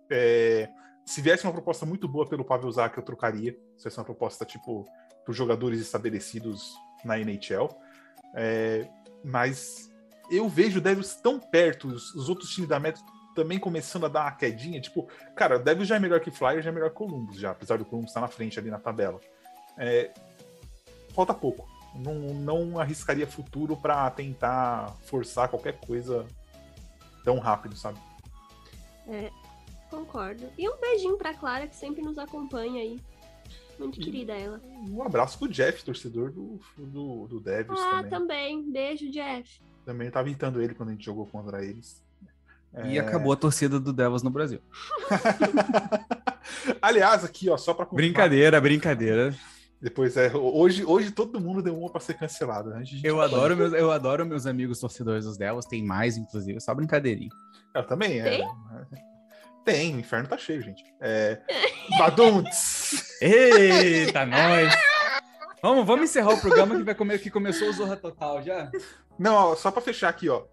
[0.09, 0.69] É,
[1.05, 3.57] se viesse uma proposta muito boa pelo Pavel Zak, eu trocaria.
[3.77, 4.85] Se fosse uma proposta, tipo,
[5.23, 6.73] para jogadores estabelecidos
[7.03, 7.69] na NHL.
[8.35, 8.87] É,
[9.23, 9.89] mas
[10.29, 13.03] eu vejo o Devils tão perto, os, os outros times da Metro
[13.35, 14.81] também começando a dar uma quedinha.
[14.81, 17.51] Tipo, cara, o Devils já é melhor que Flyers, já é melhor que Columbus, já,
[17.51, 19.19] apesar do Columbus estar na frente ali na tabela.
[19.77, 20.11] É,
[21.13, 21.67] falta pouco.
[21.95, 26.25] Não, não arriscaria futuro para tentar forçar qualquer coisa
[27.23, 27.97] tão rápido, sabe?
[29.89, 30.47] Concordo.
[30.57, 32.99] E um beijinho pra Clara, que sempre nos acompanha aí.
[33.79, 34.61] Muito querida ela.
[34.89, 38.09] Um abraço pro Jeff, torcedor do, do, do Devils Ah, também.
[38.09, 38.71] também.
[38.71, 39.61] Beijo, Jeff.
[39.85, 42.03] Também tava irritando ele quando a gente jogou contra eles.
[42.85, 42.99] E É.
[42.99, 44.59] acabou a torcida do Devils no Brasil.
[46.81, 49.35] Aliás, aqui, ó, só pra confirmar, Brincadeira, brincadeira.
[49.81, 50.35] Depois é.
[50.35, 52.69] Hoje, hoje todo mundo deu uma pra ser cancelado.
[52.69, 52.83] Né?
[53.03, 55.65] Eu adoro, meus, eu adoro meus amigos torcedores dos Devils.
[55.65, 57.29] Tem mais, inclusive, só brincadeirinha.
[57.73, 58.39] Eu também, é.
[59.63, 59.95] Tem?
[59.95, 60.83] O inferno tá cheio, gente.
[60.99, 61.41] É.
[61.97, 63.19] Badunts!
[63.21, 64.73] Eita, nós!
[65.61, 68.71] Vamos, vamos encerrar o programa que, vai comer, que começou o Zorra Total já?
[69.17, 70.43] Não, ó, só pra fechar aqui, ó.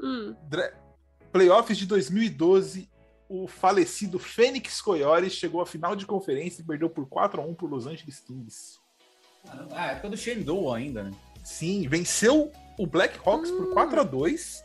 [0.00, 0.34] Hum.
[0.48, 0.72] Dra-
[1.32, 2.88] Playoffs de 2012,
[3.28, 7.86] o falecido Fênix Coyotes chegou à final de conferência e perdeu por 4x1 pro Los
[7.86, 8.78] Angeles Kings.
[9.72, 11.10] Ah, é época do Shane Doe ainda, né?
[11.44, 13.74] Sim, venceu o Blackhawks por Hum.
[13.74, 14.62] 4x2,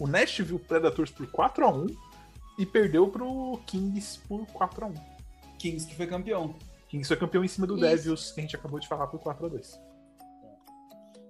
[0.00, 1.96] o Nashville Predators por 4x1
[2.58, 4.94] e perdeu pro Kings por 4x1.
[5.58, 6.54] Kings que foi campeão.
[6.88, 7.82] Kings foi campeão em cima do Isso.
[7.82, 9.78] Devils, que a gente acabou de falar, por 4x2.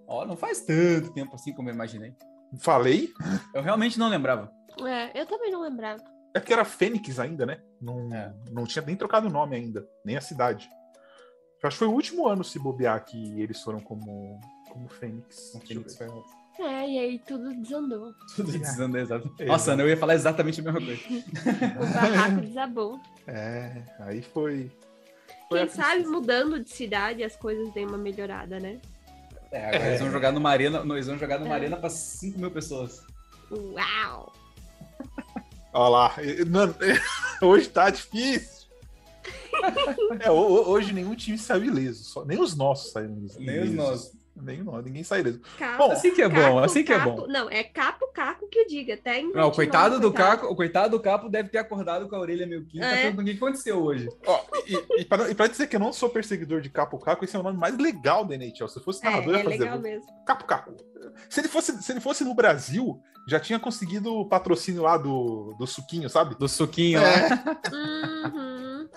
[0.06, 2.14] Ó, não faz tanto tempo assim como eu imaginei.
[2.58, 3.12] Falei?
[3.54, 4.52] Eu realmente não lembrava.
[4.86, 6.02] É, eu também não lembrava.
[6.34, 7.60] É porque era Fênix ainda, né?
[7.80, 8.32] Não, É.
[8.50, 10.68] não tinha nem trocado o nome ainda, nem a cidade.
[11.62, 14.40] Eu acho que foi o último ano se bobear que eles foram como,
[14.70, 15.54] como Fênix.
[15.70, 16.22] Eu ver.
[16.58, 18.12] É, e aí tudo desandou.
[18.36, 18.58] Tudo É.
[18.58, 19.34] dizendo exato.
[19.38, 19.46] É.
[19.46, 21.00] Nossa, Ana, eu ia falar exatamente a mesma coisa.
[21.80, 23.00] O barraco desabou.
[23.26, 24.70] É, aí foi.
[25.48, 28.80] foi Quem sabe mudando de cidade as coisas deem uma melhorada, né?
[29.50, 31.56] É, agora eles vão jogar numa arena, eles vão jogar numa É.
[31.56, 33.02] arena pra 5 mil pessoas.
[33.50, 34.32] Uau!
[35.72, 36.14] Olha lá.
[37.42, 38.62] hoje tá difícil.
[40.20, 42.04] É, ho- ho- hoje nenhum time saiu ileso.
[42.04, 43.36] Só, nem os nossos saíram ilesos.
[43.38, 44.22] Nem os nossos.
[44.34, 45.40] Nem nós, ninguém saiu ileso.
[45.76, 47.26] Bom, Assim que é bom, capo, assim que é bom.
[47.28, 48.94] Não, é capo, caco que eu diga.
[48.94, 50.30] Até em Não, o 29, coitado do coitado.
[50.40, 53.02] Caco, o coitado do Capo deve ter acordado com a orelha meio quinta, É.
[53.02, 54.08] perguntando o que aconteceu hoje.
[54.26, 57.24] Ó, e, e, pra, e pra dizer que eu não sou perseguidor de Capo Caco,
[57.26, 58.68] esse é o nome mais legal da NHL.
[58.68, 60.06] Se eu fosse É, narrador, é ia fazer legal mesmo.
[60.26, 60.74] Capo Caco.
[61.28, 65.54] Se ele, fosse, se ele fosse no Brasil, já tinha conseguido o patrocínio lá do,
[65.58, 66.34] do suquinho, sabe?
[66.34, 67.08] Do suquinho lá.
[67.08, 67.28] É,
[67.72, 68.88] Uhum.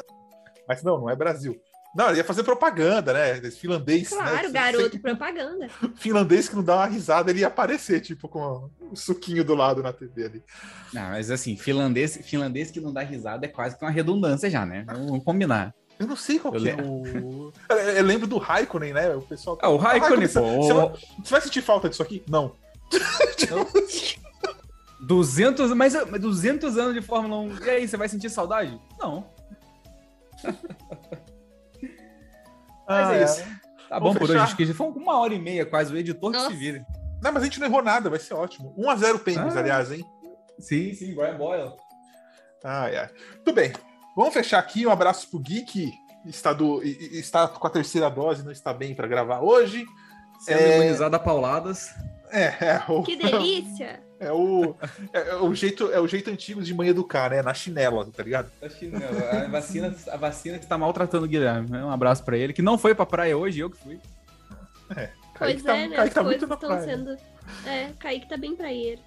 [0.67, 1.59] mas não, não é Brasil.
[1.95, 3.49] Não, ele ia fazer propaganda, né?
[3.51, 4.09] Finlandês.
[4.09, 4.51] Claro, né?
[4.51, 5.69] garoto, propaganda.
[5.95, 9.81] Finlandês que não dá uma risada, ele ia aparecer, tipo, com o suquinho do lado
[9.81, 10.43] na TV ali.
[10.91, 14.65] Não, mas assim, finlandês, finlandês que não dá risada é quase que uma redundância já,
[14.65, 14.83] né?
[14.87, 15.73] Vamos combinar.
[15.97, 17.53] Eu não sei qual Eu que é o.
[17.69, 19.15] Eu, lembro do Raikkonen, né?
[19.15, 19.57] O pessoal.
[19.61, 20.61] Ah, o Raikkonen, você- pô.
[20.63, 20.73] Você,
[21.23, 22.21] você vai sentir falta disso aqui?
[22.27, 22.51] Não.
[25.01, 27.63] 200, mas mas 200 anos de Fórmula 1.
[27.65, 28.79] E aí, você vai sentir saudade?
[28.99, 29.29] Não.
[32.87, 33.43] Mas Ah, é isso.
[33.89, 34.43] Tá bom Vamos por fechar.
[34.43, 35.91] hoje, que foi uma hora e meia quase.
[35.93, 36.51] O editor que Nossa.
[36.51, 36.85] se vire.
[37.21, 38.75] Não, mas a gente não errou nada, vai ser ótimo.
[38.77, 39.59] 1x0 Penguins, Ah.
[39.59, 40.05] aliás, hein?
[40.59, 41.73] Sim, sim, Brian Boyle.
[42.63, 43.09] Ai, ai.
[43.43, 43.73] Tudo bem.
[44.15, 44.85] Vamos fechar aqui.
[44.85, 45.91] Um abraço pro Gui, que
[46.27, 49.83] está, do, está com a terceira dose, não está bem para gravar hoje.
[50.41, 50.75] Sendo É.
[50.77, 51.89] imunizado a pauladas.
[52.35, 54.03] É, é o, Que delícia!
[54.19, 54.75] é o,
[55.13, 57.41] é, é o jeito, é o jeito antigo de mãe educar, né?
[57.41, 58.51] Na chinela, tá ligado?
[58.77, 61.77] Que não, a vacina, a vacina que tá maltratando o Guilherme.
[61.77, 63.99] Um abraço pra ele, que não foi pra praia hoje, eu que fui.
[65.37, 65.95] Pois tá, é, né?
[65.95, 66.83] Kaique As tá coisas muito na estão praia.
[66.83, 67.17] sendo.
[67.65, 69.01] É, Kaique tá bem praieiro.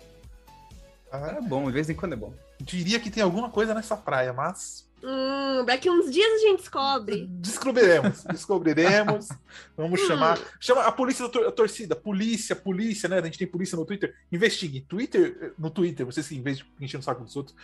[1.12, 2.32] Ah, É bom, de vez em quando é bom.
[2.60, 7.26] diria que tem alguma coisa nessa praia, mas Hum, daqui uns dias a gente descobre.
[7.30, 8.24] descobriremos.
[8.24, 9.28] Descobriremos.
[9.76, 10.06] Vamos Hum.
[10.06, 10.38] chamar.
[10.60, 11.94] Chama a polícia da tor- a torcida.
[11.94, 13.18] Polícia, polícia, né?
[13.18, 14.14] A gente tem polícia no Twitter.
[14.32, 14.80] Investigue.
[14.82, 17.56] Twitter, no Twitter, você se em vez de encher no saco dos outros.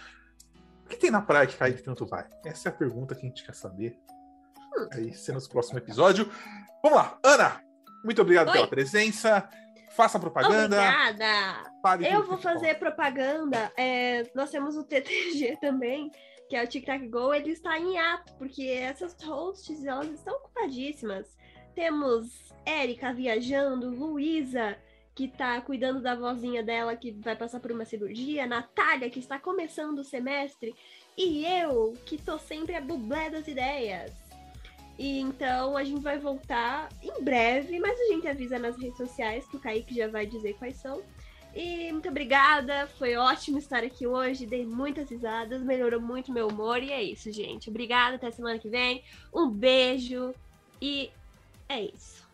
[0.85, 2.27] O que tem na praia que Kaique tanto vai?
[2.44, 3.98] Essa é a pergunta que a gente quer saber.
[4.93, 6.28] Aí, sendo no próximo episódio.
[6.82, 7.61] Vamos lá, Ana!
[8.05, 8.52] Muito obrigado Oi.
[8.55, 9.48] pela presença.
[9.97, 10.77] Faça propaganda.
[10.77, 12.09] Obrigada!
[12.11, 13.73] Eu vou fazer propaganda.
[13.77, 16.11] é, nós temos o TTG também,
[16.48, 17.32] que é o Tic Tac Go.
[17.32, 21.36] Ele está em ato, porque essas hosts elas estão ocupadíssimas.
[21.74, 24.76] Temos Érica viajando, Luísa,
[25.14, 29.38] que está cuidando da vozinha dela, que vai passar por uma cirurgia, Natália, que está
[29.38, 30.74] começando o semestre,
[31.16, 34.12] e eu, que tô sempre a dublé das ideias.
[34.98, 39.46] E então a gente vai voltar em breve, mas a gente avisa nas redes sociais,
[39.46, 41.02] que o Kaique já vai dizer quais são.
[41.55, 46.82] E muito obrigada, foi ótimo estar aqui hoje, dei muitas risadas, melhorou muito meu humor
[46.82, 47.70] e é isso, gente.
[47.70, 49.05] Obrigada, até semana que vem.
[49.32, 50.35] Um beijo
[50.82, 51.12] e
[51.68, 52.24] é isso.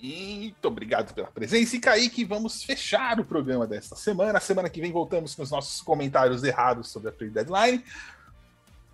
[0.00, 1.76] Muito obrigado pela presença.
[1.76, 4.38] E Kaique, vamos fechar o programa desta semana.
[4.40, 7.84] Semana que vem voltamos com os nossos comentários errados sobre a trade deadline.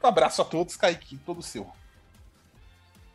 [0.03, 1.67] Um abraço a todos, Kaique, todo seu.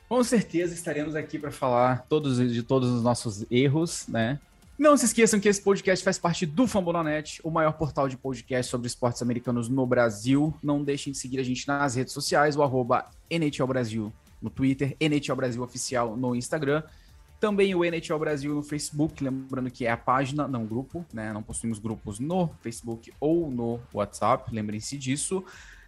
[0.08, 4.40] Com certeza estaremos aqui para falar todos, de todos os nossos erros, né?
[4.78, 8.72] Não se esqueçam que esse podcast faz parte do Fambonanet, o maior portal de podcast
[8.72, 10.52] sobre esportes americanos no Brasil.
[10.64, 14.98] Não deixem de seguir a gente nas redes sociais, o arroba NHL Brasil no Twitter,
[15.00, 16.82] NHL Brasil Oficial no Instagram.
[17.40, 21.32] Também o NHL Brasil no Facebook, lembrando que é a página, não grupo, né?
[21.32, 25.46] Não possuímos grupos no Facebook ou no WhatsApp, lembrem-se disso.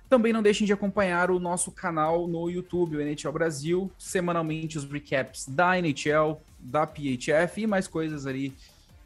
[0.08, 4.86] Também não deixem de acompanhar o nosso canal no YouTube, o NHL Brasil, semanalmente os
[4.86, 8.54] recaps da NHL, da PHF e mais coisas ali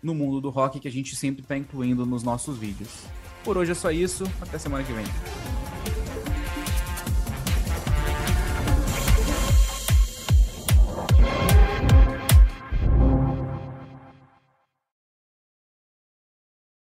[0.01, 2.89] no mundo do rock que a gente sempre está incluindo nos nossos vídeos.
[3.43, 5.05] Por hoje é só isso, até semana que vem.